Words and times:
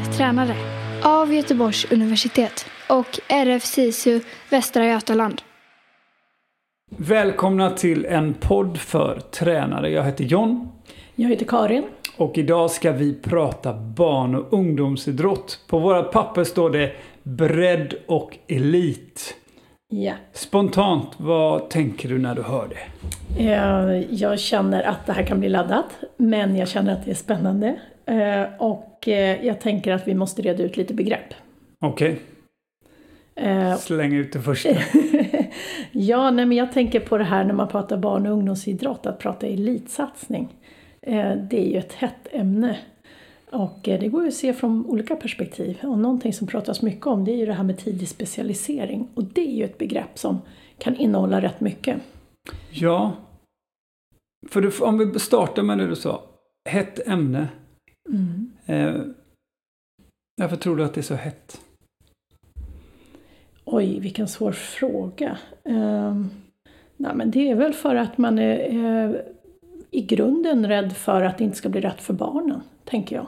för 0.00 0.12
tränare 0.12 0.56
av 1.02 1.34
Göteborgs 1.34 1.92
universitet 1.92 2.66
och 2.88 3.20
RF 3.28 3.64
SISU 3.64 4.20
Västra 4.50 4.86
Götaland. 4.86 5.42
Välkomna 6.96 7.70
till 7.70 8.04
en 8.06 8.34
podd 8.34 8.78
för 8.78 9.20
tränare. 9.30 9.90
Jag 9.90 10.04
heter 10.04 10.24
John. 10.24 10.68
Jag 11.14 11.28
heter 11.28 11.46
Karin. 11.46 11.84
Och 12.16 12.38
idag 12.38 12.70
ska 12.70 12.92
vi 12.92 13.14
prata 13.14 13.74
barn 13.74 14.34
och 14.34 14.52
ungdomsidrott. 14.52 15.60
På 15.68 15.78
våra 15.78 16.02
papper 16.02 16.44
står 16.44 16.70
det 16.70 16.92
bredd 17.22 17.94
och 18.06 18.38
elit. 18.48 19.34
Ja. 19.88 20.12
Spontant, 20.32 21.08
vad 21.16 21.70
tänker 21.70 22.08
du 22.08 22.18
när 22.18 22.34
du 22.34 22.42
hör 22.42 22.68
det? 22.68 23.52
Eh, 23.52 24.14
jag 24.14 24.38
känner 24.38 24.82
att 24.82 25.06
det 25.06 25.12
här 25.12 25.22
kan 25.22 25.40
bli 25.40 25.48
laddat, 25.48 25.86
men 26.16 26.56
jag 26.56 26.68
känner 26.68 26.92
att 26.92 27.04
det 27.04 27.10
är 27.10 27.14
spännande. 27.14 27.76
Eh, 28.06 28.62
och 29.04 29.08
eh, 29.08 29.46
jag 29.46 29.60
tänker 29.60 29.92
att 29.92 30.08
vi 30.08 30.14
måste 30.14 30.42
reda 30.42 30.62
ut 30.62 30.76
lite 30.76 30.94
begrepp. 30.94 31.34
Okej. 31.80 32.18
Okay. 33.36 33.76
Släng 33.78 34.14
ut 34.14 34.32
det 34.32 34.40
första. 34.40 34.68
ja, 35.92 36.30
nej, 36.30 36.46
men 36.46 36.56
jag 36.56 36.72
tänker 36.72 37.00
på 37.00 37.18
det 37.18 37.24
här 37.24 37.44
när 37.44 37.54
man 37.54 37.68
pratar 37.68 37.96
barn 37.96 38.26
och 38.26 38.32
ungdomsidrott, 38.32 39.06
att 39.06 39.18
prata 39.18 39.46
elitsatsning. 39.46 40.48
Det 41.50 41.58
är 41.58 41.70
ju 41.70 41.78
ett 41.78 41.92
hett 41.92 42.28
ämne. 42.30 42.78
Och 43.50 43.78
det 43.82 44.08
går 44.08 44.22
ju 44.22 44.28
att 44.28 44.34
se 44.34 44.52
från 44.52 44.86
olika 44.86 45.16
perspektiv. 45.16 45.78
Och 45.82 45.98
någonting 45.98 46.32
som 46.32 46.46
pratas 46.46 46.82
mycket 46.82 47.06
om 47.06 47.24
det 47.24 47.32
är 47.32 47.36
ju 47.36 47.46
det 47.46 47.52
här 47.52 47.64
med 47.64 47.78
tidig 47.78 48.08
specialisering. 48.08 49.08
Och 49.14 49.24
det 49.24 49.40
är 49.40 49.56
ju 49.56 49.64
ett 49.64 49.78
begrepp 49.78 50.18
som 50.18 50.38
kan 50.78 50.96
innehålla 50.96 51.42
rätt 51.42 51.60
mycket. 51.60 51.96
Ja. 52.70 53.12
För 54.50 54.82
om 54.82 54.98
vi 54.98 55.18
startar 55.18 55.62
med 55.62 55.78
det 55.78 55.86
du 55.86 55.96
sa. 55.96 56.22
Hett 56.68 57.08
ämne. 57.08 57.48
Mm. 58.08 58.53
Eh, 58.66 59.00
varför 60.36 60.56
tror 60.56 60.76
du 60.76 60.84
att 60.84 60.94
det 60.94 61.00
är 61.00 61.02
så 61.02 61.14
hett? 61.14 61.60
Oj, 63.64 64.00
vilken 64.00 64.28
svår 64.28 64.52
fråga. 64.52 65.38
Eh, 65.64 66.14
nej, 66.96 67.14
men 67.14 67.30
det 67.30 67.50
är 67.50 67.54
väl 67.54 67.72
för 67.72 67.94
att 67.94 68.18
man 68.18 68.38
är 68.38 68.68
eh, 68.68 69.16
i 69.90 70.02
grunden 70.02 70.68
rädd 70.68 70.92
för 70.92 71.22
att 71.22 71.38
det 71.38 71.44
inte 71.44 71.56
ska 71.56 71.68
bli 71.68 71.80
rätt 71.80 72.00
för 72.00 72.14
barnen, 72.14 72.60
tänker 72.84 73.16
jag. 73.16 73.26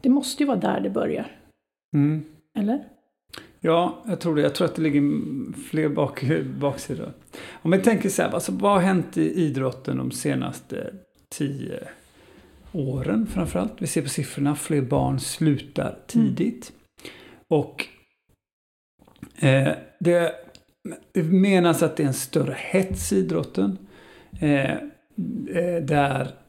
Det 0.00 0.08
måste 0.08 0.42
ju 0.42 0.46
vara 0.46 0.58
där 0.58 0.80
det 0.80 0.90
börjar. 0.90 1.36
Mm. 1.94 2.24
Eller? 2.58 2.84
Ja, 3.60 4.02
jag 4.06 4.20
tror 4.20 4.36
det. 4.36 4.42
Jag 4.42 4.54
tror 4.54 4.64
att 4.64 4.74
det 4.74 4.82
ligger 4.82 5.02
fler 5.52 5.88
bak, 5.88 6.24
baksidor. 6.60 7.12
Om 7.62 7.70
vi 7.70 7.78
tänker 7.78 8.08
så 8.08 8.22
här, 8.22 8.30
alltså, 8.30 8.52
vad 8.52 8.72
har 8.72 8.80
hänt 8.80 9.16
i 9.16 9.32
idrotten 9.32 9.96
de 9.96 10.10
senaste 10.10 10.94
tio 11.28 11.88
åren 12.72 13.26
framförallt? 13.26 13.82
Vi 13.82 13.86
ser 13.86 14.02
på 14.02 14.08
siffrorna, 14.08 14.56
fler 14.56 14.82
barn 14.82 15.20
slutar 15.20 15.98
tidigt. 16.06 16.72
Mm. 16.72 17.10
Och 17.48 17.86
eh, 19.44 19.72
det, 20.00 20.32
menas 21.14 21.82
att 21.82 21.96
det 21.96 22.02
är 22.02 22.06
en 22.06 22.14
större 22.14 22.56
hets 22.58 23.12
i 23.12 23.16
idrotten. 23.16 23.78
Eh, 24.40 24.70
eh 24.70 25.82
där 25.82 26.39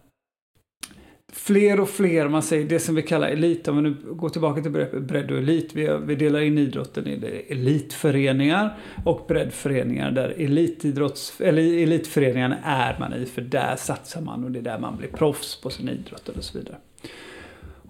fler 1.32 1.80
och 1.80 1.90
fler, 1.90 2.28
man 2.28 2.44
säger 2.44 2.66
det 2.66 2.80
som 2.80 2.96
vi 2.96 3.02
kallar 3.02 3.28
elit, 3.28 3.68
om 3.68 3.76
vi 3.76 3.82
nu 3.82 3.96
går 4.12 4.30
tillbaka 4.30 4.62
till 4.62 4.72
begreppet 4.72 5.02
bredd 5.02 5.32
och 5.32 5.38
elit. 5.38 5.70
Vi, 5.74 5.98
vi 6.06 6.16
delar 6.16 6.40
in 6.40 6.58
idrotten 6.58 7.08
i 7.08 7.46
elitföreningar 7.50 8.78
och 9.06 9.26
breddföreningar 9.28 10.12
där 10.12 10.30
elitidrotts, 10.38 11.42
eller 11.42 11.84
elitföreningarna 11.84 12.58
är 12.64 13.00
man 13.00 13.14
i 13.14 13.26
för 13.26 13.42
där 13.42 13.76
satsar 13.76 14.22
man 14.22 14.44
och 14.44 14.52
det 14.52 14.60
är 14.60 14.64
där 14.64 14.80
man 14.80 14.98
blir 14.98 15.10
proffs 15.10 15.62
på 15.62 15.70
sin 15.70 15.90
idrott 15.90 16.30
och 16.30 16.44
så 16.44 16.58
vidare. 16.58 16.76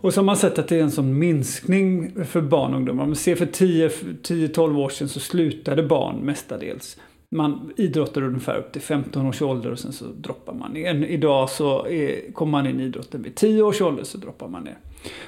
Och 0.02 0.14
så 0.14 0.20
har 0.20 0.26
man 0.26 0.38
sett 0.38 0.60
att 0.60 0.68
det 0.68 0.80
är 0.80 0.84
en 0.84 0.92
sån 0.92 1.20
minskning 1.20 2.12
för 2.26 2.42
barn 2.42 2.72
och 2.72 2.78
ungdomar. 2.78 3.04
Om 3.04 3.10
man 3.10 3.16
ser 3.16 3.36
för 3.36 3.46
10-12 3.46 4.78
år 4.78 4.90
sedan 4.90 5.10
så 5.10 5.20
slutade 5.20 5.84
barn 5.84 6.16
mestadels 6.16 6.98
man 7.34 7.74
idrottar 7.78 8.24
ungefär 8.24 8.58
upp 8.58 8.72
till 8.72 8.82
15 8.82 9.26
års 9.26 9.42
ålder 9.42 9.72
och 9.72 9.80
sen 9.80 9.94
så 9.94 10.06
droppar 10.06 10.54
man 10.54 10.72
ner. 10.72 11.06
Idag 11.06 11.50
så 11.50 11.88
är, 11.88 12.32
kommer 12.34 12.52
man 12.52 12.68
in 12.68 12.80
i 12.80 12.84
idrotten 12.84 13.24
vid 13.24 13.36
10 13.36 13.64
års 13.64 13.82
ålder 13.82 14.04
så 14.04 14.18
droppar 14.18 14.48
man 14.48 14.64
ner. 14.64 14.78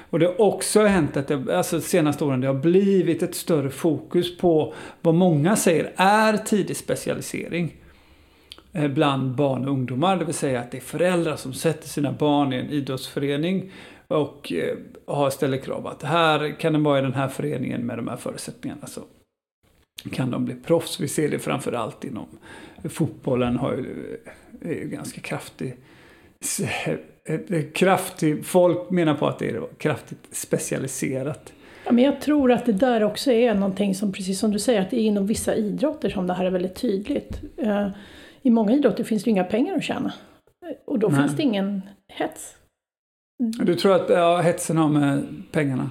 Och 0.10 0.20
det 0.20 0.26
har 0.26 0.42
också 0.42 0.82
hänt 0.82 1.18
att 1.18 1.28
det, 1.28 1.58
alltså 1.58 1.78
de 1.78 1.82
senaste 1.82 2.24
åren 2.24 2.42
det 2.42 2.48
har 2.48 2.54
blivit 2.54 3.24
ett 3.24 3.36
större 3.36 3.70
fokus 3.70 4.38
på 4.38 4.74
vad 5.02 5.16
många 5.16 5.56
säger 5.56 5.94
är 5.96 6.38
tidig 6.38 6.78
specialisering 6.78 7.76
eh, 8.74 8.88
bland 8.88 9.36
barn 9.36 9.66
och 9.66 9.72
ungdomar. 9.72 10.18
Det 10.18 10.26
vill 10.26 10.34
säga 10.34 10.60
att 10.60 10.72
det 10.72 10.78
är 10.78 10.82
föräldrar 10.82 11.36
som 11.36 11.54
sätter 11.54 11.88
sina 11.88 12.12
barn 12.12 12.54
i 12.54 12.56
en 12.56 12.70
idrottsförening 12.70 13.72
och 14.08 14.54
eh, 15.08 15.30
ställer 15.30 15.58
krav 15.58 15.88
att 15.88 16.04
här 16.04 16.60
kan 16.60 16.74
den 16.74 16.84
vara 16.84 17.00
i 17.00 17.02
den 17.02 17.14
här 17.14 17.28
föreningen 17.28 17.86
med 17.86 17.98
de 17.98 18.08
här 18.08 18.18
förutsättningarna. 18.18 18.88
Så 18.88 19.02
kan 20.12 20.32
de 20.32 20.46
bli 20.46 20.56
proffs. 20.56 21.00
Vi 21.00 21.08
ser 21.08 21.30
det 21.30 21.40
framförallt 21.40 22.04
inom 22.04 22.26
fotbollen 22.84 23.58
har 23.58 23.74
ju, 23.74 24.18
är 24.62 24.74
ju 24.74 24.88
ganska 24.90 25.22
kraftig 25.22 25.76
kraftig, 27.74 28.46
folk 28.46 28.90
menar 28.90 29.14
på 29.14 29.28
att 29.28 29.40
det 29.40 29.50
är 29.50 29.62
kraftigt 29.78 30.28
specialiserat. 30.32 31.54
Ja, 31.86 31.92
men 31.92 32.04
jag 32.04 32.22
tror 32.22 32.52
att 32.52 32.66
det 32.66 32.74
där 32.74 33.04
också 33.04 33.32
är 33.32 33.54
någonting 33.54 33.96
som, 33.96 34.12
precis 34.12 34.40
som 34.40 34.52
du 34.52 34.60
säger, 34.60 34.82
att 34.82 34.90
det 34.90 34.98
är 34.98 35.06
inom 35.06 35.28
vissa 35.28 35.56
idrotter 35.56 36.10
som 36.10 36.28
det 36.28 36.34
här 36.34 36.46
är 36.46 36.52
väldigt 36.52 36.76
tydligt. 36.76 37.42
Eh, 37.58 37.88
I 38.42 38.50
många 38.50 38.74
idrotter 38.74 39.04
finns 39.04 39.24
det 39.24 39.30
inga 39.30 39.44
pengar 39.44 39.76
att 39.76 39.84
tjäna. 39.84 40.14
Och 40.86 41.00
då 41.00 41.08
Nej. 41.08 41.22
finns 41.22 41.36
det 41.36 41.44
ingen 41.44 41.82
hets. 42.08 42.56
Du 43.38 43.76
tror 43.76 43.96
att 43.96 44.10
ja, 44.10 44.42
hetsen 44.42 44.78
har 44.78 44.90
med 44.90 45.24
pengarna? 45.52 45.90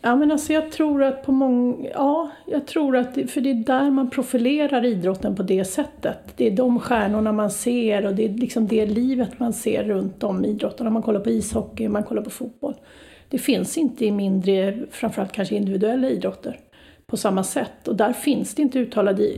Ja, 0.00 0.16
men 0.16 0.32
alltså 0.32 0.52
jag 0.52 0.72
tror 0.72 1.02
att 1.02 1.22
på 1.26 1.32
många, 1.32 1.88
ja, 1.94 2.30
jag 2.46 2.66
tror 2.66 2.96
att, 2.96 3.14
det, 3.14 3.26
för 3.26 3.40
det 3.40 3.50
är 3.50 3.54
där 3.54 3.90
man 3.90 4.10
profilerar 4.10 4.84
idrotten 4.84 5.36
på 5.36 5.42
det 5.42 5.64
sättet. 5.64 6.18
Det 6.36 6.46
är 6.46 6.50
de 6.50 6.80
stjärnorna 6.80 7.32
man 7.32 7.50
ser 7.50 8.06
och 8.06 8.14
det 8.14 8.24
är 8.24 8.28
liksom 8.28 8.66
det 8.66 8.86
livet 8.86 9.40
man 9.40 9.52
ser 9.52 9.84
runt 9.84 10.22
om 10.22 10.44
idrotten. 10.44 10.86
Om 10.86 10.92
man 10.92 11.02
kollar 11.02 11.20
på 11.20 11.30
ishockey, 11.30 11.88
man 11.88 12.02
kollar 12.02 12.22
på 12.22 12.30
fotboll. 12.30 12.74
Det 13.28 13.38
finns 13.38 13.78
inte 13.78 14.04
i 14.04 14.10
mindre, 14.10 14.78
framförallt 14.90 15.32
kanske 15.32 15.54
individuella 15.54 16.08
idrotter 16.08 16.60
på 17.06 17.16
samma 17.16 17.44
sätt. 17.44 17.88
Och 17.88 17.96
där 17.96 18.12
finns 18.12 18.54
det 18.54 18.62
inte 18.62 18.78
uttalade 18.78 19.32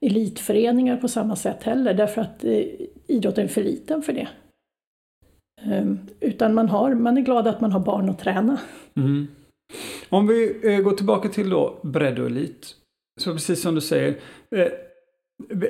elitföreningar 0.00 0.96
på 0.96 1.08
samma 1.08 1.36
sätt 1.36 1.62
heller 1.62 1.94
därför 1.94 2.20
att 2.20 2.44
eh, 2.44 2.62
idrotten 3.06 3.44
är 3.44 3.48
för 3.48 3.62
liten 3.62 4.02
för 4.02 4.12
det. 4.12 4.28
Um, 5.64 5.98
utan 6.20 6.54
man, 6.54 6.68
har, 6.68 6.94
man 6.94 7.18
är 7.18 7.22
glad 7.22 7.46
att 7.46 7.60
man 7.60 7.72
har 7.72 7.80
barn 7.80 8.10
att 8.10 8.18
träna. 8.18 8.58
Mm. 8.96 9.26
Om 10.08 10.26
vi 10.26 10.60
eh, 10.62 10.80
går 10.80 10.92
tillbaka 10.92 11.28
till 11.28 11.50
då 11.50 11.78
bredd 11.82 12.18
och 12.18 12.26
elit. 12.26 12.74
Så 13.20 13.32
precis 13.32 13.62
som 13.62 13.74
du 13.74 13.80
säger. 13.80 14.16
Eh, 14.56 14.66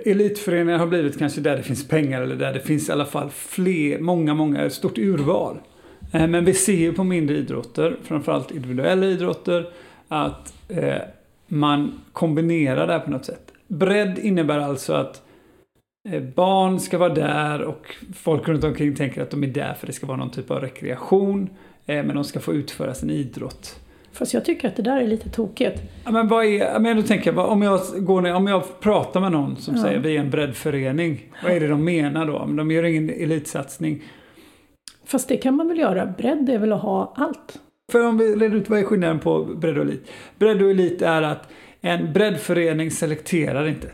elitföreningar 0.05 0.79
har 0.79 0.87
blivit 0.87 1.19
kanske 1.19 1.41
där 1.41 1.57
det 1.57 1.63
finns 1.63 1.89
pengar 1.89 2.23
eller 2.23 2.37
där 2.37 2.53
det 2.53 2.61
finns 2.61 2.89
i 2.89 2.93
alla 2.93 3.07
fall 3.07 3.31
fler, 3.31 3.99
många, 3.99 4.35
många, 4.35 4.65
ett 4.65 4.73
stort 4.73 4.99
urval. 4.99 5.59
Eh, 6.13 6.27
men 6.27 6.45
vi 6.45 6.55
ser 6.55 6.77
ju 6.77 6.93
på 6.93 7.05
mindre 7.05 7.37
idrotter, 7.37 7.97
framförallt 8.03 8.51
individuella 8.51 9.07
idrotter, 9.07 9.71
att 10.09 10.55
eh, 10.69 10.95
man 11.47 12.01
kombinerar 12.13 12.87
det 12.87 12.93
här 12.93 13.01
på 13.01 13.11
något 13.11 13.25
sätt. 13.25 13.53
Bredd 13.69 14.19
innebär 14.19 14.59
alltså 14.59 14.93
att 14.93 15.23
eh, 16.09 16.23
barn 16.23 16.81
ska 16.81 16.99
vara 16.99 17.15
där 17.15 17.63
och 17.63 17.95
folk 18.15 18.49
runt 18.49 18.65
omkring 18.65 18.95
tänker 18.95 19.23
att 19.23 19.31
de 19.31 19.45
är 19.45 19.49
där 19.49 19.75
för 19.75 19.87
det 19.87 19.93
ska 19.93 20.07
vara 20.07 20.17
någon 20.17 20.31
typ 20.31 20.51
av 20.51 20.61
rekreation. 20.61 21.51
Eh, 21.87 22.05
men 22.05 22.15
de 22.15 22.25
ska 22.25 22.41
få 22.41 22.55
utföra 22.55 22.95
sin 22.95 23.11
idrott. 23.11 23.86
Fast 24.17 24.35
jag 24.35 24.45
tycker 24.45 24.69
att 24.69 24.77
det 24.77 24.83
där 24.83 24.97
är 24.97 25.07
lite 25.07 25.29
tokigt. 25.29 25.83
Ja, 26.05 26.11
men 26.11 26.29
vad 26.29 26.45
är, 26.45 26.79
men 26.79 26.97
då 26.97 27.03
tänker 27.03 27.33
jag, 27.33 27.49
om 27.49 27.63
jag, 27.63 27.81
går 27.97 28.21
ner, 28.21 28.35
om 28.35 28.47
jag 28.47 28.81
pratar 28.81 29.21
med 29.21 29.33
någon 29.33 29.57
som 29.57 29.77
ja. 29.77 29.83
säger 29.83 29.99
vi 29.99 30.17
är 30.17 30.21
en 30.21 30.31
breddförening. 30.31 31.33
Vad 31.43 31.53
är 31.53 31.61
det 31.61 31.69
de 31.69 31.85
menar 31.85 32.27
då? 32.27 32.39
De 32.39 32.71
gör 32.71 32.83
ingen 32.83 33.11
elitsatsning. 33.11 34.03
Fast 35.05 35.29
det 35.29 35.37
kan 35.37 35.55
man 35.55 35.69
väl 35.69 35.79
göra? 35.79 36.07
Bredd 36.07 36.51
är 36.51 36.59
väl 36.59 36.73
att 36.73 36.81
ha 36.81 37.13
allt? 37.17 37.61
För 37.93 38.07
om 38.07 38.19
vi 38.19 38.37
reder 38.37 38.57
ut 38.57 38.71
vad 38.71 38.79
är 38.79 38.85
skillnaden 38.85 39.19
på 39.19 39.45
bredd 39.45 39.79
och 39.79 39.85
elit? 39.85 40.11
Bredd 40.39 40.63
och 40.63 40.71
elit 40.71 41.03
är 41.03 41.23
att 41.23 41.49
en 41.81 42.13
breddförening 42.13 42.91
selekterar 42.91 43.69
inte. 43.69 43.89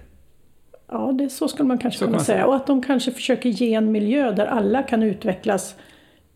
Ja, 0.89 1.13
det, 1.13 1.29
så 1.29 1.49
skulle 1.49 1.67
man 1.67 1.79
kanske 1.79 1.99
så 1.99 2.05
kunna 2.05 2.17
man 2.17 2.25
säga. 2.25 2.37
säga. 2.37 2.47
Och 2.47 2.57
att 2.57 2.67
de 2.67 2.83
kanske 2.83 3.13
försöker 3.13 3.49
ge 3.49 3.75
en 3.75 3.93
miljö 3.93 4.33
där 4.33 4.47
alla 4.47 4.83
kan 4.83 5.03
utvecklas 5.03 5.75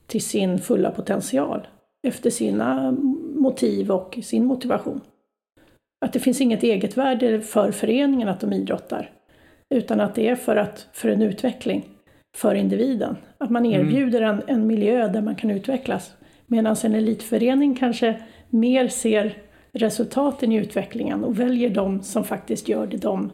till 0.07 0.23
sin 0.23 0.59
fulla 0.59 0.91
potential 0.91 1.67
efter 2.07 2.31
sina 2.31 2.97
motiv 3.47 3.91
och 3.91 4.19
sin 4.23 4.45
motivation. 4.45 5.01
Att 6.01 6.13
det 6.13 6.21
finns 6.21 6.41
inget 6.41 6.63
eget 6.63 6.97
värde 6.97 7.41
för 7.41 7.73
föreningen 7.73 8.29
att 8.29 8.41
de 8.41 8.53
idrottar. 8.53 9.11
Utan 9.75 10.01
att 10.01 10.15
det 10.15 10.29
är 10.29 10.37
för, 10.37 10.57
att, 10.57 10.89
för 10.93 11.09
en 11.09 11.23
utveckling 11.23 11.85
för 12.37 12.55
individen. 12.55 13.17
Att 13.39 13.51
man 13.51 13.67
mm. 13.67 13.81
erbjuder 13.81 14.23
en, 14.23 14.43
en 14.47 14.67
miljö 14.67 15.09
där 15.09 15.23
man 15.23 15.37
kan 15.37 15.51
utvecklas. 15.51 16.13
Medan 16.47 16.77
en 16.85 16.95
elitförening 16.95 17.75
kanske 17.75 18.23
mer 18.51 18.89
ser 18.89 19.39
resultaten 19.73 20.53
i 20.53 20.57
utvecklingen 20.57 21.25
och 21.25 21.41
väljer 21.41 21.71
de 21.71 22.03
som 22.03 22.25
faktiskt 22.25 22.69
gör 22.69 22.87
det 22.87 22.97
de, 22.97 23.31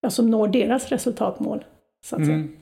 ja, 0.00 0.10
som 0.10 0.30
når 0.30 0.48
deras 0.48 0.88
resultatmål. 0.88 1.64
Så 2.04 2.16
att 2.16 2.22
mm. 2.22 2.42
säga. 2.42 2.56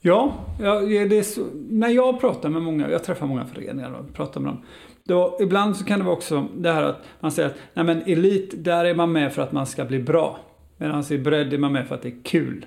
Ja, 0.00 0.34
ja 0.60 0.82
är 0.82 1.22
så, 1.22 1.40
när 1.70 1.88
jag 1.88 2.20
pratar 2.20 2.48
med 2.48 2.62
många, 2.62 2.90
jag 2.90 3.04
träffar 3.04 3.26
många 3.26 3.44
föreningar 3.46 3.92
och 3.92 4.14
pratar 4.14 4.40
med 4.40 4.50
dem. 4.50 4.62
Då, 5.04 5.38
ibland 5.40 5.76
så 5.76 5.84
kan 5.84 5.98
det 5.98 6.04
vara 6.04 6.16
också 6.16 6.48
det 6.56 6.72
här 6.72 6.82
att 6.82 7.02
man 7.20 7.32
säger 7.32 7.48
att 7.48 7.56
nej 7.74 7.84
men 7.84 8.02
elit, 8.02 8.64
där 8.64 8.84
är 8.84 8.94
man 8.94 9.12
med 9.12 9.32
för 9.32 9.42
att 9.42 9.52
man 9.52 9.66
ska 9.66 9.84
bli 9.84 9.98
bra. 9.98 10.38
Medan 10.76 11.04
i 11.10 11.18
bredd 11.18 11.52
är 11.52 11.58
man 11.58 11.72
med 11.72 11.88
för 11.88 11.94
att 11.94 12.02
det 12.02 12.08
är 12.08 12.22
kul. 12.22 12.66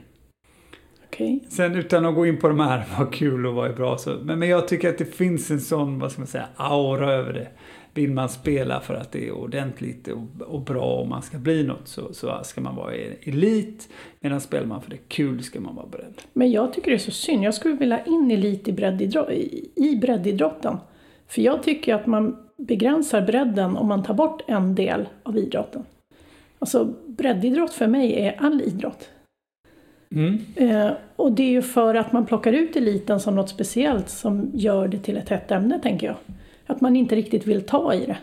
Okay. 1.08 1.40
Sen 1.50 1.76
utan 1.76 2.06
att 2.06 2.16
gå 2.16 2.26
in 2.26 2.38
på 2.38 2.48
de 2.48 2.60
här, 2.60 2.84
vad 2.98 3.14
kul 3.14 3.46
och 3.46 3.54
vad 3.54 3.70
är 3.70 3.74
bra. 3.74 3.98
Så, 3.98 4.18
men, 4.24 4.40
men 4.40 4.50
jag 4.50 4.68
tycker 4.68 4.90
att 4.90 4.98
det 4.98 5.16
finns 5.16 5.52
en 5.52 5.62
sån, 5.62 6.00
vad 6.00 6.12
ska 6.12 6.22
man 6.22 6.28
säga, 6.28 6.48
aura 6.56 7.14
över 7.14 7.34
det. 7.34 7.48
Vill 7.94 8.12
man 8.12 8.30
spela 8.30 8.80
för 8.80 8.94
att 8.94 9.12
det 9.12 9.28
är 9.28 9.32
ordentligt 9.32 10.08
och, 10.08 10.48
och 10.48 10.62
bra 10.62 10.96
och 10.96 11.08
man 11.08 11.22
ska 11.22 11.38
bli 11.38 11.64
något 11.64 11.88
så, 11.88 12.14
så 12.14 12.40
ska 12.44 12.62
man 12.62 12.76
vara 12.76 12.94
elit. 13.22 13.90
Medan 14.20 14.42
spelar 14.42 14.66
man 14.66 14.82
för 14.82 14.90
det 14.90 14.96
är 14.96 15.08
kul 15.08 15.44
ska 15.44 15.60
man 15.60 15.76
vara 15.76 15.88
bredd. 15.88 16.22
Men 16.34 16.52
jag 16.52 16.74
tycker 16.74 16.92
det 16.92 16.98
är 16.98 17.00
så 17.00 17.12
synd. 17.12 17.44
Jag 17.44 17.54
skulle 17.54 17.76
vilja 17.76 18.06
in 18.06 18.32
elit 18.32 18.68
i, 18.68 18.72
breddidrott, 18.72 19.30
i, 19.30 19.70
i 19.76 19.96
breddidrotten. 19.96 20.78
För 21.28 21.42
jag 21.42 21.64
tycker 21.64 21.96
att 21.96 22.08
man 22.08 22.38
begränsar 22.58 23.22
bredden 23.22 23.78
om 23.78 23.88
man 23.88 24.04
tar 24.04 24.14
bort 24.14 24.42
en 24.48 24.76
del 24.76 25.10
av 25.24 25.38
idrotten. 25.38 25.84
Alltså 26.60 26.94
breddidrott 27.08 27.74
för 27.74 27.88
mig 27.88 28.14
är 28.26 28.42
all 28.42 28.62
idrott. 28.62 29.10
Mm. 30.12 30.40
Eh, 30.56 30.92
och 31.16 31.32
det 31.32 31.44
är 31.44 31.52
ju 31.52 31.62
för 31.62 31.96
att 31.96 32.12
man 32.12 32.26
plockar 32.26 32.54
ut 32.54 32.76
eliten 32.76 33.20
som 33.20 33.36
något 33.36 33.50
speciellt 33.50 34.10
som 34.10 34.52
gör 34.54 34.88
det 34.88 35.00
till 35.00 35.18
ett 35.18 35.30
hett 35.30 35.52
ämne, 35.52 35.80
tänker 35.80 36.08
jag. 36.08 36.16
Att 36.66 36.82
man 36.82 36.96
inte 36.96 37.16
riktigt 37.16 37.48
vill 37.48 37.62
ta 37.62 37.94
i 37.94 38.06
det. 38.06 38.18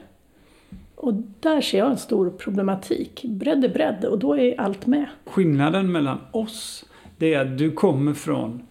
Och 0.94 1.14
där 1.40 1.60
ser 1.60 1.78
jag 1.78 1.90
en 1.90 1.96
stor 1.96 2.30
problematik. 2.30 3.24
Bredd 3.24 3.64
är 3.64 3.68
bredd 3.68 4.04
och 4.04 4.18
då 4.18 4.38
är 4.38 4.60
allt 4.60 4.86
med. 4.86 5.06
Skillnaden 5.24 5.92
mellan 5.92 6.18
oss, 6.30 6.84
det 7.18 7.34
är 7.34 7.40
att 7.40 7.58
du 7.58 7.70
kommer 7.70 8.14
från 8.14 8.62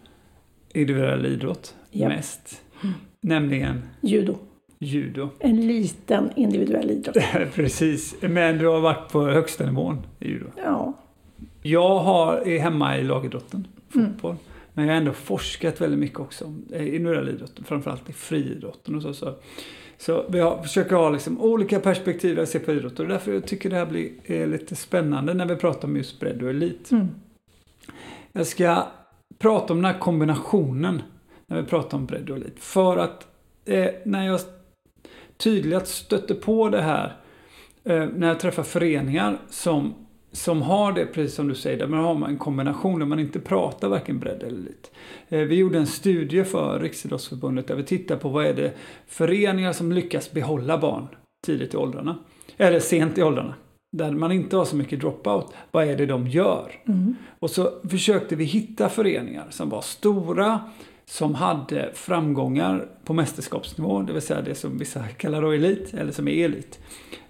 individuell 0.74 1.26
idrott 1.26 1.76
Japp. 1.92 2.10
mest. 2.10 2.62
Nämligen 3.22 3.82
Judo. 4.02 4.36
judo. 4.80 5.30
En 5.40 5.68
liten 5.68 6.30
individuell 6.36 6.92
idrott. 6.92 7.18
Precis, 7.54 8.16
men 8.22 8.58
du 8.58 8.68
har 8.68 8.80
varit 8.80 9.12
på 9.12 9.28
högsta 9.28 9.66
nivån 9.66 9.98
i 10.20 10.28
judo. 10.30 10.46
Ja. 10.64 10.94
Jag 11.62 12.00
har, 12.00 12.48
är 12.48 12.60
hemma 12.60 12.98
i 12.98 13.04
lagidrotten, 13.04 13.68
Mm. 13.96 14.08
fotboll. 14.14 14.36
Men 14.74 14.86
jag 14.88 14.94
har 14.94 14.98
ändå 15.00 15.14
forskat 15.14 15.82
väldigt 15.82 16.00
mycket 16.00 16.20
också 16.20 16.46
om 16.46 16.64
eh, 16.72 16.96
individuell 16.96 17.30
idrott, 17.30 17.60
framförallt 17.66 18.10
i 18.10 18.14
friidrotten 18.14 18.96
och 18.96 19.02
så. 19.02 19.14
Så, 19.14 19.36
så 19.98 20.26
vi 20.30 20.40
har, 20.40 20.62
försöker 20.64 20.96
ha 20.96 21.10
liksom 21.10 21.42
olika 21.42 21.80
perspektiv 21.80 22.38
jag 22.38 22.48
ser 22.48 22.60
på 22.60 22.72
idrott 22.72 23.00
och 23.00 23.08
därför 23.08 23.34
jag 23.34 23.46
tycker 23.46 23.70
det 23.70 23.76
här 23.76 23.86
blir 23.86 24.10
eh, 24.26 24.48
lite 24.48 24.76
spännande 24.76 25.34
när 25.34 25.46
vi 25.46 25.56
pratar 25.56 25.88
om 25.88 25.98
just 25.98 26.20
bredd 26.20 26.44
och 26.44 26.50
elit. 26.50 26.92
Mm. 26.92 27.08
Jag 28.32 28.48
ska 28.48 28.84
prata 29.40 29.74
om 29.74 29.82
den 29.82 29.94
här 29.94 30.00
kombinationen 30.00 31.02
när 31.50 31.62
vi 31.62 31.68
pratar 31.68 31.98
om 31.98 32.06
bredd 32.06 32.30
och 32.30 32.38
elit. 32.38 32.60
För 32.60 32.98
att 32.98 33.28
eh, 33.66 33.90
när 34.04 34.28
jag 34.28 34.40
tydligt 35.38 35.88
stötte 35.88 36.36
på 36.36 36.70
det 36.70 36.82
här 36.82 37.16
eh, 37.84 38.06
när 38.16 38.28
jag 38.28 38.40
träffar 38.40 38.64
föreningar 38.64 39.38
som, 39.50 39.94
som 40.32 40.62
har 40.62 40.92
det, 40.92 41.06
precis 41.06 41.36
som 41.36 41.48
du 41.48 41.56
säger, 41.56 41.78
där 41.78 41.88
man 41.88 42.00
har 42.00 42.28
en 42.28 42.38
kombination 42.38 43.00
där 43.00 43.06
man 43.06 43.20
inte 43.20 43.40
pratar 43.40 43.88
varken 43.88 44.20
bredd 44.20 44.44
eller 44.44 44.58
elit. 44.58 44.92
Eh, 45.30 45.40
vi 45.40 45.56
gjorde 45.56 45.78
en 45.78 45.88
studie 45.88 46.44
för 46.44 46.80
Riksidrottsförbundet 46.80 47.68
där 47.68 47.76
vi 47.76 47.84
tittade 47.84 48.20
på 48.20 48.30
vad 48.30 48.46
är 48.46 48.54
det 48.54 48.74
föreningar 49.08 49.74
som 49.74 49.92
lyckas 49.92 50.32
behålla 50.32 50.78
barn 50.78 51.08
tidigt 51.46 51.74
i 51.74 51.78
åldrarna. 51.78 52.18
Eller 52.58 52.80
sent 52.80 53.18
i 53.18 53.24
åldrarna. 53.24 53.54
Där 53.92 54.12
man 54.12 54.32
inte 54.32 54.58
har 54.58 54.66
så 54.66 54.76
mycket 54.76 55.00
dropout. 55.00 55.54
Vad 55.72 55.88
är 55.88 55.98
det 55.98 56.06
de 56.06 56.28
gör? 56.28 56.72
Mm. 56.88 57.16
Och 57.40 57.50
så 57.50 57.72
försökte 57.90 58.36
vi 58.36 58.44
hitta 58.44 58.90
föreningar 58.90 59.48
som 59.50 59.70
var 59.70 59.82
stora, 59.82 60.60
som 61.10 61.36
hade 61.36 61.90
framgångar 61.94 62.88
på 63.04 63.14
mästerskapsnivå, 63.14 64.02
det 64.02 64.14
vill 64.14 64.22
säga 64.22 64.42
det 64.42 64.56
som 64.56 64.78
vissa 64.78 65.08
kallar 65.08 65.42
då 65.42 65.52
elit, 65.52 65.94
eller 65.94 66.12
som 66.12 66.28
är 66.28 66.46
elit. 66.46 66.80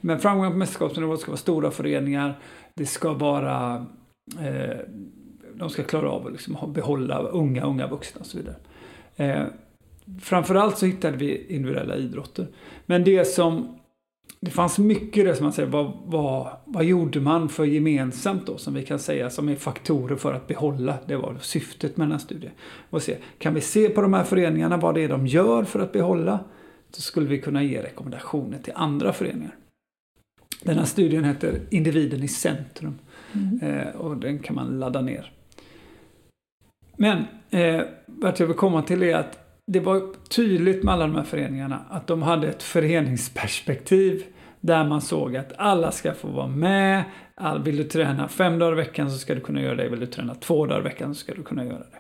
Men 0.01 0.19
framgångar 0.19 0.51
på 0.51 0.57
mästerskapsnivå 0.57 1.17
ska 1.17 1.31
vara 1.31 1.37
stora 1.37 1.71
föreningar, 1.71 2.39
det 2.73 2.85
ska 2.85 3.13
vara 3.13 3.85
eh, 4.39 4.77
de 5.53 5.69
ska 5.69 5.83
klara 5.83 6.11
av 6.11 6.25
att 6.25 6.31
liksom 6.31 6.73
behålla 6.73 7.19
unga, 7.19 7.63
unga 7.63 7.87
vuxna 7.87 8.19
och 8.19 8.25
så 8.25 8.37
vidare. 8.37 8.55
Eh, 9.15 9.43
framförallt 10.21 10.77
så 10.77 10.85
hittade 10.85 11.17
vi 11.17 11.45
individuella 11.47 11.95
idrotter. 11.95 12.47
Men 12.85 13.03
det 13.03 13.25
som 13.25 13.78
det 14.39 14.51
fanns 14.51 14.77
mycket 14.77 15.25
det 15.25 15.36
som 15.36 15.44
man 15.44 15.53
säger, 15.53 15.69
vad, 15.69 15.91
vad, 16.06 16.47
vad 16.65 16.83
gjorde 16.83 17.19
man 17.19 17.50
för 17.50 17.65
gemensamt 17.65 18.45
då 18.45 18.57
som 18.57 18.74
vi 18.74 18.86
kan 18.86 19.00
säga 19.00 19.30
som 19.30 19.50
är 19.50 19.56
faktorer 19.56 20.15
för 20.15 20.33
att 20.33 20.47
behålla, 20.47 20.97
det 21.06 21.15
var 21.15 21.38
syftet 21.41 21.97
med 21.97 22.07
den 22.07 22.12
här 22.12 22.19
studien. 22.19 22.51
Och 22.89 23.01
se, 23.01 23.18
kan 23.38 23.53
vi 23.53 23.62
se 23.62 23.89
på 23.89 24.01
de 24.01 24.13
här 24.13 24.24
föreningarna 24.24 24.77
vad 24.77 24.95
det 24.95 25.03
är 25.03 25.09
de 25.09 25.27
gör 25.27 25.63
för 25.63 25.80
att 25.80 25.91
behålla, 25.91 26.39
så 26.91 27.01
skulle 27.01 27.27
vi 27.27 27.41
kunna 27.41 27.63
ge 27.63 27.83
rekommendationer 27.83 28.57
till 28.59 28.74
andra 28.75 29.13
föreningar. 29.13 29.56
Den 30.63 30.77
här 30.77 30.86
studien 30.86 31.24
heter 31.24 31.62
Individen 31.69 32.24
i 32.24 32.27
centrum 32.27 32.95
Mm. 33.33 33.59
eh, 33.62 33.95
och 33.95 34.18
den 34.18 34.39
kan 34.39 34.56
man 34.56 34.80
ladda 34.80 35.01
ner. 35.01 35.31
Men 36.97 37.24
eh, 37.50 37.81
vart 38.06 38.39
jag 38.39 38.47
vill 38.47 38.56
komma 38.56 38.81
till 38.81 39.03
är 39.03 39.15
att 39.15 39.49
det 39.71 39.80
var 39.80 40.01
tydligt 40.30 40.83
med 40.83 40.94
alla 40.94 41.07
de 41.07 41.16
här 41.16 41.24
föreningarna 41.24 41.86
att 41.89 42.07
de 42.07 42.21
hade 42.21 42.48
ett 42.48 42.63
föreningsperspektiv 42.63 44.24
där 44.62 44.83
man 44.83 45.01
såg 45.01 45.36
att 45.36 45.54
alla 45.57 45.92
ska 45.92 46.13
få 46.13 46.27
vara 46.27 46.48
med. 46.48 47.04
Vill 47.63 47.77
du 47.77 47.83
träna 47.83 48.27
fem 48.27 48.60
dagar 48.60 48.71
i 48.71 48.75
veckan 48.75 49.12
så 49.12 49.18
ska 49.18 49.36
du 49.36 49.42
kunna 49.42 49.62
göra 49.62 49.75
det. 49.75 49.89
Vill 49.89 50.00
du 50.00 50.06
träna 50.06 50.36
två 50.36 50.66
dagar 50.66 50.80
i 50.80 50.83
veckan 50.83 51.16
så 51.16 51.19
ska 51.19 51.33
du 51.33 51.44
kunna 51.44 51.66
göra 51.66 51.77
det. 51.77 52.00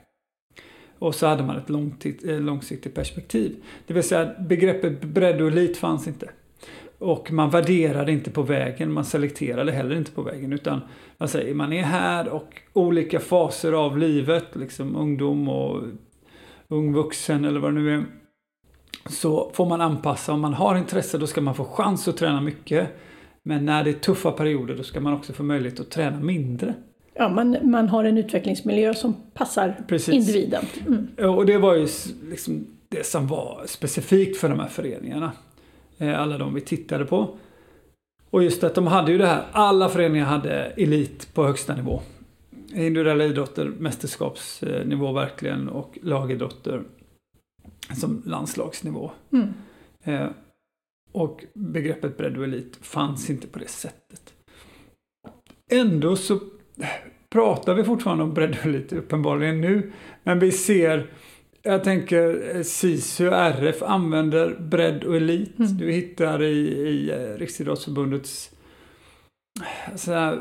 Och 0.99 1.15
så 1.15 1.27
hade 1.27 1.43
man 1.43 1.57
ett 1.57 2.25
eh, 2.25 2.39
långsiktigt 2.39 2.95
perspektiv. 2.95 3.55
Det 3.87 3.93
vill 3.93 4.03
säga 4.03 4.33
begreppet 4.39 5.01
bredd 5.01 5.41
och 5.41 5.47
elit 5.47 5.77
fanns 5.77 6.07
inte. 6.07 6.29
Och 6.99 7.31
man 7.31 7.49
värderade 7.49 8.11
inte 8.11 8.31
på 8.31 8.41
vägen, 8.41 8.91
man 8.91 9.05
selekterade 9.05 9.71
heller 9.71 9.95
inte 9.95 10.11
på 10.11 10.21
vägen. 10.21 10.53
Utan 10.53 10.81
man 11.17 11.27
säger, 11.27 11.53
man 11.53 11.73
är 11.73 11.83
här 11.83 12.29
och 12.29 12.61
olika 12.73 13.19
faser 13.19 13.73
av 13.73 13.97
livet, 13.97 14.45
liksom 14.55 14.95
ungdom 14.95 15.49
och 15.49 15.83
ung 16.69 16.93
vuxen 16.93 17.45
eller 17.45 17.59
vad 17.59 17.73
det 17.73 17.79
nu 17.81 17.95
är. 17.95 18.05
Så 19.09 19.51
får 19.53 19.65
man 19.65 19.81
anpassa, 19.81 20.33
om 20.33 20.41
man 20.41 20.53
har 20.53 20.77
intresse 20.77 21.17
då 21.17 21.27
ska 21.27 21.41
man 21.41 21.55
få 21.55 21.65
chans 21.65 22.07
att 22.07 22.17
träna 22.17 22.41
mycket. 22.41 22.89
Men 23.43 23.65
när 23.65 23.83
det 23.83 23.89
är 23.89 23.93
tuffa 23.93 24.31
perioder 24.31 24.75
då 24.75 24.83
ska 24.83 24.99
man 24.99 25.13
också 25.13 25.33
få 25.33 25.43
möjlighet 25.43 25.79
att 25.79 25.89
träna 25.89 26.19
mindre. 26.19 26.73
Ja, 27.13 27.29
man, 27.29 27.57
man 27.63 27.89
har 27.89 28.03
en 28.03 28.17
utvecklingsmiljö 28.17 28.93
som 28.93 29.15
passar 29.33 29.75
Precis. 29.87 30.13
individen. 30.13 30.65
Mm. 30.87 31.35
Och 31.35 31.45
det 31.45 31.57
var 31.57 31.75
ju 31.75 31.87
liksom 32.29 32.67
det 32.89 33.05
som 33.05 33.27
var 33.27 33.63
specifikt 33.65 34.37
för 34.37 34.49
de 34.49 34.59
här 34.59 34.67
föreningarna. 34.67 35.31
Eh, 35.97 36.21
Alla 36.21 36.37
de 36.37 36.53
vi 36.53 36.61
tittade 36.61 37.05
på. 37.05 37.37
Och 38.29 38.43
just 38.43 38.63
att 38.63 38.75
de 38.75 38.87
hade 38.87 39.11
ju 39.11 39.17
det 39.17 39.25
här, 39.25 39.43
alla 39.51 39.89
föreningar 39.89 40.25
hade 40.25 40.51
elit 40.65 41.33
på 41.33 41.43
högsta 41.45 41.75
nivå. 41.75 42.01
Individuella 42.73 43.25
idrotter, 43.25 43.65
mästerskapsnivå 43.65 45.11
verkligen 45.11 45.69
och 45.69 45.97
lagidrotter 46.01 46.83
som 47.99 48.21
landslagsnivå. 48.25 49.11
Mm. 49.33 49.47
Eh, 50.03 50.29
Och 51.11 51.43
begreppet 51.53 52.17
bredd 52.17 52.37
och 52.37 52.43
elit 52.43 52.77
fanns 52.81 53.29
inte 53.29 53.47
på 53.47 53.59
det 53.59 53.67
sättet. 53.69 54.33
Ändå 55.71 56.15
så 56.15 56.39
pratar 57.29 57.73
vi 57.73 57.83
fortfarande 57.83 58.23
om 58.23 58.33
bredd 58.33 58.57
och 58.59 58.65
elit 58.65 58.93
uppenbarligen 58.93 59.61
nu. 59.61 59.91
Men 60.23 60.39
vi 60.39 60.51
ser, 60.51 61.11
jag 61.61 61.83
tänker 61.83 62.63
SISU 62.63 63.27
RF 63.29 63.83
använder 63.83 64.55
bredd 64.59 65.03
och 65.03 65.15
elit. 65.15 65.59
Mm. 65.59 65.77
Du 65.77 65.91
hittar 65.91 66.43
i, 66.43 66.67
i 66.89 67.11
eh, 67.11 67.37
Riksidrottsförbundets 67.37 68.51
så 69.95 70.11
här, 70.11 70.39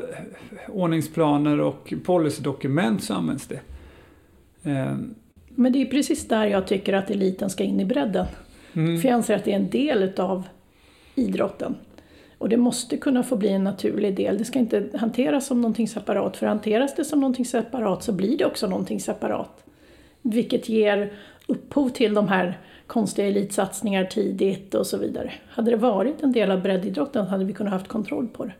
ordningsplaner 0.67 1.59
och 1.59 1.93
policydokument 2.05 3.03
så 3.03 3.13
används 3.13 3.47
det. 3.47 3.59
Eh, 4.63 4.95
Men 5.49 5.71
det 5.73 5.81
är 5.81 5.85
precis 5.85 6.27
där 6.27 6.45
jag 6.45 6.67
tycker 6.67 6.93
att 6.93 7.09
eliten 7.09 7.49
ska 7.49 7.63
in 7.63 7.79
i 7.79 7.85
bredden. 7.85 8.25
mm. 8.73 9.01
För 9.01 9.07
jag 9.07 9.15
anser 9.15 9.35
att 9.35 9.43
det 9.45 9.51
är 9.51 9.55
en 9.55 9.69
del 9.69 10.03
utav 10.03 10.43
idrotten. 11.15 11.75
Och 12.37 12.49
det 12.49 12.57
måste 12.57 12.97
kunna 12.97 13.23
få 13.23 13.35
bli 13.35 13.49
en 13.49 13.63
naturlig 13.63 14.15
del. 14.15 14.37
Det 14.37 14.45
ska 14.45 14.59
inte 14.59 14.89
hanteras 14.93 15.45
som 15.45 15.61
någonting 15.61 15.87
separat. 15.87 16.37
För 16.37 16.45
hanteras 16.47 16.95
det 16.95 17.05
som 17.05 17.19
någonting 17.19 17.45
separat 17.45 18.03
så 18.03 18.11
blir 18.11 18.37
det 18.37 18.45
också 18.45 18.67
någonting 18.67 18.99
separat. 18.99 19.63
Vilket 20.21 20.69
ger 20.69 21.13
upphov 21.47 21.89
till 21.89 22.13
de 22.13 22.27
här 22.27 22.57
konstiga 22.87 23.27
elitsatsningar 23.27 24.05
tidigt 24.05 24.75
och 24.75 24.87
så 24.87 24.97
vidare. 24.97 25.31
Hade 25.49 25.71
det 25.71 25.77
varit 25.77 26.23
en 26.23 26.31
del 26.31 26.51
av 26.51 26.61
breddidrotten 26.61 27.27
hade 27.27 27.45
vi 27.45 27.53
kunnat 27.53 27.73
haft 27.73 27.87
kontroll 27.87 28.27
på 28.27 28.45
det. 28.45 28.53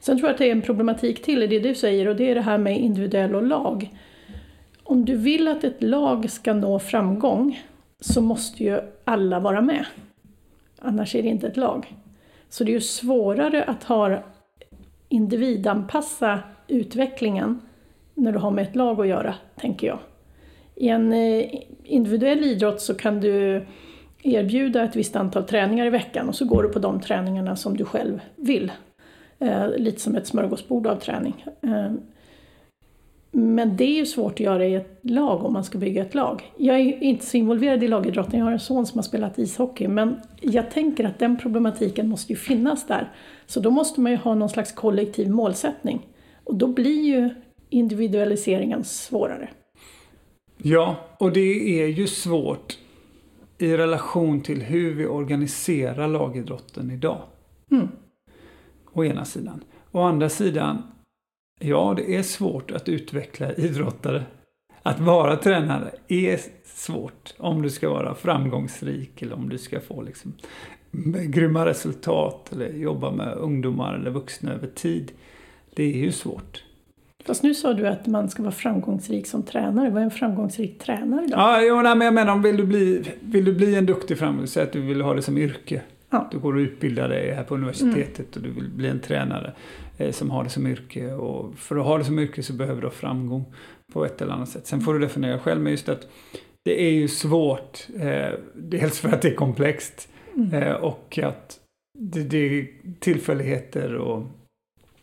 Sen 0.00 0.18
tror 0.18 0.28
jag 0.28 0.34
att 0.34 0.38
det 0.38 0.48
är 0.48 0.52
en 0.52 0.62
problematik 0.62 1.22
till 1.22 1.42
i 1.42 1.46
det 1.46 1.58
du 1.58 1.74
säger 1.74 2.08
och 2.08 2.16
det 2.16 2.30
är 2.30 2.34
det 2.34 2.40
här 2.40 2.58
med 2.58 2.78
individuell 2.78 3.34
och 3.34 3.42
lag. 3.42 3.90
Om 4.82 5.04
du 5.04 5.16
vill 5.16 5.48
att 5.48 5.64
ett 5.64 5.82
lag 5.82 6.30
ska 6.30 6.52
nå 6.52 6.78
framgång 6.78 7.62
så 8.00 8.20
måste 8.20 8.64
ju 8.64 8.80
alla 9.04 9.40
vara 9.40 9.60
med. 9.60 9.84
Annars 10.78 11.14
är 11.14 11.22
det 11.22 11.28
inte 11.28 11.46
ett 11.46 11.56
lag. 11.56 11.94
Så 12.48 12.64
det 12.64 12.70
är 12.70 12.74
ju 12.74 12.80
svårare 12.80 13.64
att 13.64 13.84
ha 13.84 14.18
individanpassa 15.08 16.38
utvecklingen 16.68 17.60
när 18.14 18.32
du 18.32 18.38
har 18.38 18.50
med 18.50 18.68
ett 18.68 18.76
lag 18.76 19.00
att 19.00 19.06
göra, 19.06 19.34
tänker 19.56 19.86
jag. 19.86 19.98
I 20.74 20.88
en 20.88 21.12
eh, 21.12 21.44
individuell 21.84 22.44
idrott 22.44 22.80
så 22.80 22.94
kan 22.94 23.20
du 23.20 23.66
erbjuda 24.22 24.82
ett 24.82 24.96
visst 24.96 25.16
antal 25.16 25.44
träningar 25.44 25.86
i 25.86 25.90
veckan 25.90 26.28
och 26.28 26.34
så 26.34 26.44
går 26.44 26.62
du 26.62 26.68
på 26.68 26.78
de 26.78 27.00
träningarna 27.00 27.56
som 27.56 27.76
du 27.76 27.84
själv 27.84 28.20
vill. 28.36 28.72
Eh, 29.40 29.68
lite 29.76 30.00
som 30.00 30.16
ett 30.16 30.26
smörgåsbord 30.26 30.86
av 30.86 30.96
träning. 30.96 31.44
Eh, 31.62 31.92
men 33.32 33.76
det 33.76 33.84
är 33.84 33.96
ju 33.96 34.06
svårt 34.06 34.32
att 34.32 34.40
göra 34.40 34.66
i 34.66 34.74
ett 34.74 34.98
lag 35.02 35.44
om 35.44 35.52
man 35.52 35.64
ska 35.64 35.78
bygga 35.78 36.02
ett 36.02 36.14
lag. 36.14 36.52
Jag 36.56 36.76
är 36.76 37.02
inte 37.02 37.26
så 37.26 37.36
involverad 37.36 37.84
i 37.84 37.88
lagidrotten, 37.88 38.38
jag 38.38 38.46
har 38.46 38.52
en 38.52 38.60
son 38.60 38.86
som 38.86 38.98
har 38.98 39.02
spelat 39.02 39.38
ishockey, 39.38 39.88
men 39.88 40.20
jag 40.40 40.70
tänker 40.70 41.04
att 41.04 41.18
den 41.18 41.36
problematiken 41.36 42.08
måste 42.08 42.32
ju 42.32 42.36
finnas 42.36 42.86
där. 42.86 43.12
Så 43.46 43.60
då 43.60 43.70
måste 43.70 44.00
man 44.00 44.12
ju 44.12 44.18
ha 44.18 44.34
någon 44.34 44.48
slags 44.48 44.72
kollektiv 44.72 45.30
målsättning. 45.30 46.06
Och 46.44 46.54
då 46.54 46.66
blir 46.66 47.02
ju 47.04 47.30
individualiseringen 47.70 48.84
svårare. 48.84 49.48
Ja, 50.56 50.96
och 51.18 51.32
det 51.32 51.80
är 51.82 51.86
ju 51.86 52.06
svårt 52.06 52.78
i 53.58 53.76
relation 53.76 54.40
till 54.40 54.62
hur 54.62 54.94
vi 54.94 55.06
organiserar 55.06 56.08
lagidrotten 56.08 56.90
idag. 56.90 57.18
Mm. 57.70 57.88
Å 58.92 59.04
ena 59.04 59.24
sidan. 59.24 59.64
Å 59.92 60.00
andra 60.00 60.28
sidan, 60.28 60.82
ja 61.60 61.94
det 61.96 62.16
är 62.16 62.22
svårt 62.22 62.70
att 62.70 62.88
utveckla 62.88 63.52
idrottare. 63.52 64.22
Att 64.82 65.00
vara 65.00 65.36
tränare 65.36 65.90
är 66.08 66.40
svårt 66.64 67.34
om 67.38 67.62
du 67.62 67.70
ska 67.70 67.90
vara 67.90 68.14
framgångsrik 68.14 69.22
eller 69.22 69.34
om 69.34 69.48
du 69.48 69.58
ska 69.58 69.80
få 69.80 70.02
liksom 70.02 70.32
grymma 71.26 71.66
resultat 71.66 72.52
eller 72.52 72.72
jobba 72.72 73.10
med 73.10 73.34
ungdomar 73.34 73.94
eller 73.94 74.10
vuxna 74.10 74.52
över 74.52 74.66
tid. 74.66 75.12
Det 75.74 75.82
är 75.82 75.98
ju 75.98 76.12
svårt. 76.12 76.64
Fast 77.24 77.42
nu 77.42 77.54
sa 77.54 77.72
du 77.72 77.88
att 77.88 78.06
man 78.06 78.28
ska 78.28 78.42
vara 78.42 78.52
framgångsrik 78.52 79.26
som 79.26 79.42
tränare. 79.42 79.90
Vad 79.90 80.00
är 80.00 80.04
en 80.04 80.10
framgångsrik 80.10 80.78
tränare 80.78 81.26
då? 81.26 81.32
Ja, 81.32 81.62
jo, 81.62 81.82
nej, 81.82 81.96
men 81.96 82.04
jag 82.04 82.14
menar, 82.14 82.38
vill 82.38 82.56
du 82.56 82.64
bli, 82.64 83.04
vill 83.20 83.44
du 83.44 83.52
bli 83.52 83.74
en 83.74 83.86
duktig 83.86 84.18
framgångsrik, 84.18 84.54
säg 84.54 84.62
att 84.62 84.72
du 84.72 84.80
vill 84.80 85.00
ha 85.00 85.14
det 85.14 85.22
som 85.22 85.38
yrke. 85.38 85.82
Ja. 86.10 86.28
Du 86.30 86.38
går 86.38 86.54
och 86.54 86.58
utbildar 86.58 87.08
dig 87.08 87.34
här 87.34 87.44
på 87.44 87.54
universitetet 87.54 88.36
och 88.36 88.42
du 88.42 88.50
vill 88.50 88.68
bli 88.70 88.88
en 88.88 89.00
tränare 89.00 89.52
eh, 89.98 90.12
som 90.12 90.30
har 90.30 90.44
det 90.44 90.50
som 90.50 90.66
yrke. 90.66 91.12
Och 91.12 91.54
för 91.54 91.76
att 91.76 91.84
ha 91.86 91.98
det 91.98 92.04
som 92.04 92.18
yrke 92.18 92.42
så 92.42 92.52
behöver 92.52 92.80
du 92.80 92.86
ha 92.86 92.92
framgång 92.92 93.44
på 93.92 94.04
ett 94.04 94.22
eller 94.22 94.32
annat 94.32 94.48
sätt. 94.48 94.66
Sen 94.66 94.80
får 94.80 94.94
du 94.94 95.00
definiera 95.00 95.38
själv, 95.38 95.60
men 95.60 95.72
just 95.72 95.88
att 95.88 96.08
det 96.64 96.82
är 96.82 96.90
ju 96.90 97.08
svårt. 97.08 97.86
Eh, 98.00 98.38
dels 98.54 99.00
för 99.00 99.08
att 99.08 99.22
det 99.22 99.28
är 99.28 99.34
komplext 99.34 100.08
eh, 100.52 100.72
och 100.72 101.18
att 101.22 101.58
det, 101.98 102.20
det 102.22 102.38
är 102.38 102.66
tillfälligheter 103.00 103.94
och 103.94 104.22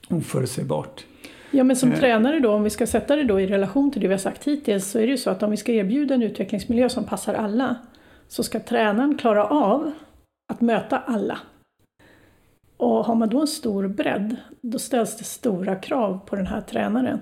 oförutsägbart. 0.09 1.05
Ja, 1.51 1.63
men 1.63 1.75
som 1.75 1.91
Eh. 1.91 1.99
tränare 1.99 2.39
då, 2.39 2.51
om 2.51 2.63
vi 2.63 2.69
ska 2.69 2.87
sätta 2.87 3.15
det 3.15 3.23
då 3.23 3.41
i 3.41 3.47
relation 3.47 3.91
till 3.91 4.01
det 4.01 4.07
vi 4.07 4.13
har 4.13 4.19
sagt 4.19 4.43
hittills, 4.43 4.87
så 4.87 4.99
är 4.99 5.03
det 5.03 5.11
ju 5.11 5.17
så 5.17 5.29
att 5.29 5.43
om 5.43 5.51
vi 5.51 5.57
ska 5.57 5.71
erbjuda 5.71 6.15
en 6.15 6.23
utvecklingsmiljö 6.23 6.89
som 6.89 7.03
passar 7.03 7.33
alla, 7.33 7.75
så 8.27 8.43
ska 8.43 8.59
tränaren 8.59 9.17
klara 9.17 9.45
av 9.45 9.91
att 10.47 10.61
möta 10.61 10.97
alla. 10.97 11.39
Och 12.77 13.05
har 13.05 13.15
man 13.15 13.29
då 13.29 13.41
en 13.41 13.47
stor 13.47 13.87
bredd, 13.87 14.35
då 14.61 14.79
ställs 14.79 15.17
det 15.17 15.23
stora 15.23 15.75
krav 15.75 16.19
på 16.25 16.35
den 16.35 16.47
här 16.47 16.61
tränaren. 16.61 17.19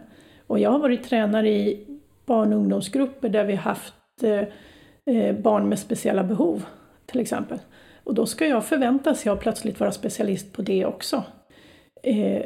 Och 0.47 0.59
jag 0.59 0.71
har 0.71 0.79
varit 0.79 1.03
tränare 1.03 1.49
i 1.49 1.87
barn 2.25 2.53
och 2.53 2.59
ungdomsgrupper 2.59 3.29
där 3.29 3.45
vi 3.45 3.55
haft 3.55 3.93
eh, 4.23 4.43
eh, 5.15 5.35
barn 5.35 5.69
med 5.69 5.79
speciella 5.79 6.23
behov, 6.23 6.65
till 7.05 7.19
exempel. 7.19 7.59
Och 8.03 8.13
då 8.13 8.25
ska 8.25 8.47
jag 8.47 8.65
förväntas 8.65 9.25
jag 9.25 9.39
plötsligt 9.39 9.79
vara 9.79 9.91
specialist 9.91 10.53
på 10.53 10.61
det 10.61 10.85
också. 10.85 11.23
Eh, 12.03 12.45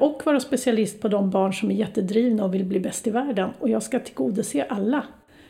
och 0.00 0.22
vara 0.26 0.40
specialist 0.40 1.00
på 1.00 1.08
de 1.08 1.30
barn 1.30 1.52
som 1.52 1.70
är 1.70 1.74
jättedrivna 1.74 2.44
och 2.44 2.54
vill 2.54 2.64
bli 2.64 2.80
bäst 2.80 3.06
i 3.06 3.10
världen. 3.10 3.50
Och 3.58 3.68
jag 3.68 3.82
ska 3.82 4.00
tillgodose 4.00 4.66
alla. 4.68 5.04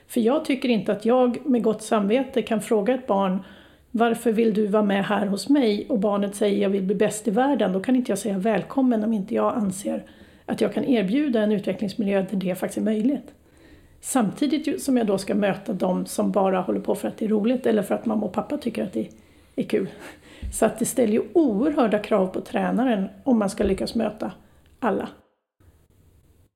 För 0.06 0.20
jag 0.20 0.44
tycker 0.44 0.68
inte 0.68 0.92
att 0.92 1.04
jag 1.04 1.46
med 1.46 1.62
gott 1.62 1.82
samvete 1.82 2.42
kan 2.42 2.60
fråga 2.60 2.94
ett 2.94 3.06
barn 3.06 3.44
varför 3.96 4.32
vill 4.32 4.54
du 4.54 4.66
vara 4.66 4.82
med 4.82 5.04
här 5.04 5.26
hos 5.26 5.48
mig? 5.48 5.86
Och 5.88 5.98
barnet 5.98 6.34
säger 6.34 6.62
jag 6.62 6.70
vill 6.70 6.82
bli 6.82 6.94
bäst 6.94 7.28
i 7.28 7.30
världen. 7.30 7.72
Då 7.72 7.80
kan 7.80 7.96
inte 7.96 8.10
jag 8.12 8.18
säga 8.18 8.38
välkommen 8.38 9.04
om 9.04 9.12
inte 9.12 9.34
jag 9.34 9.54
anser 9.54 10.04
att 10.46 10.60
jag 10.60 10.74
kan 10.74 10.84
erbjuda 10.84 11.40
en 11.40 11.52
utvecklingsmiljö 11.52 12.26
där 12.30 12.36
det 12.36 12.54
faktiskt 12.54 12.78
är 12.78 12.82
möjligt. 12.82 13.34
Samtidigt 14.00 14.82
som 14.82 14.96
jag 14.96 15.06
då 15.06 15.18
ska 15.18 15.34
möta 15.34 15.72
de 15.72 16.06
som 16.06 16.32
bara 16.32 16.60
håller 16.60 16.80
på 16.80 16.94
för 16.94 17.08
att 17.08 17.18
det 17.18 17.24
är 17.24 17.28
roligt 17.28 17.66
eller 17.66 17.82
för 17.82 17.94
att 17.94 18.06
mamma 18.06 18.26
och 18.26 18.32
pappa 18.32 18.56
tycker 18.56 18.82
att 18.82 18.92
det 18.92 19.08
är 19.56 19.62
kul. 19.62 19.88
Så 20.52 20.66
att 20.66 20.78
det 20.78 20.84
ställer 20.84 21.12
ju 21.12 21.22
oerhörda 21.32 21.98
krav 21.98 22.26
på 22.26 22.40
tränaren 22.40 23.08
om 23.24 23.38
man 23.38 23.50
ska 23.50 23.64
lyckas 23.64 23.94
möta 23.94 24.32
alla. 24.78 25.08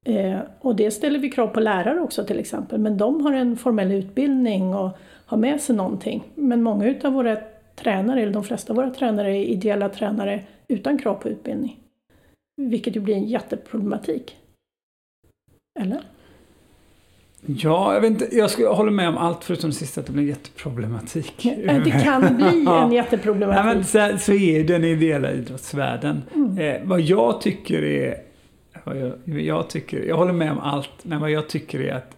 Eh, 0.05 0.39
och 0.61 0.77
det 0.77 0.91
ställer 0.91 1.19
vi 1.19 1.31
krav 1.31 1.47
på 1.47 1.61
lärare 1.61 2.01
också 2.01 2.25
till 2.25 2.39
exempel, 2.39 2.81
men 2.81 2.97
de 2.97 3.21
har 3.21 3.33
en 3.33 3.57
formell 3.57 3.93
utbildning 3.93 4.75
och 4.75 4.91
har 5.31 5.37
med 5.39 5.61
sig 5.61 5.77
någonting. 5.77 6.23
Men 6.35 6.63
många 6.63 6.95
av 7.05 7.13
våra 7.13 7.37
tränare, 7.77 8.23
eller 8.23 8.33
de 8.33 8.45
flesta 8.45 8.73
av 8.73 8.77
våra 8.77 8.91
tränare, 8.91 9.37
är 9.37 9.45
ideella 9.45 9.89
tränare 9.89 10.45
utan 10.69 10.99
krav 10.99 11.15
på 11.15 11.29
utbildning. 11.29 11.81
Vilket 12.57 12.97
ju 12.97 13.01
blir 13.01 13.15
en 13.15 13.25
jätteproblematik. 13.25 14.37
Eller? 15.81 16.03
Ja, 17.47 17.95
jag, 17.95 18.01
vet 18.01 18.11
inte, 18.11 18.37
jag, 18.37 18.51
skulle, 18.51 18.67
jag 18.69 18.75
håller 18.75 18.91
med 18.91 19.09
om 19.09 19.17
allt 19.17 19.45
förutom 19.45 19.71
det 19.71 19.77
sista, 19.77 20.01
att 20.01 20.07
det 20.07 20.13
blir 20.13 20.25
jätteproblematik. 20.25 21.35
Det 21.85 22.03
kan 22.05 22.37
bli 22.37 22.47
en 22.47 22.65
Nej, 22.65 22.81
men 22.81 22.93
jätteproblematik. 22.93 23.87
så, 23.87 24.19
så 24.19 24.33
är 24.33 24.65
den 24.65 24.85
ideella 24.85 25.33
idrottsvärlden. 25.33 26.23
Mm. 26.35 26.59
Eh, 26.59 26.81
vad 26.85 27.01
jag 27.01 27.41
tycker 27.41 27.83
är... 27.83 28.17
Vad 28.85 28.97
jag, 28.97 29.41
jag, 29.41 29.71
tycker, 29.71 30.03
jag 30.03 30.17
håller 30.17 30.33
med 30.33 30.53
om 30.53 30.59
allt, 30.59 31.05
men 31.05 31.21
vad 31.21 31.31
jag 31.31 31.49
tycker 31.49 31.81
är 31.81 31.95
att 31.95 32.17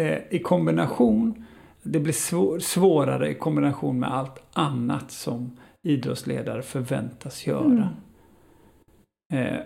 eh, 0.00 0.18
i 0.30 0.38
kombination, 0.38 1.44
det 1.84 2.00
blir 2.00 2.12
svår, 2.12 2.58
svårare 2.58 3.30
i 3.30 3.34
kombination 3.34 4.00
med 4.00 4.12
allt 4.14 4.42
annat 4.52 5.10
som 5.10 5.56
idrottsledare 5.82 6.62
förväntas 6.62 7.46
göra. 7.46 7.88
Mm. 9.32 9.46
Eh, 9.46 9.60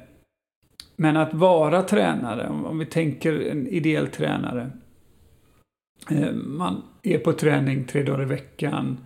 men 0.96 1.16
att 1.16 1.34
vara 1.34 1.82
tränare, 1.82 2.48
om, 2.48 2.64
om 2.64 2.78
vi 2.78 2.86
tänker 2.86 3.40
en 3.50 3.66
ideell 3.66 4.08
tränare. 4.08 4.70
Eh, 6.10 6.32
man 6.32 6.82
är 7.02 7.18
på 7.18 7.32
träning 7.32 7.84
tre 7.84 8.02
dagar 8.02 8.22
i 8.22 8.24
veckan. 8.24 8.98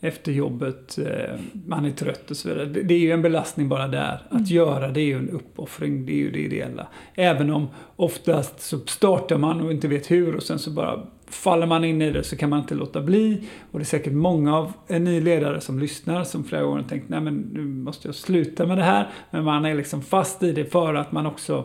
Efter 0.00 0.32
jobbet, 0.32 0.98
eh, 0.98 1.40
man 1.66 1.84
är 1.84 1.90
trött 1.90 2.30
och 2.30 2.36
så 2.36 2.48
vidare. 2.48 2.66
Det, 2.66 2.82
det 2.82 2.94
är 2.94 2.98
ju 2.98 3.10
en 3.10 3.22
belastning 3.22 3.68
bara 3.68 3.88
där. 3.88 4.14
Att 4.26 4.32
Mm. 4.32 4.44
göra 4.44 4.88
det 4.88 5.00
är 5.00 5.04
ju 5.04 5.18
en 5.18 5.30
uppoffring, 5.30 6.06
det 6.06 6.12
är 6.12 6.16
ju 6.16 6.30
det 6.30 6.38
ideella. 6.38 6.88
Även 7.14 7.50
om 7.50 7.68
oftast 7.96 8.60
så 8.60 8.78
startar 8.78 9.38
man 9.38 9.60
och 9.60 9.72
inte 9.72 9.88
vet 9.88 10.10
hur 10.10 10.36
och 10.36 10.42
sen 10.42 10.58
så 10.58 10.70
bara 10.70 11.06
faller 11.30 11.66
man 11.66 11.84
in 11.84 12.02
i 12.02 12.10
det 12.10 12.24
så 12.24 12.36
kan 12.36 12.50
man 12.50 12.58
inte 12.58 12.74
låta 12.74 13.00
bli. 13.00 13.42
Och 13.70 13.78
det 13.78 13.82
är 13.82 13.86
säkert 13.86 14.12
många 14.12 14.56
av 14.56 14.72
ni 14.88 15.20
ledare 15.20 15.60
som 15.60 15.78
lyssnar 15.78 16.24
som 16.24 16.44
flera 16.44 16.62
gånger 16.62 16.82
har 16.82 16.88
tänkt 16.88 17.08
nej 17.08 17.20
men 17.20 17.34
nu 17.34 17.64
måste 17.64 18.08
jag 18.08 18.14
sluta 18.14 18.66
med 18.66 18.78
det 18.78 18.84
här. 18.84 19.08
Men 19.30 19.44
man 19.44 19.64
är 19.64 19.74
liksom 19.74 20.02
fast 20.02 20.42
i 20.42 20.52
det 20.52 20.64
för 20.64 20.94
att 20.94 21.12
man 21.12 21.26
också 21.26 21.64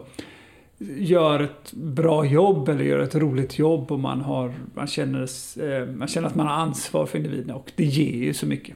gör 0.98 1.40
ett 1.40 1.74
bra 1.74 2.26
jobb 2.26 2.70
eller 2.70 2.84
gör 2.84 3.00
ett 3.00 3.16
roligt 3.16 3.60
jobb 3.60 3.92
och 3.92 4.00
man, 4.00 4.22
har, 4.22 4.54
man, 4.74 4.88
känner, 4.88 5.30
eh, 5.62 5.88
man 5.88 6.08
känner 6.08 6.28
att 6.28 6.36
man 6.36 6.48
har 6.48 6.54
ansvar 6.54 7.06
för 7.06 7.18
individerna 7.18 7.56
och 7.56 7.72
det 7.76 7.86
ger 7.86 8.24
ju 8.24 8.34
så 8.34 8.46
mycket. 8.46 8.76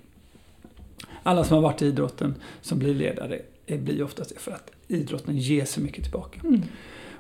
Alla 1.24 1.44
som 1.44 1.56
har 1.56 1.62
varit 1.62 1.82
i 1.82 1.86
idrotten 1.86 2.36
som 2.62 2.80
blir 2.80 2.94
ledare 2.94 3.42
blir 3.68 4.04
oftast 4.04 4.30
det 4.30 4.40
för 4.40 4.52
att 4.52 4.72
idrotten 4.88 5.38
ger 5.38 5.66
så 5.66 5.82
mycket 5.82 6.04
tillbaka. 6.04 6.40
Mm. 6.44 6.62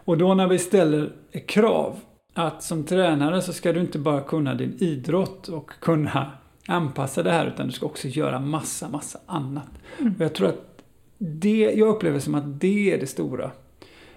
Och 0.06 0.18
då 0.18 0.34
när 0.34 0.48
vi 0.48 0.60
ställer 0.60 1.12
krav 1.46 2.00
att 2.48 2.64
som 2.64 2.84
tränare 2.84 3.42
så 3.42 3.54
ska 3.54 3.74
du 3.74 3.80
inte 3.80 4.00
bara 4.00 4.22
kunna 4.22 4.56
din 4.56 4.78
idrott 4.80 5.48
och 5.48 5.72
kunna 5.80 6.32
anpassa 6.68 7.24
det 7.24 7.32
här 7.32 7.48
utan 7.48 7.68
du 7.68 7.74
ska 7.74 7.86
också 7.86 8.08
göra 8.08 8.40
massa, 8.40 8.90
massa 8.90 9.20
annat. 9.26 9.70
Mm. 10.00 10.14
Och 10.16 10.22
jag 10.22 10.36
tror 10.36 10.48
att 10.48 10.84
det, 11.18 11.74
jag 11.76 11.88
upplever 11.88 12.20
som 12.20 12.36
att 12.36 12.60
det 12.60 12.94
är 12.94 13.00
det 13.00 13.08
stora. 13.08 13.52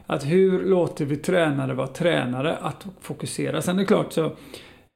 Att 0.06 0.24
hur 0.24 0.64
låter 0.64 1.04
vi 1.04 1.16
tränare 1.16 1.74
vara 1.74 1.86
tränare 1.86 2.56
att 2.56 2.86
fokusera? 3.00 3.62
Sen 3.62 3.76
är 3.76 3.80
det 3.80 3.86
klart 3.86 4.12
så 4.12 4.32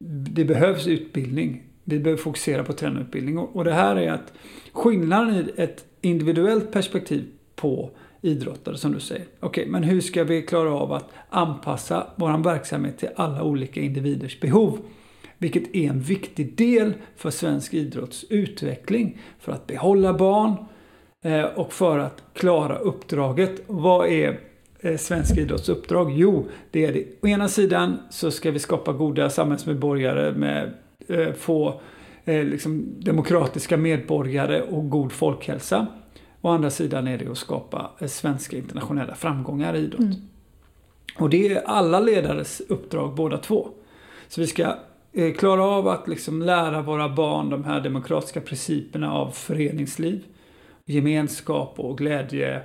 det 0.05 0.45
behövs 0.45 0.87
utbildning. 0.87 1.63
Vi 1.85 1.99
behöver 1.99 2.23
fokusera 2.23 2.65
på 2.65 2.73
tränarutbildning 2.73 3.39
och, 3.39 3.57
och 3.57 3.65
det 3.65 3.73
här 3.73 3.97
är 3.97 4.13
att 4.13 4.33
skillnaden 4.73 5.35
i 5.35 5.53
ett 5.57 5.85
individuellt 6.01 6.73
perspektiv 6.73 7.25
på 7.57 7.91
idrottare 8.21 8.77
som 8.77 8.93
du 8.93 9.01
säger. 9.01 9.27
Okej, 9.41 9.67
men 9.67 9.83
hur 9.83 10.01
ska 10.01 10.25
vi 10.25 10.43
klara 10.43 10.73
av 10.75 10.93
att 10.93 11.11
anpassa 11.31 12.07
vår 12.17 12.45
verksamhet 12.45 12.99
till 12.99 13.09
alla 13.17 13.43
olika 13.43 13.81
individers 13.81 14.41
behov? 14.41 14.79
Vilket 15.39 15.77
är 15.77 15.91
en 15.91 16.01
viktig 16.01 16.57
del 16.57 16.95
för 17.17 17.31
svensk 17.31 17.75
idrotts 17.75 18.25
utveckling. 18.31 19.19
För 19.39 19.53
att 19.53 19.67
behålla 19.67 20.15
barn 20.15 20.57
eh, 21.25 21.45
och 21.45 21.73
för 21.73 21.99
att 21.99 22.23
klara 22.33 22.79
uppdraget. 22.79 23.63
Vad 23.67 24.09
är 24.09 24.41
eh, 24.81 24.97
svensk 24.97 25.37
idrotts 25.39 25.69
uppdrag? 25.69 26.13
Jo, 26.13 26.47
det 26.71 26.85
är 26.85 26.93
det. 26.93 27.05
Å 27.23 27.27
ena 27.27 27.49
sidan 27.49 27.99
så 28.11 28.31
ska 28.31 28.51
vi 28.51 28.59
skapa 28.59 28.93
goda 28.93 29.31
samhällsmedborgare 29.31 30.33
med 30.33 30.73
eh, 31.09 31.33
få 31.33 31.81
liksom 32.25 32.95
demokratiska 33.01 33.77
medborgare 33.77 34.63
och 34.63 34.91
god 34.91 35.13
folkhälsa. 35.13 35.87
Å 36.47 36.51
andra 36.51 36.71
sidan 36.71 37.09
är 37.09 37.19
det 37.19 37.31
att 37.31 37.39
skapa 37.39 37.91
eh, 37.99 38.09
svenska 38.09 38.57
internationella 38.57 39.15
framgångar 39.15 39.75
i 39.75 39.79
idrott. 39.79 40.01
Mm. 40.01 40.15
Och 41.19 41.31
det 41.31 41.49
är 41.49 41.63
alla 41.63 42.01
ledares 42.01 42.61
uppdrag 42.69 43.15
båda 43.15 43.39
två. 43.39 43.69
Så 44.29 44.41
vi 44.41 44.47
ska 44.47 44.77
eh, 45.13 45.35
klara 45.35 45.65
av 45.65 45.89
att 45.89 46.09
liksom 46.09 46.43
lära 46.43 46.83
våra 46.83 47.09
barn 47.09 47.51
de 47.51 47.65
här 47.65 47.81
demokratiska 47.81 48.41
principerna 48.41 49.13
av 49.13 49.31
föreningsliv, 49.31 50.25
gemenskap 50.85 51.75
och 51.77 51.99
glädje, 51.99 52.63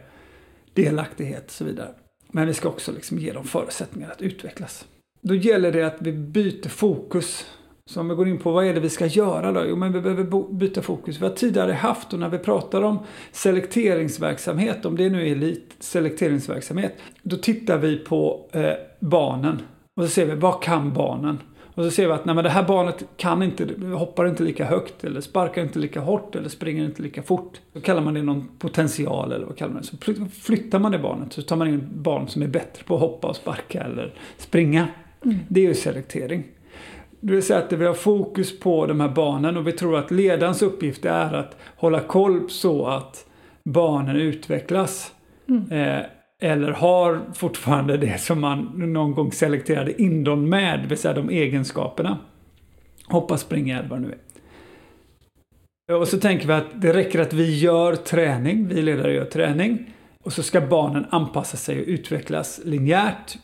delaktighet 0.74 1.46
och 1.46 1.52
så 1.52 1.64
vidare. 1.64 1.90
Men 2.32 2.48
vi 2.48 2.54
ska 2.54 2.70
också 2.70 2.92
liksom 2.92 3.20
ge 3.20 3.34
dem 3.34 3.44
förutsättningar 3.44 4.12
att 4.12 4.22
utvecklas. 4.22 4.86
Då 5.22 5.36
gäller 5.36 5.72
det 5.72 5.84
att 5.84 6.02
vi 6.02 6.12
byter 6.14 6.70
fokus. 6.70 7.46
Så 7.92 8.00
om 8.00 8.10
vi 8.10 8.16
går 8.16 8.28
in 8.28 8.38
på 8.38 8.52
vad 8.52 8.66
är 8.66 8.74
det 8.74 8.80
vi 8.80 8.90
ska 8.90 9.06
göra 9.06 9.52
då? 9.52 9.66
Jo, 9.66 9.76
men 9.76 9.94
vi 9.94 10.02
behöver 10.02 10.54
byta 10.54 10.82
fokus. 10.82 11.22
Vi 11.22 11.26
har 11.26 11.34
tidigare 11.34 11.72
haft, 11.72 12.14
och 12.14 12.20
när 12.20 12.30
vi 12.30 12.38
pratar 12.38 12.82
om 12.82 13.00
selekteringsverksamhet, 13.32 14.86
om 14.86 14.98
det 14.98 15.10
nu 15.10 15.28
är 15.28 15.32
elit 15.32 15.76
selekteringsverksamhet, 15.80 16.94
då 17.22 17.38
tittar 17.38 17.78
vi 17.78 17.98
på 17.98 18.50
eh, 18.52 18.72
barnen. 19.00 19.62
Och 19.96 20.04
så 20.04 20.10
ser 20.10 20.26
vi, 20.26 20.36
vad 20.36 20.64
kan 20.64 20.94
barnen? 20.94 21.40
Och 21.76 21.84
så 21.84 21.92
ser 21.92 22.08
vi 22.08 22.14
att 22.14 22.26
nej, 22.26 22.36
men 22.36 22.44
det 22.44 22.50
här 22.50 22.64
barnet 22.64 23.04
kan 23.18 23.44
inte, 23.44 23.68
hoppar 23.96 24.28
inte 24.28 24.44
lika 24.44 24.66
högt 24.66 25.04
eller 25.04 25.22
sparkar 25.22 25.62
inte 25.62 25.80
lika 25.80 26.00
hårt 26.00 26.36
eller 26.36 26.50
springer 26.50 26.86
inte 26.86 27.02
lika 27.02 27.24
fort. 27.24 27.62
Då 27.74 27.82
kallar 27.82 28.02
man 28.02 28.14
det 28.14 28.24
någon 28.24 28.48
potential 28.60 29.32
eller 29.32 29.46
vad 29.46 29.58
kallar 29.58 29.74
man 29.74 29.82
det? 29.82 29.88
Så 29.88 30.26
flyttar 30.30 30.80
man 30.80 30.92
det 30.92 31.00
barnet 31.00 31.34
så 31.34 31.42
tar 31.42 31.56
man 31.56 31.68
in 31.68 31.90
barn 31.94 32.28
som 32.28 32.42
är 32.42 32.48
bättre 32.48 32.84
på 32.84 32.96
att 32.96 33.02
hoppa 33.02 33.28
och 33.28 33.36
sparka 33.36 33.84
eller 33.84 34.14
springa. 34.38 34.88
Mm. 35.26 35.38
Det 35.48 35.60
är 35.60 35.68
ju 35.68 35.74
selektering. 35.74 36.44
Det 37.24 37.34
vill 37.34 37.44
säga 37.44 37.60
att 37.60 37.74
vi 37.74 37.86
har 37.86 37.94
fokus 37.94 38.60
på 38.60 38.86
de 38.86 39.00
här 39.00 39.10
barnen 39.10 39.58
och 39.58 39.68
vi 39.68 39.72
tror 39.72 39.98
att 39.98 40.12
ledarens 40.12 40.62
uppgift 40.62 41.06
är 41.06 41.34
att 41.34 41.58
hålla 41.76 42.00
koll 42.00 42.50
så 42.50 42.88
att 42.88 43.26
barnen 43.64 44.16
utvecklas. 44.16 45.12
Mm. 45.50 45.72
Eh, 45.72 46.06
eller 46.42 46.72
har 46.72 47.22
fortfarande 47.34 47.98
det 47.98 48.22
som 48.22 48.42
man 48.42 48.72
någon 48.76 49.12
gång 49.12 49.32
selekterade 49.32 50.02
in 50.02 50.24
dem 50.24 50.50
med, 50.50 50.80
det 50.80 50.88
vill 50.88 50.98
säga 50.98 51.14
de 51.14 51.30
egenskaperna. 51.30 52.18
Hoppa, 53.08 53.38
springa 53.38 53.80
eller 53.80 53.90
vad 53.90 54.02
det 54.02 54.08
nu 54.08 54.14
är. 54.14 55.96
Och 55.96 56.08
så 56.08 56.20
tänker 56.20 56.48
vi 56.48 56.54
att 56.54 56.82
det 56.82 56.94
räcker 56.94 57.20
att 57.20 57.34
vi 57.34 57.60
gör 57.60 57.96
träning, 57.96 58.68
vi 58.68 58.82
ledare 58.82 59.14
gör 59.14 59.26
träning. 59.26 59.94
Och 60.24 60.34
så 60.34 60.44
ska 60.44 60.62
barnen 60.62 61.06
anpassa 61.10 61.58
sig 61.58 61.80
och 61.80 61.88
utvecklas 61.88 62.62
linjärt, 62.66 63.38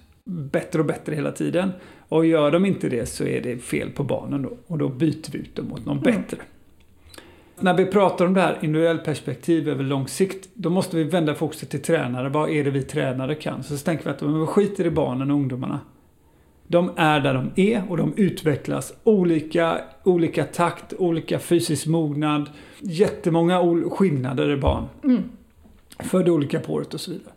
bättre 0.51 0.79
och 0.79 0.85
bättre 0.85 1.15
hela 1.15 1.31
tiden. 1.31 1.71
Och 2.09 2.25
gör 2.25 2.51
de 2.51 2.65
inte 2.65 2.89
det 2.89 3.05
så 3.05 3.23
är 3.23 3.41
det 3.41 3.57
fel 3.57 3.89
på 3.89 4.03
barnen 4.03 4.41
då. 4.41 4.57
Och 4.67 4.77
då 4.77 4.89
byter 4.89 5.31
vi 5.31 5.39
ut 5.39 5.55
dem 5.55 5.67
mot 5.67 5.85
någon 5.85 5.97
mm. 5.97 6.03
bättre. 6.03 6.37
När 7.59 7.73
vi 7.73 7.85
pratar 7.85 8.25
om 8.25 8.33
det 8.33 8.41
här 8.41 8.57
individuellt 8.61 9.03
perspektiv 9.03 9.69
över 9.69 9.83
lång 9.83 10.07
sikt, 10.07 10.49
då 10.53 10.69
måste 10.69 10.97
vi 10.97 11.03
vända 11.03 11.35
fokuset 11.35 11.69
till 11.69 11.81
tränare. 11.81 12.29
Vad 12.29 12.49
är 12.49 12.63
det 12.63 12.71
vi 12.71 12.81
tränare 12.81 13.35
kan? 13.35 13.63
Så, 13.63 13.77
så 13.77 13.85
tänker 13.85 14.03
vi 14.03 14.09
att 14.09 14.21
vi 14.21 14.45
skiter 14.45 14.85
i 14.85 14.89
barnen 14.89 15.31
och 15.31 15.37
ungdomarna. 15.37 15.79
De 16.67 16.91
är 16.95 17.19
där 17.19 17.33
de 17.33 17.51
är 17.55 17.83
och 17.89 17.97
de 17.97 18.13
utvecklas 18.17 18.93
olika, 19.03 19.81
olika 20.03 20.43
takt, 20.43 20.93
olika 20.93 21.39
fysisk 21.39 21.87
mognad. 21.87 22.49
Jättemånga 22.79 23.89
skillnader 23.89 24.49
i 24.49 24.57
barn. 24.57 24.85
Mm. 25.03 25.23
Födda 25.99 26.31
olika 26.31 26.59
på 26.59 26.73
året 26.73 26.93
och 26.93 27.01
så 27.01 27.11
vidare 27.11 27.31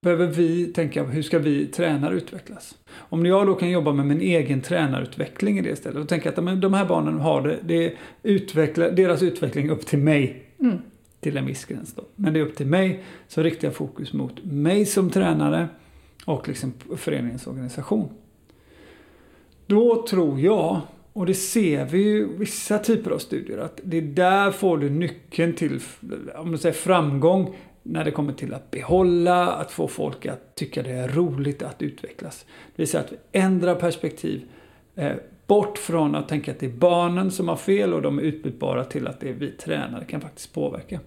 behöver 0.00 0.26
vi 0.26 0.66
tänka 0.66 1.04
hur 1.04 1.22
ska 1.22 1.38
vi 1.38 1.66
tränare 1.66 2.14
utvecklas? 2.14 2.78
Om 2.94 3.26
jag 3.26 3.46
då 3.46 3.54
kan 3.54 3.70
jobba 3.70 3.92
med 3.92 4.06
min 4.06 4.20
egen 4.20 4.60
tränarutveckling 4.60 5.58
i 5.58 5.62
det 5.62 5.76
stället 5.76 6.02
och 6.02 6.08
tänka 6.08 6.28
att 6.28 6.60
de 6.60 6.74
här 6.74 6.86
barnen 6.86 7.20
har 7.20 7.42
det, 7.42 7.58
det 7.62 7.94
utveckla, 8.22 8.90
deras 8.90 9.22
utveckling 9.22 9.70
upp 9.70 9.86
till 9.86 9.98
mig. 9.98 10.44
Mm. 10.60 10.78
Till 11.20 11.36
en 11.36 11.46
viss 11.46 11.64
gräns 11.64 11.94
då. 11.94 12.04
Men 12.16 12.32
det 12.32 12.40
är 12.40 12.44
upp 12.44 12.56
till 12.56 12.66
mig, 12.66 13.04
så 13.28 13.42
riktar 13.42 13.68
jag 13.68 13.74
fokus 13.74 14.12
mot 14.12 14.44
mig 14.44 14.86
som 14.86 15.10
tränare 15.10 15.68
och 16.24 16.48
liksom 16.48 16.72
föreningens 16.96 17.46
organisation. 17.46 18.08
Då 19.66 20.06
tror 20.06 20.40
jag, 20.40 20.80
och 21.12 21.26
det 21.26 21.34
ser 21.34 21.84
vi 21.84 21.98
ju 21.98 22.36
vissa 22.36 22.78
typer 22.78 23.10
av 23.10 23.18
studier, 23.18 23.58
att 23.58 23.80
det 23.84 23.96
är 23.96 24.02
där 24.02 24.50
får 24.50 24.78
du 24.78 24.90
nyckeln 24.90 25.52
till 25.52 25.80
om 26.36 26.50
man 26.50 26.58
säger 26.58 26.74
framgång 26.74 27.56
när 27.82 28.04
det 28.04 28.10
kommer 28.10 28.32
till 28.32 28.54
att 28.54 28.70
behålla, 28.70 29.52
att 29.52 29.70
få 29.70 29.88
folk 29.88 30.26
att 30.26 30.54
tycka 30.54 30.82
det 30.82 30.90
är 30.90 31.08
roligt 31.08 31.62
att 31.62 31.82
utvecklas. 31.82 32.44
Det 32.76 32.82
vill 32.82 32.88
säga 32.88 33.04
att 33.04 33.12
vi 33.12 33.16
ändrar 33.32 33.74
perspektiv 33.74 34.42
eh, 34.94 35.12
bort 35.46 35.78
från 35.78 36.14
att 36.14 36.28
tänka 36.28 36.50
att 36.50 36.60
det 36.60 36.66
är 36.66 36.70
barnen 36.70 37.30
som 37.30 37.48
har 37.48 37.56
fel 37.56 37.94
och 37.94 38.02
de 38.02 38.18
är 38.18 38.22
utbytbara 38.22 38.84
till 38.84 39.06
att 39.06 39.20
det 39.20 39.28
är 39.28 39.32
vi 39.32 39.50
tränare 39.50 40.04
kan 40.04 40.20
faktiskt 40.20 40.54
påverka. 40.54 41.00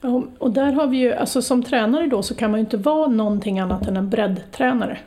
Ja, 0.00 0.22
och 0.38 0.50
där 0.50 0.72
har 0.72 0.86
vi 0.86 0.96
ju, 0.96 1.12
alltså 1.12 1.42
som 1.42 1.62
tränare 1.62 2.06
då 2.06 2.22
så 2.22 2.34
kan 2.34 2.50
man 2.50 2.60
ju 2.60 2.64
inte 2.64 2.76
vara 2.76 3.08
någonting 3.08 3.58
annat 3.58 3.88
än 3.88 3.96
en 3.96 4.10
breddtränare. 4.10 4.98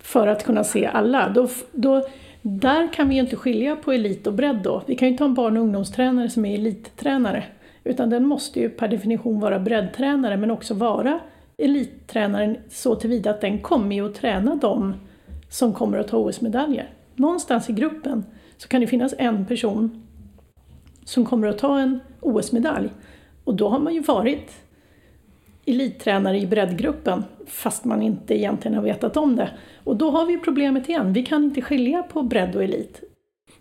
För 0.00 0.26
att 0.26 0.44
kunna 0.44 0.64
se 0.64 0.86
alla. 0.86 1.28
Då, 1.28 1.48
då, 1.72 2.08
där 2.42 2.92
kan 2.92 3.08
vi 3.08 3.14
ju 3.14 3.20
inte 3.20 3.36
skilja 3.36 3.76
på 3.76 3.92
elit 3.92 4.26
och 4.26 4.34
bredd 4.34 4.60
då. 4.64 4.82
Vi 4.86 4.96
kan 4.96 5.08
ju 5.08 5.12
inte 5.12 5.24
ha 5.24 5.28
en 5.28 5.34
barn 5.34 5.56
och 5.56 5.62
ungdomstränare 5.62 6.30
som 6.30 6.44
är 6.44 6.54
elittränare. 6.54 7.44
Utan 7.84 8.10
den 8.10 8.26
måste 8.26 8.60
ju 8.60 8.68
per 8.68 8.88
definition 8.88 9.40
vara 9.40 9.58
breddtränare 9.58 10.36
men 10.36 10.50
också 10.50 10.74
vara 10.74 11.20
elittränaren 11.56 12.56
så 12.68 12.94
tillvida 12.94 13.30
att 13.30 13.40
den 13.40 13.58
kommer 13.58 13.96
ju 13.96 14.06
att 14.06 14.14
träna 14.14 14.54
dem 14.54 14.94
som 15.48 15.72
kommer 15.72 15.98
att 15.98 16.08
ta 16.08 16.16
OS-medaljer. 16.16 16.90
Någonstans 17.14 17.70
i 17.70 17.72
gruppen 17.72 18.24
så 18.56 18.68
kan 18.68 18.80
det 18.80 18.86
finnas 18.86 19.14
en 19.18 19.46
person 19.46 20.02
som 21.04 21.26
kommer 21.26 21.48
att 21.48 21.58
ta 21.58 21.80
en 21.80 22.00
OS-medalj. 22.20 22.88
Och 23.44 23.54
då 23.54 23.68
har 23.68 23.78
man 23.78 23.94
ju 23.94 24.00
varit 24.00 24.50
elittränare 25.66 26.38
i 26.38 26.46
breddgruppen 26.46 27.24
fast 27.46 27.84
man 27.84 28.02
inte 28.02 28.38
egentligen 28.38 28.74
har 28.74 28.82
vetat 28.82 29.16
om 29.16 29.36
det. 29.36 29.50
Och 29.84 29.96
då 29.96 30.10
har 30.10 30.26
vi 30.26 30.38
problemet 30.38 30.88
igen, 30.88 31.12
vi 31.12 31.22
kan 31.22 31.44
inte 31.44 31.62
skilja 31.62 32.02
på 32.02 32.22
bredd 32.22 32.56
och 32.56 32.64
elit. 32.64 33.13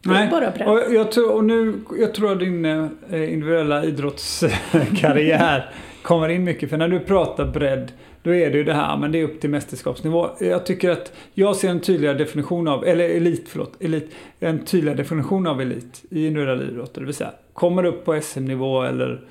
Nej, 0.06 0.32
och 0.66 0.94
jag, 0.94 1.12
tror, 1.12 1.32
och 1.32 1.44
nu, 1.44 1.80
jag 2.00 2.14
tror 2.14 2.32
att 2.32 2.40
din 2.40 2.66
eh, 2.66 2.88
individuella 3.12 3.86
idrottskarriär 3.86 5.70
kommer 6.02 6.30
in 6.30 6.44
mycket. 6.44 6.70
För 6.70 6.78
när 6.78 6.88
du 6.88 7.00
pratar 7.00 7.46
bredd, 7.46 7.92
då 8.24 8.36
är 8.36 8.52
det 8.52 8.58
ju 8.58 8.64
det 8.64 8.74
här, 8.74 8.98
men 8.98 9.12
det 9.12 9.20
är 9.20 9.24
upp 9.24 9.42
till 9.42 9.50
mästerskapsnivå. 9.50 10.30
Jag 10.40 10.66
tycker 10.66 10.90
att 10.90 11.14
jag 11.34 11.56
ser 11.56 11.70
en 11.70 11.80
tydligare 11.80 12.18
definition 12.18 12.68
av, 12.68 12.86
eller 12.86 13.10
elit, 13.10 13.50
förlåt, 13.50 13.74
elit, 13.80 14.12
en 14.40 14.66
tydligare 14.66 14.98
definition 14.98 15.48
av 15.48 15.62
elit 15.62 16.04
i 16.10 16.28
individuell 16.28 16.70
idrott. 16.70 16.94
Det 16.94 17.06
vill 17.06 17.14
säga, 17.14 17.32
kommer 17.54 17.86
upp 17.86 18.06
på 18.06 18.22
SM-nivå 18.22 18.84
eller 18.84 19.22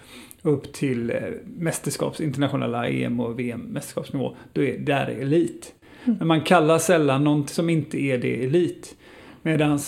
upp 0.43 0.73
till 0.73 1.11
eh, 1.11 1.17
mästerskaps, 1.45 2.21
internationella 2.21 2.89
EM 2.89 3.21
och 3.21 3.39
VM-mästerskapsnivå, 3.39 4.37
då 4.53 4.63
är 4.63 4.79
där 4.79 5.07
är 5.07 5.23
elit. 5.23 5.75
Mm. 6.05 6.19
Men 6.19 6.29
man 6.29 6.41
kallar 6.41 6.79
sällan 6.79 7.25
något 7.25 7.51
som 7.51 7.71
inte 7.71 7.99
är 8.01 8.19
det 8.19 8.45
elit. 8.45 8.95
Medan 9.43 9.79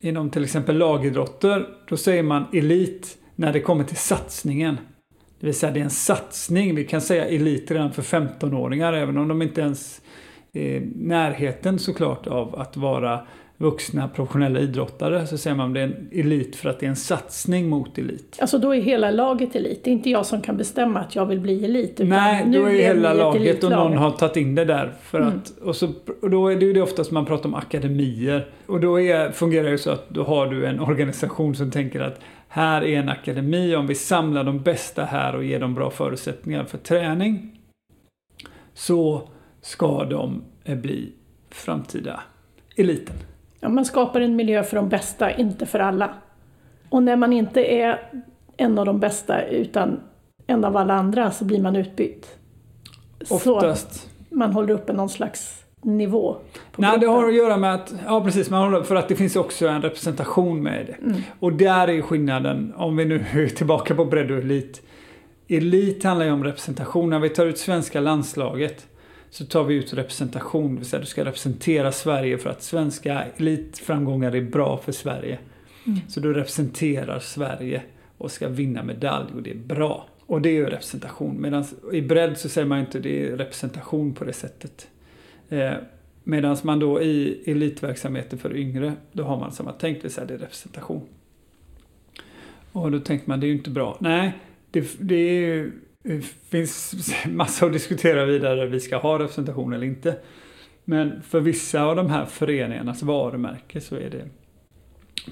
inom 0.00 0.30
till 0.30 0.44
exempel 0.44 0.78
lagidrotter, 0.78 1.68
då 1.88 1.96
säger 1.96 2.22
man 2.22 2.44
elit 2.52 3.18
när 3.36 3.52
det 3.52 3.60
kommer 3.60 3.84
till 3.84 3.96
satsningen. 3.96 4.76
Det 5.40 5.46
vill 5.46 5.54
säga 5.54 5.72
det 5.72 5.80
är 5.80 5.84
en 5.84 5.90
satsning. 5.90 6.74
Vi 6.74 6.84
kan 6.84 7.00
säga 7.00 7.24
elit 7.28 7.70
redan 7.70 7.92
för 7.92 8.02
15-åringar 8.02 8.92
även 8.92 9.18
om 9.18 9.28
de 9.28 9.42
inte 9.42 9.60
ens 9.60 10.02
är 10.52 10.80
närheten 10.94 11.78
såklart 11.78 12.26
av 12.26 12.54
att 12.60 12.76
vara 12.76 13.26
vuxna 13.60 14.08
professionella 14.08 14.60
idrottare 14.60 15.26
så 15.26 15.38
säger 15.38 15.56
man 15.56 15.68
att 15.68 15.74
det 15.74 15.80
är 15.80 15.84
en 15.84 16.08
elit 16.12 16.56
för 16.56 16.68
att 16.68 16.80
det 16.80 16.86
är 16.86 16.90
en 16.90 16.96
satsning 16.96 17.68
mot 17.68 17.98
elit. 17.98 18.38
Alltså 18.40 18.58
då 18.58 18.74
är 18.74 18.80
hela 18.80 19.10
laget 19.10 19.56
elit, 19.56 19.84
det 19.84 19.90
är 19.90 19.92
inte 19.92 20.10
jag 20.10 20.26
som 20.26 20.40
kan 20.42 20.56
bestämma 20.56 21.00
att 21.00 21.16
jag 21.16 21.26
vill 21.26 21.40
bli 21.40 21.64
elit. 21.64 22.00
Nej, 22.04 22.46
då 22.46 22.64
är 22.64 22.70
hela 22.70 23.12
laget 23.12 23.64
och 23.64 23.70
någon 23.70 23.96
har 23.96 24.10
tagit 24.10 24.36
in 24.36 24.54
det 24.54 24.64
där. 24.64 24.92
För 25.02 25.20
mm. 25.20 25.28
att, 25.28 25.58
och, 25.58 25.76
så, 25.76 25.88
och 26.22 26.30
då 26.30 26.48
är 26.48 26.56
det 26.56 26.64
ju 26.64 26.72
det 26.72 26.82
oftast 26.82 27.10
man 27.10 27.26
pratar 27.26 27.48
om 27.48 27.54
akademier. 27.54 28.46
Och 28.66 28.80
då 28.80 29.00
är, 29.00 29.30
fungerar 29.30 29.70
det 29.70 29.78
så 29.78 29.90
att 29.90 30.10
då 30.10 30.24
har 30.24 30.46
du 30.46 30.66
en 30.66 30.80
organisation 30.80 31.54
som 31.54 31.70
tänker 31.70 32.00
att 32.00 32.20
här 32.48 32.84
är 32.84 32.98
en 32.98 33.08
akademi, 33.08 33.76
om 33.76 33.86
vi 33.86 33.94
samlar 33.94 34.44
de 34.44 34.62
bästa 34.62 35.04
här 35.04 35.36
och 35.36 35.44
ger 35.44 35.60
dem 35.60 35.74
bra 35.74 35.90
förutsättningar 35.90 36.64
för 36.64 36.78
träning 36.78 37.60
så 38.74 39.28
ska 39.60 40.04
de 40.04 40.42
bli 40.64 41.12
framtida 41.50 42.20
eliten. 42.76 43.16
Ja, 43.60 43.68
man 43.68 43.84
skapar 43.84 44.20
en 44.20 44.36
miljö 44.36 44.62
för 44.62 44.76
de 44.76 44.88
bästa, 44.88 45.32
inte 45.32 45.66
för 45.66 45.78
alla. 45.78 46.14
Och 46.88 47.02
när 47.02 47.16
man 47.16 47.32
inte 47.32 47.60
är 47.60 48.10
en 48.56 48.78
av 48.78 48.86
de 48.86 49.00
bästa 49.00 49.42
utan 49.42 50.00
en 50.46 50.64
av 50.64 50.76
alla 50.76 50.94
andra 50.94 51.30
så 51.30 51.44
blir 51.44 51.62
man 51.62 51.76
utbytt. 51.76 52.36
Oftast. 53.30 53.92
Så 53.92 54.36
man 54.36 54.52
håller 54.52 54.74
uppe 54.74 54.92
någon 54.92 55.08
slags 55.08 55.64
nivå. 55.82 56.36
Nej, 56.76 56.98
det 56.98 57.06
har 57.06 57.28
att 57.28 57.34
göra 57.34 57.56
med 57.56 57.74
att, 57.74 57.94
ja 58.06 58.24
precis, 58.24 58.50
man 58.50 58.62
håller, 58.62 58.82
för 58.82 58.94
att 58.94 59.08
det 59.08 59.16
finns 59.16 59.36
också 59.36 59.68
en 59.68 59.82
representation 59.82 60.62
med 60.62 60.86
det. 60.86 60.92
Mm. 60.92 61.22
Och 61.40 61.52
där 61.52 61.88
är 61.88 62.02
skillnaden, 62.02 62.72
om 62.76 62.96
vi 62.96 63.04
nu 63.04 63.24
är 63.32 63.48
tillbaka 63.48 63.94
på 63.94 64.04
bredd 64.04 64.30
och 64.30 64.38
elit. 64.38 64.82
Elit 65.48 66.04
handlar 66.04 66.26
ju 66.26 66.32
om 66.32 66.44
representation. 66.44 67.10
När 67.10 67.18
vi 67.18 67.28
tar 67.28 67.46
ut 67.46 67.58
svenska 67.58 68.00
landslaget 68.00 68.86
så 69.30 69.44
tar 69.44 69.64
vi 69.64 69.74
ut 69.74 69.92
representation, 69.92 70.74
det 70.74 70.80
vill 70.80 70.88
säga 70.88 71.00
du 71.00 71.06
ska 71.06 71.24
representera 71.24 71.92
Sverige 71.92 72.38
för 72.38 72.50
att 72.50 72.62
svenska 72.62 73.24
elitframgångar 73.36 74.34
är 74.34 74.42
bra 74.42 74.76
för 74.76 74.92
Sverige. 74.92 75.38
Mm. 75.86 76.00
Så 76.08 76.20
du 76.20 76.32
representerar 76.32 77.18
Sverige 77.18 77.82
och 78.18 78.30
ska 78.30 78.48
vinna 78.48 78.82
medalj 78.82 79.26
och 79.34 79.42
det 79.42 79.50
är 79.50 79.56
bra. 79.56 80.06
Och 80.26 80.42
det 80.42 80.48
är 80.48 80.54
ju 80.54 80.66
representation. 80.66 81.40
Medan 81.40 81.64
i 81.92 82.02
bredd 82.02 82.38
så 82.38 82.48
säger 82.48 82.66
man 82.66 82.80
inte 82.80 82.98
det 82.98 83.26
är 83.26 83.36
representation 83.36 84.14
på 84.14 84.24
det 84.24 84.32
sättet. 84.32 84.88
Eh, 85.48 85.72
Medan 86.24 86.56
man 86.62 86.78
då 86.78 87.02
i 87.02 87.42
elitverksamheter 87.46 88.36
för 88.36 88.56
yngre, 88.56 88.92
då 89.12 89.24
har 89.24 89.40
man 89.40 89.52
samma 89.52 89.72
tänk, 89.72 90.02
det 90.02 90.18
är 90.18 90.26
representation. 90.26 91.06
Och 92.72 92.90
då 92.90 93.00
tänkte 93.00 93.30
man, 93.30 93.40
det 93.40 93.46
är 93.46 93.48
ju 93.48 93.54
inte 93.54 93.70
bra. 93.70 93.96
Nej, 94.00 94.32
det, 94.70 94.96
det, 95.00 95.14
är, 95.14 95.70
det 96.02 96.20
finns 96.50 96.94
massa 97.26 97.66
att 97.66 97.72
diskutera 97.72 98.24
vidare, 98.24 98.66
vi 98.66 98.80
ska 98.80 98.96
ha 98.96 99.18
representation 99.18 99.72
eller 99.72 99.86
inte. 99.86 100.16
Men 100.84 101.22
för 101.22 101.40
vissa 101.40 101.82
av 101.82 101.96
de 101.96 102.10
här 102.10 102.26
föreningarnas 102.26 103.02
varumärke 103.02 103.80
så 103.80 103.96
är 103.96 104.10
det, 104.10 104.28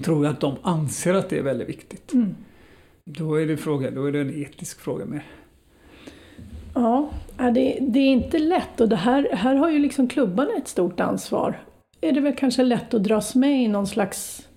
tror 0.03 0.25
jag 0.25 0.33
att 0.33 0.41
de 0.41 0.55
anser 0.61 1.13
att 1.13 1.29
det 1.29 1.37
är 1.37 1.43
väldigt 1.43 1.69
viktigt. 1.69 2.13
Mm. 2.13 2.35
Då 3.05 3.35
är 3.35 3.47
det, 3.47 3.57
fråga, 3.57 3.91
då 3.91 4.05
är 4.05 4.11
det 4.11 4.21
en 4.21 4.41
etisk 4.41 4.79
fråga 4.79 5.05
mer. 5.05 5.25
Ja, 6.73 7.09
det, 7.37 7.77
det 7.81 7.99
är 7.99 8.07
inte 8.07 8.39
lätt 8.39 8.81
och 8.81 8.89
det 8.89 8.95
här, 8.95 9.29
här 9.33 9.55
har 9.55 9.69
ju 9.69 9.79
liksom 9.79 10.07
klubbarna 10.07 10.51
ett 10.57 10.67
stort 10.67 10.99
ansvar. 10.99 11.63
Är 12.01 12.11
det 12.11 12.21
väl 12.21 12.35
kanske 12.35 12.63
lätt 12.63 12.93
att 12.93 13.03
dras 13.03 13.35
med 13.35 13.63
i 13.63 13.67
någon 13.67 13.87
slags 13.87 14.47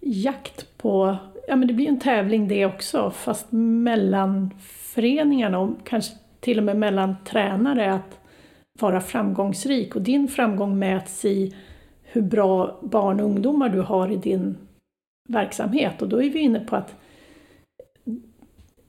jakt 0.00 0.78
på, 0.78 1.16
ja 1.48 1.56
men 1.56 1.68
det 1.68 1.74
blir 1.74 1.88
en 1.88 2.00
tävling 2.00 2.48
det 2.48 2.66
också, 2.66 3.10
fast 3.10 3.46
mellan 3.50 4.50
föreningarna 4.96 5.58
och 5.58 5.70
kanske 5.84 6.14
till 6.40 6.58
och 6.58 6.64
med 6.64 6.76
mellan 6.76 7.16
tränare 7.24 7.92
att 7.92 8.20
vara 8.80 9.00
framgångsrik 9.00 9.96
och 9.96 10.02
din 10.02 10.28
framgång 10.28 10.78
mäts 10.78 11.24
i 11.24 11.54
hur 12.02 12.22
bra 12.22 12.78
barn 12.82 13.20
och 13.20 13.26
ungdomar 13.26 13.68
du 13.68 13.80
har 13.80 14.12
i 14.12 14.16
din 14.16 14.56
verksamhet 15.28 16.02
och 16.02 16.08
då 16.08 16.22
är 16.22 16.30
vi 16.30 16.38
inne 16.38 16.60
på 16.60 16.76
att 16.76 16.94